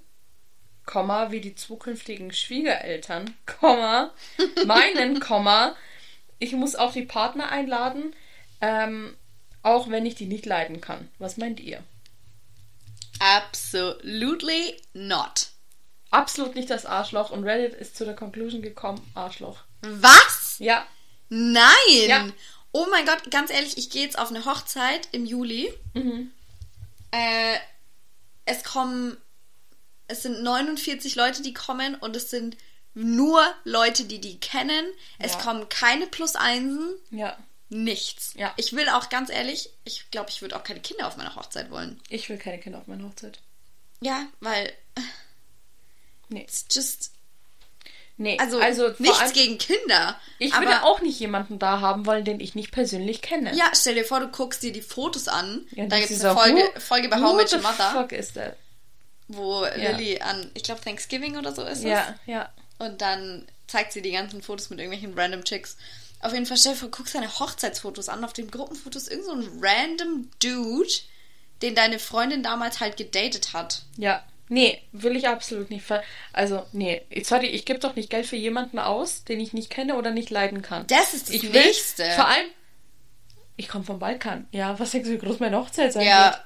Komma, 0.84 1.30
wie 1.32 1.40
die 1.40 1.54
zukünftigen 1.54 2.32
Schwiegereltern, 2.32 3.34
Komma, 3.46 4.12
meinen, 4.66 5.18
Komma, 5.18 5.74
ich 6.38 6.52
muss 6.52 6.76
auch 6.76 6.92
die 6.92 7.06
Partner 7.06 7.50
einladen, 7.50 8.14
ähm, 8.60 9.16
auch 9.66 9.90
wenn 9.90 10.06
ich 10.06 10.14
die 10.14 10.26
nicht 10.26 10.46
leiden 10.46 10.80
kann. 10.80 11.08
Was 11.18 11.36
meint 11.36 11.58
ihr? 11.60 11.82
Absolutely 13.18 14.76
not. 14.92 15.48
Absolut 16.10 16.54
nicht 16.54 16.70
das 16.70 16.86
Arschloch 16.86 17.30
und 17.30 17.44
Reddit 17.44 17.74
ist 17.74 17.96
zu 17.96 18.04
der 18.04 18.14
Conclusion 18.14 18.62
gekommen, 18.62 19.00
Arschloch. 19.14 19.58
Was? 19.82 20.56
Ja, 20.58 20.86
Nein! 21.28 21.64
Ja. 22.06 22.28
Oh 22.70 22.86
mein 22.90 23.04
Gott, 23.04 23.30
ganz 23.32 23.50
ehrlich, 23.50 23.76
ich 23.78 23.90
gehe 23.90 24.04
jetzt 24.04 24.16
auf 24.18 24.30
eine 24.30 24.44
Hochzeit 24.44 25.08
im 25.12 25.26
Juli. 25.26 25.72
mhm. 25.94 26.30
Äh, 27.10 27.56
es 28.44 28.62
kommen. 28.62 29.16
Es 30.08 30.22
sind 30.22 30.42
49 30.42 31.16
Leute, 31.16 31.42
die 31.42 31.52
kommen 31.54 31.96
und 31.96 32.14
es 32.14 32.30
sind 32.30 32.56
nur 32.94 33.42
Leute, 33.64 34.04
die 34.04 34.20
die 34.20 34.38
kennen. 34.38 34.86
Es 35.18 35.32
Ja. 35.32 35.38
kommen 35.40 35.68
keine 35.68 36.06
Plus 36.06 36.36
Einsen. 36.36 36.90
ja. 37.10 37.36
Nichts. 37.68 38.32
Ja. 38.36 38.52
Ich 38.56 38.72
will 38.74 38.88
auch 38.88 39.08
ganz 39.08 39.28
ehrlich, 39.30 39.70
ich 39.84 40.10
glaube, 40.10 40.30
ich 40.30 40.40
würde 40.40 40.56
auch 40.56 40.62
keine 40.64 40.80
Kinder 40.80 41.06
auf 41.08 41.16
meiner 41.16 41.34
Hochzeit 41.34 41.70
wollen. 41.70 42.00
Ich 42.08 42.28
will 42.28 42.38
keine 42.38 42.58
Kinder 42.58 42.78
auf 42.78 42.86
meiner 42.86 43.04
Hochzeit. 43.04 43.40
Ja, 44.00 44.26
weil 44.40 44.72
Nee. 46.28 46.42
it's 46.42 46.64
just. 46.70 47.12
Nee, 48.18 48.38
Also, 48.40 48.58
also 48.60 48.94
nichts 48.98 49.18
allem, 49.20 49.32
gegen 49.34 49.58
Kinder. 49.58 50.18
ich 50.38 50.54
aber, 50.54 50.64
würde 50.64 50.82
auch 50.84 51.02
nicht 51.02 51.20
jemanden 51.20 51.58
da 51.58 51.80
haben 51.82 52.06
wollen, 52.06 52.24
den 52.24 52.40
ich 52.40 52.54
nicht 52.54 52.70
persönlich 52.72 53.20
kenne. 53.20 53.54
Ja, 53.54 53.70
stell 53.74 53.94
dir 53.94 54.04
vor, 54.06 54.20
du 54.20 54.28
guckst 54.28 54.62
dir 54.62 54.72
die 54.72 54.80
Fotos 54.80 55.28
an. 55.28 55.66
Ja, 55.72 55.86
da 55.86 55.98
gibt 55.98 56.10
es 56.10 56.20
eine 56.24 56.32
auch- 56.32 56.42
Folge, 56.42 56.62
who- 56.74 56.80
Folge 56.80 57.08
bei 57.08 57.20
How 57.20 57.46
the 57.48 57.56
Your 57.56 57.62
Mother, 57.62 57.90
fuck 57.92 58.12
is 58.12 58.32
that? 58.32 58.56
wo 59.28 59.64
Ja. 59.66 59.90
Lilly 59.90 60.20
an, 60.20 60.50
ich 60.54 60.62
glaube, 60.62 60.80
Thanksgiving 60.80 61.36
oder 61.36 61.54
so 61.54 61.62
ist 61.64 61.78
es. 61.80 61.84
Ja, 61.84 62.14
ja. 62.26 62.48
Und 62.78 63.02
dann 63.02 63.46
zeigt 63.66 63.92
sie 63.92 64.00
die 64.00 64.12
ganzen 64.12 64.40
Fotos 64.40 64.70
mit 64.70 64.78
irgendwelchen 64.78 65.18
random 65.18 65.44
Chicks. 65.44 65.76
Auf 66.20 66.32
jeden 66.32 66.46
Fall, 66.46 66.56
vor, 66.56 66.90
guck 66.90 67.08
seine 67.08 67.38
Hochzeitsfotos 67.38 68.08
an. 68.08 68.24
Auf 68.24 68.32
den 68.32 68.50
Gruppenfotos 68.50 69.02
ist 69.02 69.10
irgend 69.10 69.26
so 69.26 69.32
ein 69.32 69.48
random 69.60 70.30
Dude, 70.42 70.88
den 71.62 71.74
deine 71.74 71.98
Freundin 71.98 72.42
damals 72.42 72.80
halt 72.80 72.96
gedatet 72.96 73.52
hat. 73.52 73.82
Ja. 73.96 74.24
Nee, 74.48 74.80
will 74.92 75.16
ich 75.16 75.26
absolut 75.26 75.70
nicht. 75.70 75.84
Also, 76.32 76.64
nee, 76.72 77.02
sorry, 77.24 77.46
ich 77.46 77.64
gebe 77.64 77.80
doch 77.80 77.96
nicht 77.96 78.10
Geld 78.10 78.26
für 78.26 78.36
jemanden 78.36 78.78
aus, 78.78 79.24
den 79.24 79.40
ich 79.40 79.52
nicht 79.52 79.70
kenne 79.70 79.96
oder 79.96 80.12
nicht 80.12 80.30
leiden 80.30 80.62
kann. 80.62 80.86
Das 80.86 81.14
ist 81.14 81.28
das 81.28 81.34
ich 81.34 81.52
will, 81.52 81.64
Nächste. 81.64 82.04
Vor 82.12 82.28
allem, 82.28 82.46
ich 83.56 83.68
komme 83.68 83.84
vom 83.84 83.98
Balkan. 83.98 84.46
Ja, 84.52 84.78
was 84.78 84.92
denkst 84.92 85.08
du, 85.08 85.14
wie 85.14 85.18
groß 85.18 85.40
meine 85.40 85.58
Hochzeit 85.58 85.92
sein 85.92 86.02
wird? 86.04 86.10
Ja, 86.10 86.44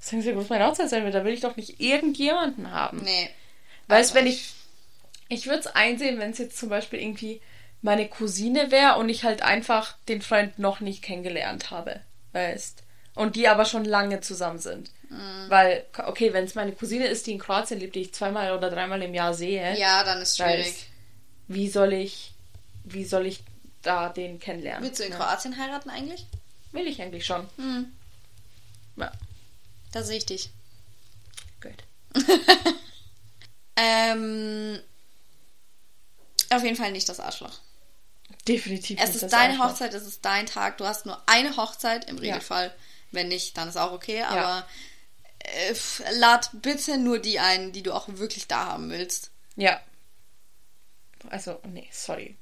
Was 0.00 0.10
denkst 0.10 0.26
du, 0.26 0.32
wie 0.32 0.36
groß 0.36 0.50
meine 0.50 0.66
Hochzeit 0.66 0.90
sein 0.90 1.04
wird? 1.04 1.14
Da 1.14 1.24
will 1.24 1.32
ich 1.32 1.40
doch 1.40 1.56
nicht 1.56 1.80
irgendjemanden 1.80 2.70
haben. 2.70 3.02
nee. 3.02 3.30
Weißt, 3.86 4.10
Also 4.10 4.14
wenn 4.16 4.26
ich. 4.26 4.52
Ich 5.30 5.46
würde 5.46 5.60
es 5.60 5.66
einsehen, 5.66 6.18
wenn 6.18 6.30
es 6.30 6.38
jetzt 6.38 6.58
zum 6.58 6.68
Beispiel 6.68 7.00
irgendwie 7.00 7.40
meine 7.82 8.08
Cousine 8.08 8.70
wäre 8.70 8.96
und 8.96 9.08
ich 9.08 9.24
halt 9.24 9.42
einfach 9.42 9.96
den 10.08 10.22
Freund 10.22 10.58
noch 10.58 10.80
nicht 10.80 11.02
kennengelernt 11.02 11.70
habe. 11.70 12.00
Weißt. 12.32 12.82
Und 13.14 13.36
die 13.36 13.48
aber 13.48 13.64
schon 13.64 13.84
lange 13.84 14.20
zusammen 14.20 14.58
sind. 14.58 14.90
Mhm. 15.10 15.46
Weil, 15.48 15.86
okay, 16.06 16.32
wenn 16.32 16.44
es 16.44 16.54
meine 16.54 16.72
Cousine 16.72 17.06
ist, 17.06 17.26
die 17.26 17.32
in 17.32 17.38
Kroatien 17.38 17.80
lebt, 17.80 17.94
die 17.94 18.02
ich 18.02 18.14
zweimal 18.14 18.52
oder 18.56 18.70
dreimal 18.70 19.02
im 19.02 19.14
Jahr 19.14 19.34
sehe, 19.34 19.76
Ja, 19.78 20.04
dann 20.04 20.20
ist 20.20 20.36
schwierig. 20.36 20.88
wie 21.48 21.68
soll 21.68 21.92
ich. 21.92 22.32
Wie 22.84 23.04
soll 23.04 23.26
ich 23.26 23.42
da 23.82 24.08
den 24.08 24.38
kennenlernen? 24.38 24.84
Willst 24.84 25.00
du 25.00 25.04
in 25.04 25.12
Ja. 25.12 25.16
Kroatien 25.18 25.56
heiraten 25.58 25.90
eigentlich? 25.90 26.26
Will 26.72 26.86
ich 26.86 27.00
eigentlich 27.02 27.24
schon. 27.26 27.46
Hm, 27.56 27.92
Ja, 28.96 29.10
da 29.92 30.02
sehe 30.02 30.18
ich 30.18 30.26
dich. 30.26 30.50
gut. 31.62 31.74
Ähm, 33.80 34.80
auf 36.50 36.64
jeden 36.64 36.74
Fall 36.76 36.90
nicht 36.90 37.08
das 37.08 37.20
Arschloch. 37.20 37.58
Definitiv. 38.48 38.98
Es 39.00 39.14
ist 39.14 39.32
deine 39.32 39.52
Arschloch. 39.54 39.70
Hochzeit, 39.70 39.94
es 39.94 40.06
ist 40.06 40.24
dein 40.24 40.46
Tag. 40.46 40.78
Du 40.78 40.86
hast 40.86 41.06
nur 41.06 41.20
eine 41.26 41.56
Hochzeit 41.56 42.06
im 42.08 42.18
Regelfall. 42.18 42.74
Wenn 43.12 43.28
nicht, 43.28 43.56
dann 43.56 43.68
ist 43.68 43.76
auch 43.76 43.92
okay. 43.92 44.22
Aber 44.22 44.66
äh, 45.40 45.68
f- 45.70 46.02
lad 46.12 46.50
bitte 46.54 46.98
nur 46.98 47.18
die 47.18 47.38
ein, 47.38 47.72
die 47.72 47.82
du 47.82 47.92
auch 47.92 48.08
wirklich 48.08 48.48
da 48.48 48.66
haben 48.66 48.90
willst. 48.90 49.30
Ja. 49.56 49.80
Also, 51.30 51.60
nee, 51.68 51.88
sorry. 51.92 52.36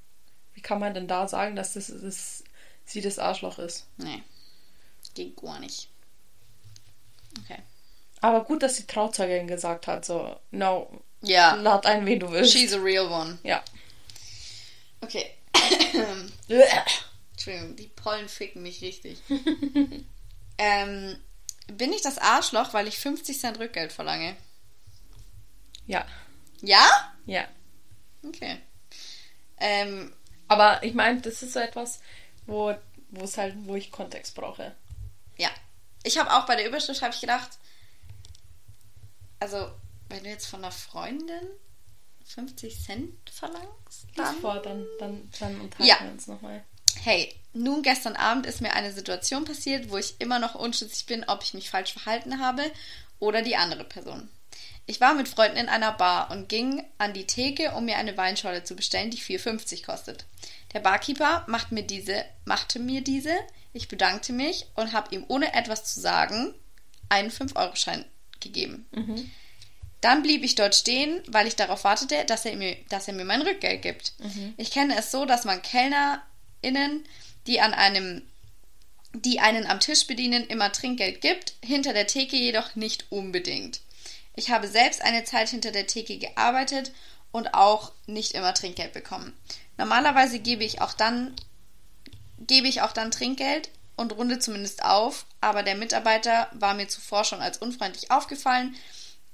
Wie 0.54 0.60
kann 0.60 0.78
man 0.78 0.94
denn 0.94 1.08
da 1.08 1.28
sagen, 1.28 1.56
dass 1.56 1.74
das, 1.74 1.92
das 2.00 2.44
sie 2.84 3.00
das 3.00 3.18
Arschloch 3.18 3.58
ist? 3.58 3.86
Nee, 3.96 4.22
geht 5.14 5.36
gar 5.36 5.58
nicht. 5.60 5.88
Okay. 7.44 7.58
Aber 8.20 8.44
gut, 8.44 8.62
dass 8.62 8.76
die 8.76 8.86
Trauzeugin 8.86 9.46
gesagt 9.46 9.86
hat, 9.86 10.04
so, 10.04 10.38
no, 10.50 11.02
Ja, 11.22 11.54
lad 11.54 11.84
ein, 11.86 12.06
wen 12.06 12.20
du 12.20 12.30
willst. 12.30 12.52
she's 12.52 12.72
a 12.72 12.78
real 12.78 13.06
one. 13.10 13.38
Ja. 13.42 13.62
Okay. 15.00 15.30
Entschuldigung, 17.33 17.76
die 17.76 17.88
Pollen 17.88 18.29
ficken 18.29 18.62
mich 18.62 18.81
richtig. 18.83 19.20
ähm, 20.59 21.18
bin 21.68 21.92
ich 21.92 22.02
das 22.02 22.18
Arschloch, 22.18 22.72
weil 22.74 22.87
ich 22.88 22.98
50 22.98 23.38
Cent 23.38 23.59
Rückgeld 23.59 23.92
verlange? 23.92 24.37
ja. 25.87 26.07
Ja? 26.62 27.14
Ja. 27.26 27.46
Okay. 28.24 28.61
Ähm, 29.59 30.12
Aber 30.48 30.83
ich 30.83 30.94
meine, 30.94 31.20
das 31.20 31.42
ist 31.42 31.52
so 31.52 31.61
etwas, 31.61 32.00
wo, 32.46 32.74
es 33.20 33.38
halt, 33.38 33.55
wo 33.66 33.76
ich 33.76 33.90
Kontext 33.90 34.35
brauche. 34.35 34.74
ja. 35.37 35.50
Ich 36.02 36.18
habe 36.18 36.33
auch 36.33 36.46
bei 36.46 36.55
der 36.55 36.68
Überschrift 36.68 37.02
habe 37.02 37.12
ich 37.12 37.20
gedacht, 37.20 37.59
also 39.40 39.72
wenn 40.09 40.22
du 40.22 40.31
jetzt 40.31 40.46
von 40.46 40.62
einer 40.62 40.70
Freundin 40.70 41.48
50 42.26 42.82
Cent 42.84 43.30
verlangst, 43.30 44.06
dann 44.16 44.36
vor, 44.36 44.60
dann, 44.60 44.84
dann, 44.98 45.30
dann 45.38 45.60
unterhalten 45.60 45.84
Ja. 45.88 45.98
wir 46.04 46.10
uns 46.12 46.26
nochmal. 46.26 46.64
Hey, 47.02 47.34
nun 47.52 47.82
gestern 47.82 48.16
Abend 48.16 48.46
ist 48.46 48.60
mir 48.60 48.72
eine 48.72 48.92
Situation 48.92 49.44
passiert, 49.44 49.90
wo 49.90 49.96
ich 49.98 50.14
immer 50.20 50.38
noch 50.38 50.54
unschlüssig 50.54 51.06
bin, 51.06 51.24
ob 51.28 51.42
ich 51.42 51.54
mich 51.54 51.70
falsch 51.70 51.92
verhalten 51.92 52.40
habe 52.40 52.62
oder 53.18 53.42
die 53.42 53.56
andere 53.56 53.84
Person. 53.84 54.28
Ich 54.86 55.00
war 55.00 55.14
mit 55.14 55.28
Freunden 55.28 55.56
in 55.56 55.68
einer 55.68 55.92
Bar 55.92 56.30
und 56.30 56.48
ging 56.48 56.84
an 56.98 57.12
die 57.12 57.26
Theke, 57.26 57.72
um 57.72 57.84
mir 57.86 57.96
eine 57.96 58.16
Weinschorle 58.16 58.62
zu 58.64 58.76
bestellen, 58.76 59.10
die 59.10 59.18
4,50 59.18 59.84
kostet. 59.84 60.24
Der 60.72 60.80
Barkeeper 60.80 61.44
macht 61.48 61.72
mir 61.72 61.82
diese, 61.82 62.24
machte 62.44 62.78
mir 62.78 63.02
diese, 63.02 63.34
ich 63.72 63.88
bedankte 63.88 64.32
mich 64.32 64.66
und 64.74 64.92
habe 64.92 65.14
ihm 65.14 65.24
ohne 65.28 65.52
etwas 65.54 65.92
zu 65.92 66.00
sagen 66.00 66.54
einen 67.08 67.30
5-Euro-Schein 67.30 68.04
gegeben. 68.40 68.86
Dann 70.06 70.22
blieb 70.22 70.44
ich 70.44 70.54
dort 70.54 70.76
stehen, 70.76 71.20
weil 71.26 71.48
ich 71.48 71.56
darauf 71.56 71.82
wartete, 71.82 72.24
dass 72.26 72.44
er 72.44 72.54
mir, 72.54 72.76
dass 72.90 73.08
er 73.08 73.14
mir 73.14 73.24
mein 73.24 73.42
Rückgeld 73.42 73.82
gibt. 73.82 74.12
Ich 74.56 74.70
kenne 74.70 74.96
es 74.96 75.10
so, 75.10 75.26
dass 75.26 75.44
man 75.44 75.62
KellnerInnen, 75.62 77.04
die 77.48 77.60
an 77.60 77.74
einem 77.74 78.22
die 79.14 79.40
einen 79.40 79.66
am 79.66 79.80
Tisch 79.80 80.06
bedienen, 80.06 80.46
immer 80.46 80.70
Trinkgeld 80.70 81.20
gibt, 81.22 81.54
hinter 81.60 81.92
der 81.92 82.06
Theke 82.06 82.36
jedoch 82.36 82.76
nicht 82.76 83.06
unbedingt. 83.10 83.80
Ich 84.36 84.50
habe 84.50 84.68
selbst 84.68 85.02
eine 85.02 85.24
Zeit 85.24 85.48
hinter 85.48 85.72
der 85.72 85.88
Theke 85.88 86.18
gearbeitet 86.18 86.92
und 87.32 87.54
auch 87.54 87.90
nicht 88.06 88.30
immer 88.34 88.54
Trinkgeld 88.54 88.92
bekommen. 88.92 89.32
Normalerweise 89.76 90.38
gebe 90.38 90.62
ich 90.62 90.80
auch 90.82 90.92
dann 90.92 91.34
gebe 92.38 92.68
ich 92.68 92.80
auch 92.82 92.92
dann 92.92 93.10
Trinkgeld 93.10 93.70
und 93.96 94.12
runde 94.12 94.38
zumindest 94.38 94.84
auf, 94.84 95.26
aber 95.40 95.64
der 95.64 95.74
Mitarbeiter 95.74 96.48
war 96.52 96.74
mir 96.74 96.86
zuvor 96.86 97.24
schon 97.24 97.40
als 97.40 97.58
unfreundlich 97.58 98.12
aufgefallen 98.12 98.76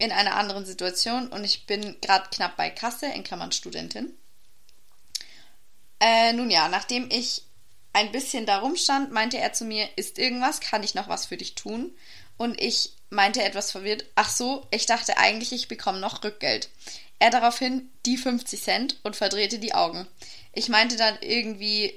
in 0.02 0.10
einer 0.10 0.34
anderen 0.34 0.66
Situation 0.66 1.28
und 1.28 1.44
ich 1.44 1.64
bin 1.64 1.96
gerade 2.00 2.28
knapp 2.30 2.56
bei 2.56 2.70
Kasse, 2.70 3.06
in 3.06 3.22
Klammern 3.22 3.52
Studentin. 3.52 4.12
Äh, 6.00 6.32
nun 6.32 6.50
ja, 6.50 6.68
nachdem 6.68 7.08
ich 7.08 7.42
ein 7.92 8.10
bisschen 8.10 8.44
darum 8.44 8.74
stand, 8.74 9.12
meinte 9.12 9.38
er 9.38 9.52
zu 9.52 9.64
mir, 9.64 9.88
ist 9.94 10.18
irgendwas, 10.18 10.60
kann 10.60 10.82
ich 10.82 10.96
noch 10.96 11.08
was 11.08 11.26
für 11.26 11.36
dich 11.36 11.54
tun? 11.54 11.94
Und 12.36 12.60
ich 12.60 12.94
meinte 13.10 13.44
etwas 13.44 13.70
verwirrt, 13.70 14.04
ach 14.16 14.28
so, 14.28 14.66
ich 14.72 14.86
dachte 14.86 15.18
eigentlich, 15.18 15.52
ich 15.52 15.68
bekomme 15.68 16.00
noch 16.00 16.24
Rückgeld. 16.24 16.68
Er 17.20 17.30
daraufhin 17.30 17.88
die 18.04 18.16
50 18.16 18.60
Cent 18.60 18.96
und 19.04 19.14
verdrehte 19.14 19.60
die 19.60 19.74
Augen. 19.74 20.08
Ich 20.52 20.68
meinte 20.68 20.96
dann 20.96 21.16
irgendwie, 21.20 21.96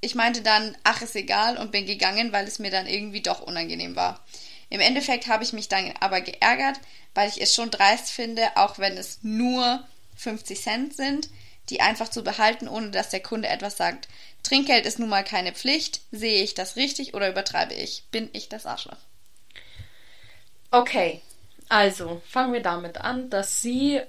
ich 0.00 0.16
meinte 0.16 0.42
dann, 0.42 0.76
ach 0.82 1.02
ist 1.02 1.14
egal 1.14 1.56
und 1.56 1.70
bin 1.70 1.86
gegangen, 1.86 2.32
weil 2.32 2.48
es 2.48 2.58
mir 2.58 2.72
dann 2.72 2.88
irgendwie 2.88 3.22
doch 3.22 3.42
unangenehm 3.42 3.94
war. 3.94 4.24
Im 4.70 4.80
Endeffekt 4.80 5.28
habe 5.28 5.44
ich 5.44 5.52
mich 5.52 5.68
dann 5.68 5.94
aber 6.00 6.20
geärgert, 6.20 6.78
weil 7.14 7.28
ich 7.28 7.40
es 7.40 7.54
schon 7.54 7.70
dreist 7.70 8.10
finde, 8.10 8.56
auch 8.56 8.78
wenn 8.78 8.96
es 8.96 9.20
nur 9.22 9.82
50 10.16 10.60
Cent 10.60 10.94
sind, 10.94 11.30
die 11.70 11.80
einfach 11.80 12.08
zu 12.08 12.22
behalten, 12.22 12.68
ohne 12.68 12.90
dass 12.90 13.10
der 13.10 13.20
Kunde 13.20 13.48
etwas 13.48 13.76
sagt. 13.76 14.08
Trinkgeld 14.42 14.86
ist 14.86 14.98
nun 14.98 15.08
mal 15.08 15.24
keine 15.24 15.52
Pflicht. 15.52 16.00
Sehe 16.12 16.42
ich 16.42 16.54
das 16.54 16.76
richtig 16.76 17.14
oder 17.14 17.28
übertreibe 17.28 17.74
ich? 17.74 18.04
Bin 18.10 18.30
ich 18.32 18.48
das 18.48 18.66
Arschloch? 18.66 18.96
Okay, 20.70 21.22
also 21.68 22.20
fangen 22.28 22.52
wir 22.52 22.62
damit 22.62 22.98
an, 22.98 23.30
dass 23.30 23.62
sie. 23.62 24.00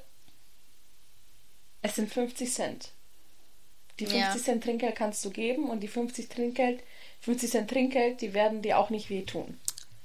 Es 1.82 1.95
sind 1.95 2.12
50 2.12 2.52
Cent. 2.52 2.89
Die 4.00 4.06
50 4.06 4.19
Ja. 4.22 4.38
Cent 4.38 4.63
Trinkgeld 4.63 4.95
kannst 4.95 5.24
du 5.26 5.30
geben 5.30 5.69
und 5.69 5.82
die 5.82 5.88
50 5.88 6.30
Trinkgeld, 6.30 6.82
50 7.22 7.52
Cent 7.52 7.69
Trinkgeld, 7.69 8.22
die 8.22 8.34
werden 8.34 8.62
dir 8.62 8.78
auch 8.78 8.89
nicht 8.89 9.10
wehtun. 9.10 9.60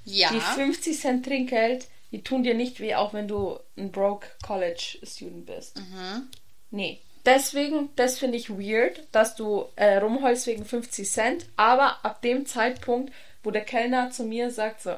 Ja. 0.05 0.31
Die 0.31 0.41
50 0.41 0.99
Cent 1.01 1.25
Trinkgeld, 1.27 1.87
die 2.13 2.23
tun 2.23 2.43
dir 2.45 2.55
nicht 2.55 2.81
weh, 2.81 2.95
auch 2.95 3.13
wenn 3.15 3.27
du 3.29 3.59
ein 3.77 3.91
broke 3.91 4.29
College 4.45 4.99
Student 5.03 5.47
bist. 5.47 5.77
Mhm. 5.79 6.29
Nee. 6.71 7.01
Deswegen, 7.25 7.89
das 7.97 8.19
finde 8.19 8.37
ich 8.37 8.51
weird, 8.51 9.03
dass 9.13 9.35
du 9.35 9.67
äh, 9.77 9.97
rumholst 9.97 10.47
wegen 10.47 10.65
50 10.67 11.11
Cent, 11.11 11.47
aber 11.57 12.05
ab 12.05 12.21
dem 12.21 12.45
Zeitpunkt, 12.45 13.13
wo 13.43 13.51
der 13.51 13.65
Kellner 13.65 14.11
zu 14.11 14.25
mir 14.25 14.51
sagt, 14.51 14.83
so, 14.83 14.95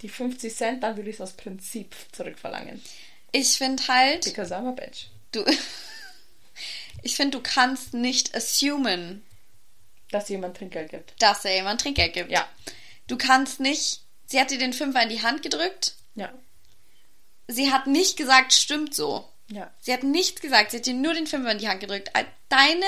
die 0.00 0.08
50 0.08 0.54
Cent, 0.54 0.82
dann 0.82 0.96
will 0.96 1.06
ich 1.06 1.16
es 1.16 1.20
aus 1.20 1.32
Prinzip 1.34 1.94
zurückverlangen. 2.12 2.82
Ich 3.32 3.58
finde 3.58 3.86
halt, 3.88 4.24
Because 4.24 4.54
I'm 4.54 4.66
a 4.68 4.72
bitch. 4.72 5.08
du. 5.32 5.44
ich 7.02 7.16
finde, 7.16 7.36
du 7.38 7.42
kannst 7.42 7.92
nicht 7.94 8.34
assumen, 8.34 9.22
Dass 10.10 10.28
jemand 10.30 10.56
Trinkgeld 10.56 10.90
gibt. 10.90 11.12
dass 11.20 11.44
er 11.44 11.56
jemand 11.56 11.80
Trinkgeld 11.82 12.14
gibt. 12.14 12.30
Ja. 12.30 12.48
Du 13.06 13.18
kannst 13.18 13.60
nicht. 13.60 14.00
Sie 14.26 14.40
hat 14.40 14.50
dir 14.50 14.58
den 14.58 14.72
Fünfer 14.72 15.02
in 15.02 15.08
die 15.08 15.22
Hand 15.22 15.42
gedrückt. 15.42 15.94
Ja. 16.14 16.32
Sie 17.48 17.72
hat 17.72 17.86
nicht 17.86 18.16
gesagt, 18.16 18.52
stimmt 18.52 18.94
so. 18.94 19.28
Ja. 19.50 19.70
Sie 19.80 19.92
hat 19.92 20.02
nichts 20.02 20.40
gesagt. 20.40 20.70
Sie 20.70 20.78
hat 20.78 20.86
dir 20.86 20.94
nur 20.94 21.12
den 21.14 21.26
Fünfer 21.26 21.50
in 21.52 21.58
die 21.58 21.68
Hand 21.68 21.80
gedrückt. 21.80 22.10
Deine 22.48 22.86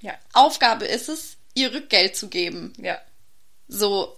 Ja. 0.00 0.14
Aufgabe 0.32 0.84
ist 0.84 1.08
es, 1.08 1.36
ihr 1.54 1.72
Rückgeld 1.72 2.16
zu 2.16 2.28
geben. 2.28 2.72
Ja. 2.78 3.00
So, 3.68 4.16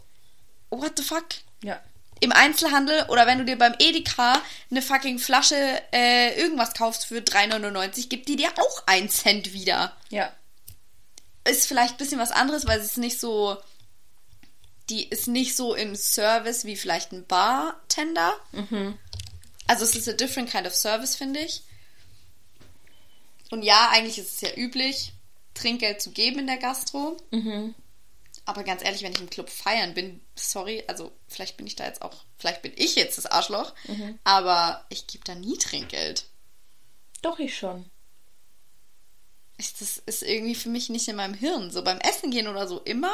what 0.71 0.93
the 0.99 1.03
fuck? 1.05 1.27
Ja. 1.63 1.81
Im 2.21 2.33
Einzelhandel 2.33 3.05
oder 3.09 3.27
wenn 3.27 3.39
du 3.39 3.45
dir 3.45 3.57
beim 3.57 3.75
Edeka 3.79 4.43
eine 4.71 4.83
fucking 4.83 5.19
Flasche 5.21 5.81
äh, 5.93 6.39
irgendwas 6.39 6.75
kaufst 6.75 7.07
für 7.07 7.19
3,99, 7.21 8.09
gibt 8.09 8.29
die 8.29 8.37
dir 8.37 8.51
auch 8.59 8.83
einen 8.87 9.09
Cent 9.09 9.53
wieder. 9.53 9.97
Ja. 10.11 10.33
Ist 11.45 11.67
vielleicht 11.69 11.95
ein 11.95 11.99
bisschen 11.99 12.19
was 12.19 12.33
anderes, 12.33 12.67
weil 12.67 12.81
sie 12.81 12.87
ist 12.87 12.99
nicht 12.99 13.19
so. 13.21 13.57
Die 14.91 15.09
ist 15.09 15.29
nicht 15.29 15.55
so 15.57 15.75
im 15.75 15.95
Service 15.97 16.65
wie 16.65 16.77
vielleicht 16.77 17.13
ein 17.13 17.27
Bartender. 17.27 18.33
Also 19.67 19.85
es 19.85 19.95
ist 19.95 20.09
a 20.09 20.13
different 20.13 20.51
kind 20.51 20.67
of 20.67 20.75
service, 20.75 21.15
finde 21.17 21.41
ich. 21.41 21.63
Und 23.51 23.63
ja, 23.63 23.89
eigentlich 23.93 24.19
ist 24.19 24.35
es 24.35 24.41
ja 24.41 24.55
üblich, 24.57 25.13
Trinkgeld 25.55 26.01
zu 26.01 26.11
geben 26.11 26.41
in 26.41 26.47
der 26.47 26.59
Gastro. 26.59 27.17
Mhm. 27.31 27.75
Aber 28.45 28.65
ganz 28.65 28.83
ehrlich, 28.83 29.03
wenn 29.03 29.13
ich 29.13 29.21
im 29.21 29.29
Club 29.31 29.51
feiern 29.51 29.93
bin, 29.93 30.23
sorry, 30.35 30.83
also 30.87 31.13
vielleicht 31.29 31.59
bin 31.59 31.67
ich 31.67 31.77
da 31.77 31.85
jetzt 31.85 32.01
auch, 32.01 32.25
vielleicht 32.39 32.63
bin 32.63 32.73
ich 32.77 32.95
jetzt 32.95 33.19
das 33.19 33.27
Arschloch, 33.27 33.75
Mhm. 33.89 34.19
aber 34.25 34.87
ich 34.89 35.07
gebe 35.07 35.25
da 35.25 35.35
nie 35.35 35.59
Trinkgeld. 35.59 36.25
Doch, 37.21 37.39
ich 37.39 37.57
schon. 37.59 37.85
Ich, 39.59 39.75
das 39.75 39.99
ist 39.99 40.23
irgendwie 40.23 40.55
für 40.55 40.69
mich 40.71 40.89
nicht 40.89 41.09
in 41.09 41.17
meinem 41.17 41.35
Hirn. 41.35 41.71
So 41.71 41.83
beim 41.83 41.99
Essen 41.99 42.31
gehen 42.31 42.49
oder 42.49 42.67
so 42.69 42.81
immer. 42.81 43.13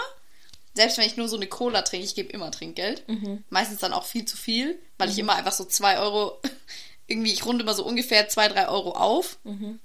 Selbst 0.75 0.99
wenn 0.99 1.07
ich 1.07 1.17
nur 1.17 1.29
so 1.29 1.37
eine 1.37 1.47
Cola 1.47 1.83
trinke, 1.83 2.05
ich 2.05 2.15
gebe 2.17 2.31
immer 2.33 2.51
Trinkgeld. 2.51 3.09
Mhm. 3.09 3.45
Meistens 3.49 3.79
dann 3.81 3.93
auch 3.93 4.05
viel 4.05 4.25
zu 4.25 4.37
viel, 4.37 4.79
weil 4.99 5.09
ich 5.09 5.19
immer 5.19 5.35
einfach 5.37 5.53
so 5.53 5.65
zwei 5.65 5.99
Euro, 5.99 6.41
irgendwie, 7.07 7.33
ich 7.33 7.45
runde 7.47 7.63
immer 7.63 7.75
so 7.75 7.85
ungefähr 7.85 8.29
zwei, 8.29 8.49
drei 8.49 8.69
Euro 8.69 8.91
auf. 8.93 9.39
Mhm. 9.45 9.79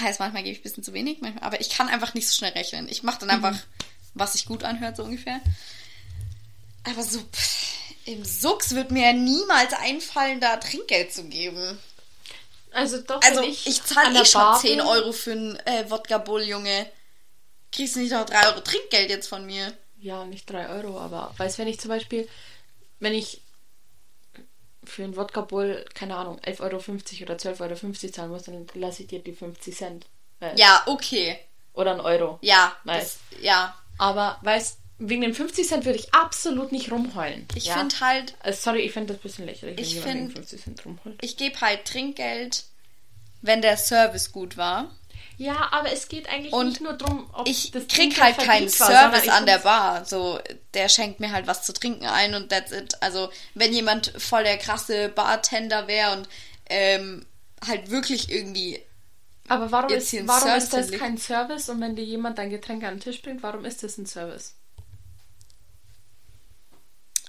Heißt, 0.00 0.20
manchmal 0.20 0.42
gebe 0.44 0.52
ich 0.54 0.60
ein 0.60 0.62
bisschen 0.62 0.84
zu 0.84 0.92
wenig, 0.94 1.20
manchmal, 1.20 1.42
aber 1.44 1.60
ich 1.60 1.68
kann 1.70 1.88
einfach 1.88 2.14
nicht 2.14 2.28
so 2.28 2.34
schnell 2.34 2.52
rechnen. 2.52 2.88
Ich 2.88 3.02
mache 3.02 3.20
dann 3.20 3.30
einfach, 3.30 3.58
was 4.14 4.32
sich 4.34 4.46
gut 4.46 4.62
anhört, 4.64 4.96
so 4.96 5.02
ungefähr. 5.04 5.40
Aber 6.84 7.02
so 7.02 7.20
pff, 7.20 7.72
im 8.06 8.24
Sux 8.24 8.74
wird 8.74 8.90
mir 8.90 9.06
ja 9.06 9.12
niemals 9.12 9.72
einfallen, 9.74 10.40
da 10.40 10.56
Trinkgeld 10.56 11.12
zu 11.12 11.24
geben. 11.24 11.78
Also 12.72 12.98
doch, 13.02 13.20
Also 13.22 13.42
ich, 13.42 13.66
ich, 13.66 13.82
zahle 13.84 14.20
eh 14.20 14.24
schon 14.24 14.40
Bar 14.40 14.60
10 14.60 14.78
bin- 14.78 14.86
Euro 14.86 15.12
für 15.12 15.32
einen 15.32 15.56
äh, 15.66 15.90
Wodka-Bull, 15.90 16.42
Junge. 16.42 16.86
Kriegst 17.72 17.96
du 17.96 18.00
nicht 18.00 18.12
noch 18.12 18.24
3 18.26 18.48
Euro 18.48 18.60
Trinkgeld 18.60 19.10
jetzt 19.10 19.28
von 19.28 19.44
mir? 19.46 19.72
Ja, 19.98 20.24
nicht 20.24 20.50
3 20.50 20.68
Euro, 20.68 20.98
aber 21.00 21.32
weißt 21.38 21.58
wenn 21.58 21.68
ich 21.68 21.80
zum 21.80 21.88
Beispiel, 21.88 22.28
wenn 23.00 23.14
ich 23.14 23.40
für 24.84 25.04
einen 25.04 25.16
Wodka 25.16 25.42
Bull, 25.42 25.84
keine 25.94 26.16
Ahnung, 26.16 26.38
11,50 26.40 26.60
Euro 26.62 26.76
oder 26.76 27.34
12,50 27.36 27.60
Euro 28.04 28.12
zahlen 28.12 28.30
muss, 28.30 28.42
dann 28.44 28.66
lasse 28.74 29.02
ich 29.02 29.08
dir 29.08 29.20
die 29.20 29.32
50 29.32 29.76
Cent. 29.76 30.06
Äh, 30.40 30.58
Ja, 30.58 30.82
okay. 30.86 31.38
Oder 31.74 31.92
ein 31.94 32.00
Euro. 32.00 32.38
Ja, 32.42 32.76
Nice. 32.84 33.18
das, 33.30 33.42
ja. 33.42 33.74
Aber 33.98 34.38
weißt 34.42 34.78
wegen 34.98 35.22
den 35.22 35.34
50 35.34 35.66
Cent 35.66 35.84
würde 35.84 35.98
ich 35.98 36.12
absolut 36.14 36.70
nicht 36.72 36.90
rumheulen. 36.92 37.46
Ich 37.56 37.66
ja? 37.66 37.78
finde 37.78 37.98
halt, 38.00 38.34
Also, 38.40 38.60
sorry, 38.70 38.80
ich 38.82 38.92
finde 38.92 39.12
das 39.14 39.18
ein 39.20 39.22
bisschen 39.22 39.46
lächerlich, 39.46 39.76
wenn 39.76 39.84
Ich 39.84 39.94
jemand 39.94 40.10
find- 40.10 40.32
50 40.34 40.62
Cent 40.62 40.84
rumheult. 40.86 41.18
ich 41.24 41.36
gebe 41.36 41.60
halt 41.60 41.84
Trinkgeld, 41.86 42.64
wenn 43.40 43.62
der 43.62 43.76
Service 43.76 44.30
gut 44.32 44.56
war. 44.56 44.90
Ja, 45.42 45.68
aber 45.72 45.90
es 45.92 46.08
geht 46.08 46.28
eigentlich 46.28 46.52
Und 46.52 46.68
nicht 46.68 46.80
nur 46.80 46.92
darum, 46.92 47.28
ob 47.32 47.48
Ich 47.48 47.72
das 47.72 47.88
krieg 47.88 48.20
halt 48.20 48.38
keinen 48.38 48.68
Service 48.68 49.28
an 49.28 49.44
der 49.44 49.58
Bar. 49.58 50.04
So, 50.04 50.38
der 50.74 50.88
schenkt 50.88 51.18
mir 51.18 51.32
halt 51.32 51.48
was 51.48 51.64
zu 51.64 51.72
trinken 51.72 52.06
ein 52.06 52.34
und 52.34 52.48
that's 52.50 52.70
it. 52.70 52.94
Also, 53.00 53.28
wenn 53.54 53.72
jemand 53.72 54.12
voll 54.18 54.44
der 54.44 54.56
krasse 54.56 55.08
Bartender 55.08 55.88
wäre 55.88 56.12
und 56.16 56.28
ähm, 56.66 57.26
halt 57.66 57.90
wirklich 57.90 58.30
irgendwie 58.30 58.80
Aber 59.48 59.72
warum, 59.72 59.90
ist, 59.90 60.12
warum 60.28 60.42
Service 60.42 60.64
ist 60.64 60.72
das 60.72 60.80
hinlegt. 60.84 61.02
kein 61.02 61.18
Service 61.18 61.68
und 61.68 61.80
wenn 61.80 61.96
dir 61.96 62.04
jemand 62.04 62.38
dein 62.38 62.50
Getränk 62.50 62.84
an 62.84 62.94
den 62.94 63.00
Tisch 63.00 63.20
bringt, 63.20 63.42
warum 63.42 63.64
ist 63.64 63.82
das 63.82 63.98
ein 63.98 64.06
Service? 64.06 64.54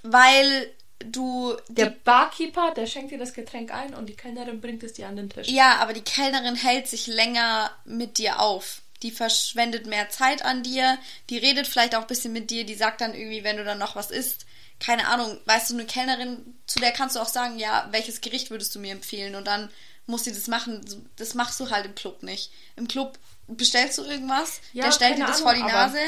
weil 0.04 0.70
du 1.00 1.56
Der 1.68 1.86
Barkeeper, 1.86 2.72
der 2.72 2.86
schenkt 2.86 3.10
dir 3.10 3.18
das 3.18 3.34
Getränk 3.34 3.72
ein 3.72 3.94
und 3.94 4.06
die 4.06 4.16
Kellnerin 4.16 4.60
bringt 4.60 4.82
es 4.82 4.94
dir 4.94 5.08
an 5.08 5.16
den 5.16 5.30
Tisch. 5.30 5.48
Ja, 5.48 5.76
aber 5.76 5.92
die 5.92 6.02
Kellnerin 6.02 6.56
hält 6.56 6.88
sich 6.88 7.06
länger 7.06 7.70
mit 7.84 8.18
dir 8.18 8.40
auf. 8.40 8.82
Die 9.02 9.10
verschwendet 9.10 9.86
mehr 9.86 10.08
Zeit 10.08 10.44
an 10.44 10.62
dir. 10.62 10.98
Die 11.28 11.36
redet 11.36 11.66
vielleicht 11.66 11.94
auch 11.94 12.02
ein 12.02 12.06
bisschen 12.06 12.32
mit 12.32 12.50
dir. 12.50 12.64
Die 12.64 12.74
sagt 12.74 13.00
dann 13.00 13.14
irgendwie, 13.14 13.44
wenn 13.44 13.58
du 13.58 13.64
dann 13.64 13.78
noch 13.78 13.96
was 13.96 14.10
isst, 14.10 14.46
keine 14.80 15.08
Ahnung, 15.08 15.38
weißt 15.44 15.70
du, 15.70 15.74
eine 15.74 15.84
Kellnerin, 15.84 16.56
zu 16.66 16.78
der 16.78 16.90
kannst 16.90 17.16
du 17.16 17.20
auch 17.20 17.28
sagen, 17.28 17.58
ja, 17.58 17.86
welches 17.90 18.20
Gericht 18.20 18.50
würdest 18.50 18.74
du 18.74 18.78
mir 18.78 18.92
empfehlen? 18.92 19.34
Und 19.34 19.46
dann 19.46 19.70
muss 20.06 20.24
sie 20.24 20.32
das 20.32 20.48
machen. 20.48 20.84
Das 21.16 21.34
machst 21.34 21.60
du 21.60 21.70
halt 21.70 21.86
im 21.86 21.94
Club 21.94 22.22
nicht. 22.22 22.50
Im 22.76 22.88
Club 22.88 23.18
bestellst 23.46 23.98
du 23.98 24.04
irgendwas, 24.04 24.60
Ja, 24.72 24.84
der 24.84 24.92
stellt 24.92 25.18
dir 25.18 25.26
das 25.26 25.42
Ahnung, 25.42 25.48
vor 25.48 25.54
die 25.54 25.72
Nase. 25.72 25.98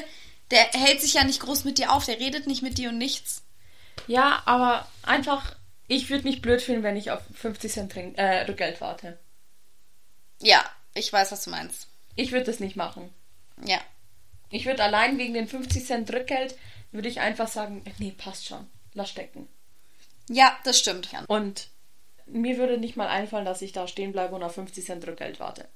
Der 0.51 0.65
hält 0.73 1.01
sich 1.01 1.15
ja 1.15 1.25
nicht 1.25 1.41
groß 1.41 1.65
mit 1.65 1.79
dir 1.79 1.93
auf. 1.93 2.05
Der 2.05 2.19
redet 2.19 2.47
nicht 2.47 2.63
mit 2.63 2.79
dir 2.79 2.91
und 2.91 2.99
nichts. 2.99 3.43
Ja, 4.07 4.43
aber 4.45 4.87
einfach, 5.03 5.55
ich 5.89 6.11
würde 6.11 6.25
mich 6.25 6.43
blöd 6.43 6.63
fühlen, 6.63 6.83
wenn 6.83 6.97
ich 6.97 7.11
auf 7.11 7.21
50 7.35 7.73
Cent 7.73 7.93
Trink 7.93 8.19
äh, 8.19 8.43
Rückgeld 8.43 8.81
warte. 8.81 9.19
Ja, 10.41 10.65
ich 10.95 11.13
weiß, 11.13 11.33
was 11.33 11.45
du 11.45 11.51
meinst. 11.51 11.89
Ich 12.15 12.33
würde 12.33 12.47
das 12.47 12.61
nicht 12.61 12.77
machen. 12.77 13.13
Ja. 13.65 13.81
Ich 14.51 14.67
würde 14.67 14.85
allein 14.85 15.19
wegen 15.19 15.35
den 15.35 15.49
50 15.49 15.85
Cent 15.85 16.13
Rückgeld, 16.13 16.57
würde 16.93 17.09
ich 17.09 17.21
einfach 17.21 17.49
sagen, 17.49 17.85
nee, 17.99 18.13
passt 18.17 18.47
schon, 18.47 18.67
lass 18.95 19.11
stecken. 19.11 19.49
Ja, 20.29 20.57
das 20.65 20.79
stimmt. 20.79 21.09
Und 21.29 21.69
mir 22.27 22.59
würde 22.59 22.79
nicht 22.79 22.97
mal 22.97 23.09
einfallen, 23.09 23.45
dass 23.45 23.63
ich 23.63 23.73
da 23.73 23.87
stehen 23.87 24.13
bleibe 24.13 24.35
und 24.35 24.43
auf 24.43 24.55
50 24.55 24.85
Cent 24.85 25.07
Rückgeld 25.07 25.41
warte. 25.41 25.69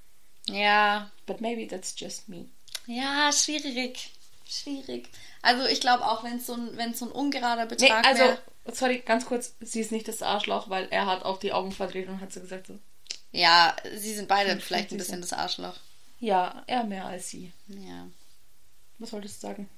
Ja, 0.48 1.10
But 1.26 1.40
maybe 1.40 1.68
that's 1.68 1.94
just 1.96 2.28
me. 2.28 2.46
Ja, 2.86 3.30
schwierig. 3.32 4.10
Schwierig. 4.50 5.08
Also 5.42 5.64
ich 5.66 5.80
glaube 5.80 6.04
auch, 6.06 6.24
wenn 6.24 6.36
es 6.38 6.46
so 6.46 6.54
ein, 6.54 6.76
wenn 6.76 6.94
so 6.94 7.06
ein 7.06 7.12
ungerader 7.12 7.64
Nee, 7.66 7.68
Betrag 7.76 8.06
also, 8.06 8.22
wäre. 8.24 8.38
sorry, 8.72 8.98
ganz 8.98 9.24
kurz, 9.26 9.54
sie 9.60 9.80
ist 9.80 9.92
nicht 9.92 10.08
das 10.08 10.22
Arschloch, 10.22 10.68
weil 10.68 10.88
er 10.90 11.06
hat 11.06 11.22
auch 11.24 11.38
die 11.38 11.52
Augen 11.52 11.72
verdreht 11.72 12.08
und 12.08 12.20
hat 12.20 12.32
so 12.32 12.40
gesagt 12.40 12.66
so, 12.66 12.78
Ja, 13.32 13.76
sie 13.96 14.14
sind 14.14 14.28
beide 14.28 14.50
vielleicht 14.60 14.86
ein 14.92 14.98
50 14.98 14.98
bisschen 14.98 15.20
das 15.20 15.32
Arschloch. 15.32 15.76
ja, 16.18 16.62
er 16.66 16.84
mehr 16.84 17.06
als 17.06 17.30
sie. 17.30 17.52
Ja. 17.68 18.08
Was 18.98 19.12
wolltest 19.12 19.42
du 19.42 19.46
sagen? 19.46 19.68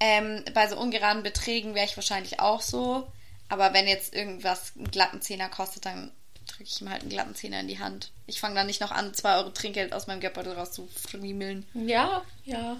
Ähm, 0.00 0.44
bei 0.54 0.68
so 0.68 0.78
ungeraden 0.78 1.22
Beträgen 1.24 1.74
wäre 1.74 1.86
ich 1.86 1.96
wahrscheinlich 1.96 2.38
auch 2.38 2.60
so. 2.60 3.10
Aber 3.48 3.72
wenn 3.72 3.88
jetzt 3.88 4.14
irgendwas 4.14 4.72
einen 4.76 4.90
glatten 4.90 5.22
Zehner 5.22 5.48
kostet, 5.48 5.86
dann 5.86 6.12
drücke 6.46 6.64
ich 6.64 6.80
ihm 6.80 6.90
halt 6.90 7.00
einen 7.00 7.10
glatten 7.10 7.34
Zehner 7.34 7.60
in 7.60 7.66
die 7.68 7.78
Hand. 7.80 8.12
Ich 8.26 8.38
fange 8.40 8.54
dann 8.54 8.66
nicht 8.68 8.80
noch 8.80 8.90
an, 8.92 9.12
2 9.14 9.36
Euro 9.38 9.50
Trinkgeld 9.50 9.92
aus 9.92 10.06
meinem 10.06 10.20
Geldbeutel 10.20 10.52
rauszufriemeln. 10.52 11.66
Ja, 11.74 12.22
ja, 12.44 12.76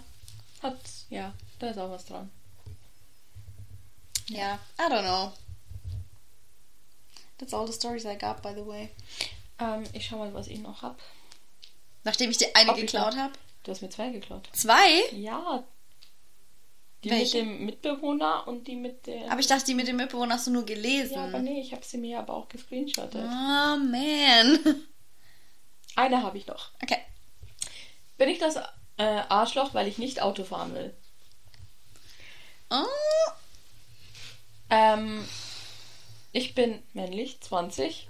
hat, 0.63 0.77
ja, 1.11 1.35
da 1.59 1.71
ist 1.71 1.79
auch 1.79 1.91
was 1.91 2.05
dran. 2.05 2.31
Ja, 4.29 4.59
I 4.79 4.93
don't 4.93 5.03
know. 5.03 5.33
That's 7.39 7.55
all 7.55 7.67
the 7.67 7.73
stories 7.73 8.05
I 8.05 8.17
got, 8.17 8.43
by 8.43 8.53
the 8.55 8.67
way. 8.67 8.91
Ähm, 9.59 9.85
ich 9.93 10.07
schau 10.07 10.19
mal, 10.19 10.35
was 10.35 10.49
ich 10.49 10.59
noch 10.59 10.83
hab. 10.83 11.01
Nachdem 12.05 12.31
ich 12.31 12.39
dir 12.39 12.49
eine 12.55 12.71
Ob 12.71 12.77
geklaut 12.77 13.17
habe. 13.17 13.33
Du 13.63 13.71
hast 13.71 13.81
mir 13.81 13.91
zwei 13.91 14.11
geklaut. 14.11 14.49
Zwei? 14.53 15.09
Ja. 15.13 15.65
Die 17.05 17.11
Welche? 17.11 17.45
mit 17.45 17.59
dem 17.59 17.67
Mitbewohner 17.67 18.49
und 18.49 18.67
die 18.67 18.75
mit 18.75 19.07
der. 19.07 19.31
Aber 19.31 19.41
ich 19.41 19.47
dachte, 19.47 19.67
die 19.67 19.75
mit 19.75 19.87
dem 19.87 19.97
Mitbewohner 19.97 20.35
hast 20.35 20.49
du 20.49 20.51
nur 20.51 20.67
gelesen. 20.67 21.15
ja, 21.15 21.25
aber 21.25 21.39
nee, 21.39 21.61
ich 21.61 21.73
habe 21.73 21.85
sie 21.85 21.99
mir 21.99 22.19
aber 22.19 22.35
auch 22.35 22.49
gescreenshottet. 22.49 23.23
Oh, 23.25 23.77
man. 23.77 24.85
Eine 25.95 26.23
habe 26.23 26.39
ich 26.39 26.47
noch. 26.47 26.73
Okay. 26.83 26.99
Bin 28.17 28.29
ich 28.29 28.39
das 28.39 28.57
äh, 28.99 29.23
Arschloch, 29.29 29.75
weil 29.75 29.89
ich 29.89 29.99
nicht 29.99 30.21
Auto 30.23 30.45
fahren 30.45 30.75
will? 30.75 30.95
Oh. 32.71 32.85
Ähm, 34.71 35.27
ich 36.33 36.55
bin 36.55 36.83
männlich, 36.93 37.41
20 37.41 38.09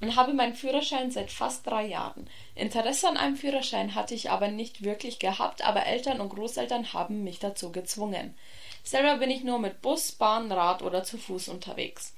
und 0.00 0.16
habe 0.16 0.34
meinen 0.34 0.54
Führerschein 0.54 1.10
seit 1.10 1.30
fast 1.30 1.66
drei 1.66 1.86
Jahren. 1.86 2.28
Interesse 2.54 3.08
an 3.08 3.16
einem 3.16 3.36
Führerschein 3.36 3.94
hatte 3.94 4.14
ich 4.14 4.30
aber 4.30 4.48
nicht 4.48 4.82
wirklich 4.82 5.18
gehabt, 5.18 5.62
aber 5.62 5.86
Eltern 5.86 6.20
und 6.20 6.28
Großeltern 6.28 6.92
haben 6.92 7.24
mich 7.24 7.38
dazu 7.38 7.72
gezwungen. 7.72 8.36
Selber 8.84 9.16
bin 9.16 9.30
ich 9.30 9.42
nur 9.42 9.58
mit 9.58 9.82
Bus, 9.82 10.12
Bahn, 10.12 10.52
Rad 10.52 10.82
oder 10.82 11.02
zu 11.02 11.18
Fuß 11.18 11.48
unterwegs. 11.48 12.14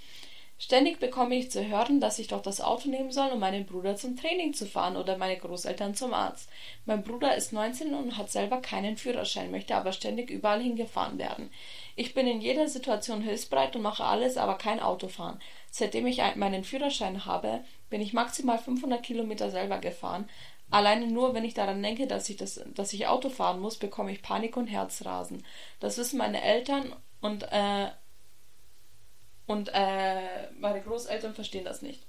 Ständig 0.61 0.99
bekomme 0.99 1.37
ich 1.37 1.53
zu 1.53 1.65
hören, 1.69 2.01
dass 2.01 2.19
ich 2.19 2.27
doch 2.27 2.43
das 2.43 2.61
Auto 2.61 2.89
nehmen 2.89 3.13
soll, 3.13 3.31
um 3.31 3.39
meinen 3.39 3.65
Bruder 3.65 3.95
zum 3.95 4.17
Training 4.17 4.55
zu 4.55 4.67
fahren 4.67 4.97
oder 4.97 5.17
meine 5.17 5.37
Großeltern 5.39 5.95
zum 5.95 6.13
Arzt. 6.13 6.51
Mein 6.85 7.05
Bruder 7.05 7.37
ist 7.37 7.53
19 7.53 7.95
und 7.95 8.19
hat 8.19 8.29
selber 8.31 8.61
keinen 8.61 8.97
Führerschein, 8.97 9.53
möchte 9.53 9.77
aber 9.77 9.93
ständig 9.93 10.31
überall 10.31 10.61
hingefahren 10.61 11.17
werden. 11.17 11.51
Ich 11.95 12.13
bin 12.13 12.27
in 12.27 12.41
jeder 12.41 12.67
Situation 12.69 13.23
hilfsbereit 13.23 13.77
und 13.77 13.83
mache 13.83 14.03
alles, 14.05 14.37
aber 14.37 14.59
kein 14.59 14.81
Autofahren. 14.81 15.41
Seitdem 15.71 16.09
ich 16.09 16.23
ein- 16.23 16.39
meinen 16.41 16.65
Führerschein 16.65 17.25
habe, 17.25 17.61
bin 17.89 18.01
ich 18.01 18.13
maximal 18.13 18.59
500 18.59 19.03
Kilometer 19.05 19.51
selber 19.51 19.79
gefahren. 19.79 20.29
Alleine 20.71 21.07
nur, 21.07 21.35
wenn 21.35 21.45
ich 21.45 21.55
daran 21.55 21.83
denke, 21.83 22.09
dass 22.09 22.29
ich, 22.29 22.37
das, 22.37 22.61
dass 22.75 22.93
ich 22.93 23.07
Auto 23.07 23.29
fahren 23.31 23.61
muss, 23.61 23.77
bekomme 23.79 24.11
ich 24.11 24.23
Panik 24.23 24.57
und 24.57 24.67
Herzrasen. 24.67 25.45
Das 25.79 25.99
wissen 25.99 26.19
meine 26.19 26.43
Eltern 26.43 26.95
und, 27.21 27.45
äh, 27.53 27.89
und 29.49 29.71
äh, 29.75 30.51
meine 30.61 30.81
Großeltern 30.83 31.35
verstehen 31.35 31.65
das 31.65 31.83
nicht. 31.83 32.07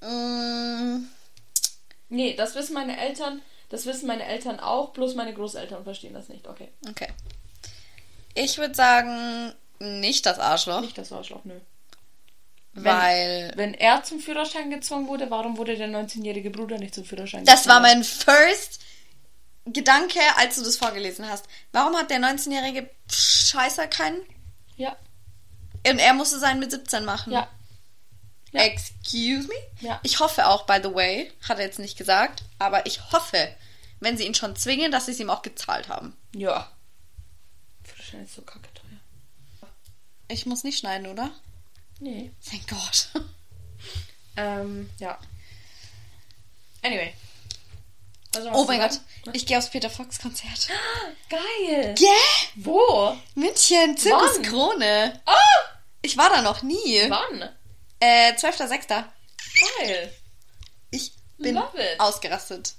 Mm, 0.00 1.06
Nee, 2.08 2.34
das 2.34 2.54
wissen 2.54 2.74
meine 2.74 2.98
Eltern, 3.00 3.40
das 3.70 3.86
wissen 3.86 4.06
meine 4.06 4.24
Eltern 4.26 4.60
auch, 4.60 4.90
bloß 4.90 5.14
meine 5.14 5.32
Großeltern 5.32 5.82
verstehen 5.84 6.12
das 6.12 6.28
nicht. 6.28 6.46
Okay. 6.46 6.68
okay. 6.90 7.08
Ich 8.34 8.58
würde 8.58 8.74
sagen, 8.74 9.54
nicht 9.78 10.26
das 10.26 10.38
Arschloch, 10.38 10.82
Nicht 10.82 10.98
das 10.98 11.10
Arschloch, 11.10 11.44
nö. 11.44 11.58
weil 12.74 13.52
Wenn 13.56 13.72
er 13.74 14.02
zum 14.02 14.20
Führerschein 14.20 14.70
gezwungen 14.70 15.08
wurde, 15.08 15.30
warum 15.30 15.56
wurde 15.56 15.76
der 15.76 15.88
19-jährige 15.88 16.50
Bruder 16.50 16.76
nicht 16.78 16.94
zum 16.94 17.04
Führerschein 17.04 17.44
das 17.46 17.66
war 17.66 17.80
gezwungen? 17.80 18.00
mein 18.00 18.04
first 18.04 18.80
Gedanke, 19.64 20.20
als 20.36 20.56
du 20.56 20.64
das 20.64 20.76
vorgelesen 20.76 21.26
hast. 21.28 21.46
Warum 21.72 21.96
hat 21.96 22.10
der 22.10 22.18
19-jährige 22.18 22.90
Scheißer 23.10 23.86
keinen? 23.86 24.20
Ja, 24.76 24.96
Und 25.86 25.98
er 25.98 26.14
musste 26.14 26.38
seinen 26.38 26.60
mit 26.60 26.70
17 26.70 27.04
machen. 27.04 27.32
ja. 27.32 27.48
Ja. 28.54 28.60
Excuse 28.64 29.48
me? 29.48 29.54
Ja. 29.80 29.98
Ich 30.02 30.20
hoffe 30.20 30.46
auch, 30.46 30.66
by 30.66 30.78
the 30.82 30.94
way, 30.94 31.32
hat 31.48 31.58
er 31.58 31.64
jetzt 31.64 31.78
nicht 31.78 31.96
gesagt, 31.96 32.42
aber 32.58 32.84
ich 32.84 33.10
hoffe, 33.10 33.48
wenn 34.00 34.18
sie 34.18 34.26
ihn 34.26 34.34
schon 34.34 34.54
zwingen, 34.56 34.92
dass 34.92 35.06
sie 35.06 35.12
es 35.12 35.20
ihm 35.20 35.30
auch 35.30 35.40
gezahlt 35.40 35.88
haben. 35.88 36.14
Ja. 36.34 36.70
Frischhalterin 37.82 38.26
ist 38.26 38.34
so 38.34 38.42
kacke 38.42 38.68
teuer. 38.74 39.68
Ich 40.28 40.44
muss 40.44 40.64
nicht 40.64 40.78
schneiden, 40.78 41.06
oder? 41.06 41.30
Nee. 41.98 42.30
Thank 42.46 42.68
God. 42.68 43.24
Ähm, 44.36 44.90
ja. 44.98 45.18
Anyway. 46.82 47.14
Noch 48.34 48.54
Oh 48.54 48.64
mein 48.64 48.80
Gott, 48.80 48.98
ich 49.32 49.44
gehe 49.46 49.58
aufs 49.58 49.68
Peter 49.70 49.90
Fox 49.90 50.18
Konzert. 50.18 50.68
Geil! 51.28 51.94
Yeah! 51.98 52.08
Wo? 52.56 53.16
München, 53.34 53.96
Zirkus 53.96 54.36
Wann? 54.36 54.42
Krone. 54.42 55.20
Ah! 55.26 55.34
Ich 56.02 56.16
war 56.16 56.30
da 56.30 56.42
noch 56.42 56.62
nie. 56.62 57.02
Wann? 57.08 57.48
Äh, 58.00 58.32
12.06. 58.32 59.04
Geil! 59.78 60.12
Ich 60.90 61.12
bin 61.38 61.58
ausgerastet. 61.98 62.74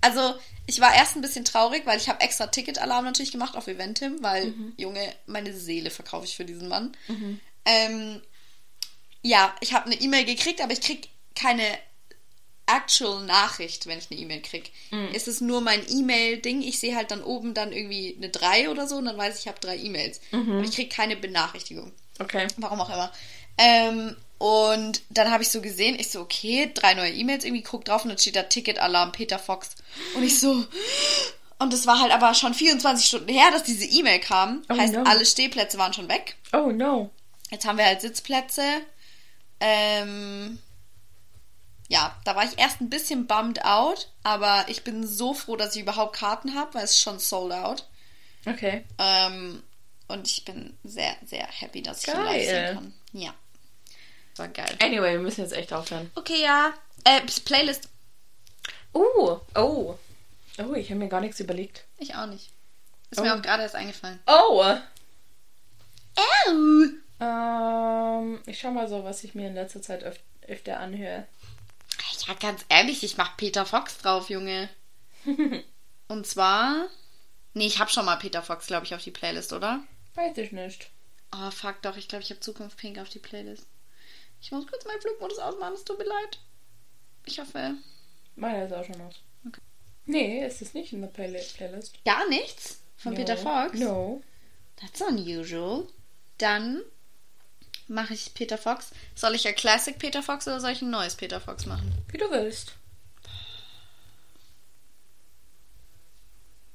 Also, 0.00 0.34
ich 0.66 0.80
war 0.80 0.94
erst 0.94 1.16
ein 1.16 1.22
bisschen 1.22 1.44
traurig, 1.44 1.84
weil 1.86 1.98
ich 1.98 2.08
habe 2.08 2.20
extra 2.20 2.46
Ticketalarm 2.46 3.04
natürlich 3.04 3.32
gemacht 3.32 3.56
auf 3.56 3.66
Eventim, 3.66 4.18
weil, 4.22 4.46
Mhm. 4.46 4.74
Junge, 4.76 5.14
meine 5.26 5.52
Seele 5.54 5.90
verkaufe 5.90 6.26
ich 6.26 6.36
für 6.36 6.44
diesen 6.44 6.68
Mann. 6.68 6.96
Ähm, 7.64 8.22
ja, 9.22 9.54
ich 9.60 9.72
habe 9.72 9.86
eine 9.86 9.96
E-Mail 9.96 10.24
gekriegt, 10.24 10.60
aber 10.60 10.72
ich 10.72 10.80
krieg 10.80 11.08
keine 11.34 11.64
actual 12.68 13.24
Nachricht, 13.24 13.86
wenn 13.86 13.98
ich 13.98 14.10
eine 14.10 14.20
E-Mail 14.20 14.42
krieg. 14.42 14.72
Mhm. 14.90 15.08
Es 15.14 15.26
ist 15.26 15.40
nur 15.40 15.60
mein 15.60 15.82
E-Mail-Ding. 15.88 16.62
Ich 16.62 16.78
sehe 16.78 16.94
halt 16.94 17.10
dann 17.10 17.22
oben 17.22 17.54
dann 17.54 17.72
irgendwie 17.72 18.14
eine 18.16 18.28
3 18.28 18.70
oder 18.70 18.86
so 18.86 18.96
und 18.96 19.06
dann 19.06 19.18
weiß 19.18 19.34
ich, 19.34 19.42
ich 19.42 19.48
habe 19.48 19.60
drei 19.60 19.76
E-Mails. 19.76 20.20
Mhm. 20.30 20.52
Aber 20.52 20.64
ich 20.64 20.74
krieg 20.74 20.90
keine 20.90 21.16
Benachrichtigung. 21.16 21.92
Okay. 22.18 22.46
Warum 22.58 22.80
auch 22.80 22.90
immer. 22.90 23.12
Ähm, 23.56 24.16
und 24.38 25.02
dann 25.10 25.30
habe 25.30 25.42
ich 25.42 25.48
so 25.48 25.60
gesehen, 25.60 25.96
ich 25.98 26.10
so, 26.10 26.20
okay, 26.20 26.70
drei 26.72 26.94
neue 26.94 27.10
E-Mails, 27.10 27.44
irgendwie 27.44 27.62
guck 27.62 27.84
drauf 27.84 28.04
und 28.04 28.10
dann 28.10 28.18
steht 28.18 28.36
da 28.36 28.44
Ticketalarm 28.44 29.12
Peter 29.12 29.38
Fox. 29.38 29.70
Und 30.14 30.22
ich 30.22 30.38
so, 30.38 30.64
und 31.58 31.74
es 31.74 31.86
war 31.86 32.00
halt 32.00 32.12
aber 32.12 32.34
schon 32.34 32.54
24 32.54 33.06
Stunden 33.06 33.28
her, 33.28 33.50
dass 33.50 33.64
diese 33.64 33.84
E-Mail 33.84 34.20
kam. 34.20 34.62
Oh 34.68 34.76
heißt, 34.76 34.94
no. 34.94 35.02
alle 35.02 35.26
Stehplätze 35.26 35.76
waren 35.78 35.92
schon 35.92 36.08
weg. 36.08 36.36
Oh 36.52 36.70
no. 36.70 37.10
Jetzt 37.50 37.66
haben 37.66 37.78
wir 37.78 37.86
halt 37.86 38.00
Sitzplätze. 38.00 38.62
Ähm, 39.60 40.58
ja, 41.88 42.14
da 42.24 42.36
war 42.36 42.44
ich 42.44 42.58
erst 42.58 42.80
ein 42.80 42.90
bisschen 42.90 43.26
bummed 43.26 43.64
out, 43.64 44.10
aber 44.22 44.66
ich 44.68 44.84
bin 44.84 45.06
so 45.06 45.34
froh, 45.34 45.56
dass 45.56 45.74
ich 45.74 45.82
überhaupt 45.82 46.16
Karten 46.16 46.54
habe, 46.54 46.74
weil 46.74 46.84
es 46.84 46.92
ist 46.92 47.00
schon 47.00 47.18
sold 47.18 47.52
out. 47.52 47.88
Okay. 48.46 48.84
Ähm, 48.98 49.62
und 50.06 50.26
ich 50.28 50.44
bin 50.44 50.76
sehr, 50.84 51.16
sehr 51.26 51.46
happy, 51.46 51.82
dass 51.82 52.02
ich 52.06 52.08
ihn 52.14 52.20
live 52.24 52.74
kann. 52.74 52.94
Ja. 53.12 53.34
War 54.36 54.48
geil. 54.48 54.76
Anyway, 54.80 55.12
wir 55.12 55.18
müssen 55.18 55.40
jetzt 55.40 55.52
echt 55.52 55.72
aufhören. 55.72 56.10
Okay, 56.14 56.42
ja. 56.42 56.72
Äh, 57.04 57.20
Playlist. 57.44 57.88
Oh. 58.92 59.40
Oh. 59.54 59.96
Oh, 60.58 60.74
ich 60.74 60.90
habe 60.90 60.98
mir 61.00 61.08
gar 61.08 61.20
nichts 61.20 61.40
überlegt. 61.40 61.84
Ich 61.98 62.14
auch 62.14 62.26
nicht. 62.26 62.50
Ist 63.10 63.18
Oh. 63.20 63.22
mir 63.22 63.34
auch 63.34 63.42
gerade 63.42 63.62
erst 63.62 63.74
eingefallen. 63.74 64.20
Oh. 64.26 64.64
Ew. 66.48 66.88
Ähm, 67.20 68.40
ich 68.46 68.58
schau 68.60 68.70
mal 68.70 68.88
so, 68.88 69.04
was 69.04 69.24
ich 69.24 69.34
mir 69.34 69.48
in 69.48 69.54
letzter 69.54 69.82
Zeit 69.82 70.02
öf 70.04 70.18
öfter 70.46 70.80
anhöre. 70.80 71.26
Ja, 72.28 72.34
ganz 72.34 72.64
ehrlich, 72.68 73.02
ich 73.02 73.16
mach 73.16 73.38
Peter 73.38 73.64
Fox 73.64 73.98
drauf, 73.98 74.28
Junge. 74.28 74.68
Und 76.08 76.26
zwar. 76.26 76.88
Nee, 77.54 77.66
ich 77.66 77.78
hab 77.78 77.90
schon 77.90 78.04
mal 78.04 78.16
Peter 78.16 78.42
Fox, 78.42 78.66
glaube 78.66 78.84
ich, 78.84 78.94
auf 78.94 79.02
die 79.02 79.10
Playlist, 79.10 79.54
oder? 79.54 79.82
Weiß 80.14 80.36
ich 80.36 80.52
nicht. 80.52 80.90
Oh, 81.32 81.50
fuck 81.50 81.80
doch. 81.82 81.96
Ich 81.96 82.06
glaube, 82.06 82.22
ich 82.22 82.30
habe 82.30 82.40
Zukunft 82.40 82.76
Pink 82.76 82.98
auf 82.98 83.08
die 83.08 83.18
Playlist. 83.18 83.66
Ich 84.40 84.52
muss 84.52 84.66
kurz 84.66 84.84
meinen 84.84 85.00
Flugmodus 85.00 85.38
ausmachen, 85.38 85.74
es 85.74 85.84
tut 85.84 85.98
mir 85.98 86.04
leid. 86.04 86.38
Ich 87.24 87.40
hoffe. 87.40 87.74
Meiner 88.36 88.66
ist 88.66 88.72
auch 88.72 88.84
schon 88.84 89.00
aus. 89.00 89.16
Okay. 89.46 89.60
Nee, 90.04 90.46
ist 90.46 90.62
es 90.62 90.74
nicht 90.74 90.92
in 90.92 91.00
der 91.00 91.08
Play 91.08 91.28
Playlist. 91.56 92.04
Gar 92.04 92.28
nichts 92.28 92.80
von 92.96 93.12
no. 93.12 93.18
Peter 93.18 93.36
Fox? 93.36 93.78
No. 93.78 94.22
That's 94.76 95.00
unusual. 95.00 95.86
Dann 96.36 96.82
mache 97.88 98.14
ich 98.14 98.34
Peter 98.34 98.58
Fox. 98.58 98.90
Soll 99.14 99.34
ich 99.34 99.46
ein 99.48 99.54
Classic 99.54 99.98
Peter 99.98 100.22
Fox 100.22 100.46
oder 100.46 100.60
soll 100.60 100.70
ich 100.70 100.82
ein 100.82 100.90
neues 100.90 101.16
Peter 101.16 101.40
Fox 101.40 101.66
machen? 101.66 101.92
Wie 102.08 102.18
du 102.18 102.30
willst. 102.30 102.72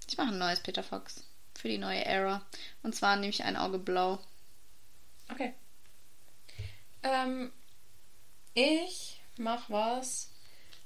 Ich 0.08 0.18
mache 0.18 0.30
ein 0.30 0.38
neues 0.38 0.60
Peter 0.60 0.84
Fox. 0.84 1.24
Für 1.56 1.70
die 1.70 1.78
neue 1.78 2.06
Era. 2.06 2.46
Und 2.82 2.96
zwar 2.96 3.16
nehme 3.16 3.30
ich 3.30 3.44
ein 3.44 3.56
Auge 3.56 3.80
blau. 3.80 4.20
Okay. 5.32 5.54
Ähm, 7.04 7.52
ich 8.54 9.22
mach 9.38 9.70
was 9.70 10.30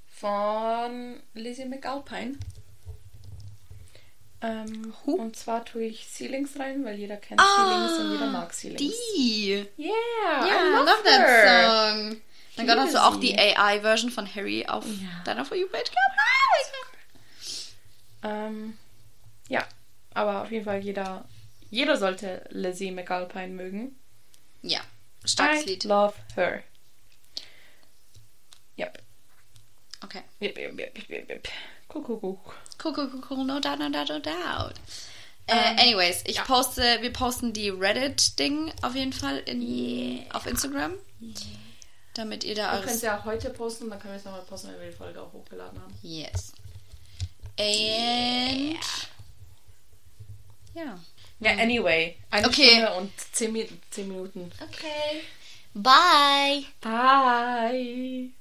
von 0.07 1.21
Lizzie 1.33 1.65
McAlpine. 1.65 2.37
Ähm, 4.39 4.93
und 5.05 5.35
zwar 5.35 5.65
tue 5.65 5.85
ich 5.85 6.07
Ceilings 6.07 6.59
rein, 6.59 6.85
weil 6.85 6.95
jeder 6.95 7.17
kennt 7.17 7.41
Ceilings 7.41 7.97
und 7.99 8.11
jeder 8.11 8.27
mag 8.27 8.53
Ceilings. 8.53 8.79
Die! 9.15 9.65
Yeah, 9.77 9.89
Ja, 10.47 10.81
I 10.81 10.85
love, 10.85 11.03
that 11.03 11.19
her. 11.27 11.91
song. 11.91 12.21
Mein 12.55 12.67
Gott, 12.67 12.77
hast 12.77 12.93
du 12.93 13.03
auch 13.03 13.19
die. 13.19 13.35
AI-Version 13.37 14.11
von 14.11 14.27
Harry 14.35 14.65
auf 14.67 14.85
Ja. 14.85 15.23
deiner 15.25 15.43
For 15.45 15.57
You-Page 15.57 15.89
gehabt? 15.89 16.13
Ähm, 18.23 18.77
ja, 19.47 19.65
aber 20.13 20.41
auf 20.43 20.51
jeden 20.51 20.65
Fall 20.65 20.79
jeder, 20.79 21.25
jeder 21.69 21.97
sollte 21.97 22.45
Lizzie 22.49 22.91
McAlpine 22.91 23.49
mögen. 23.49 23.95
Ja, 24.61 24.79
starkes 25.23 25.65
I 25.65 25.69
Lied. 25.69 25.83
love 25.83 26.13
her. 26.35 26.63
Yep. 28.77 29.01
Okay. 30.03 30.21
Cool, 32.83 33.11
cool. 33.29 33.45
No 33.45 33.59
doubt, 33.59 33.79
no 33.79 33.89
doubt, 33.89 34.09
no 34.09 34.19
doubt. 34.19 34.75
Ähm, 35.47 35.57
äh, 35.57 35.81
anyways, 35.81 36.23
ich 36.25 36.35
ja. 36.37 36.43
poste, 36.43 36.81
wir 37.01 37.13
posten 37.13 37.53
die 37.53 37.69
Reddit-Ding 37.69 38.73
auf 38.81 38.95
jeden 38.95 39.13
Fall 39.13 39.37
in, 39.39 40.25
auf 40.33 40.45
Instagram. 40.45 40.93
Damit 42.13 42.43
ihr 42.43 42.55
da 42.55 42.73
Wir 42.73 42.79
können 42.81 42.95
es 42.95 43.01
ja 43.01 43.23
heute 43.23 43.49
posten, 43.51 43.89
dann 43.89 43.99
können 43.99 44.13
wir 44.13 44.17
es 44.17 44.25
nochmal 44.25 44.41
posten, 44.41 44.69
wenn 44.69 44.81
wir 44.81 44.89
die 44.89 44.95
Folge 44.95 45.21
auch 45.21 45.31
hochgeladen 45.31 45.81
haben. 45.81 45.93
Yes. 46.01 46.51
And... 47.59 48.79
Ja. 50.73 50.99
Ja, 51.39 51.51
anyway. 51.51 52.15
Eine 52.29 52.47
Okay. 52.47 52.69
Stunde 52.69 52.93
und 52.93 53.11
zehn, 53.31 53.79
zehn 53.89 54.07
Minuten. 54.07 54.51
Okay. 54.61 55.21
Bye. 55.73 56.65
Bye. 56.81 58.31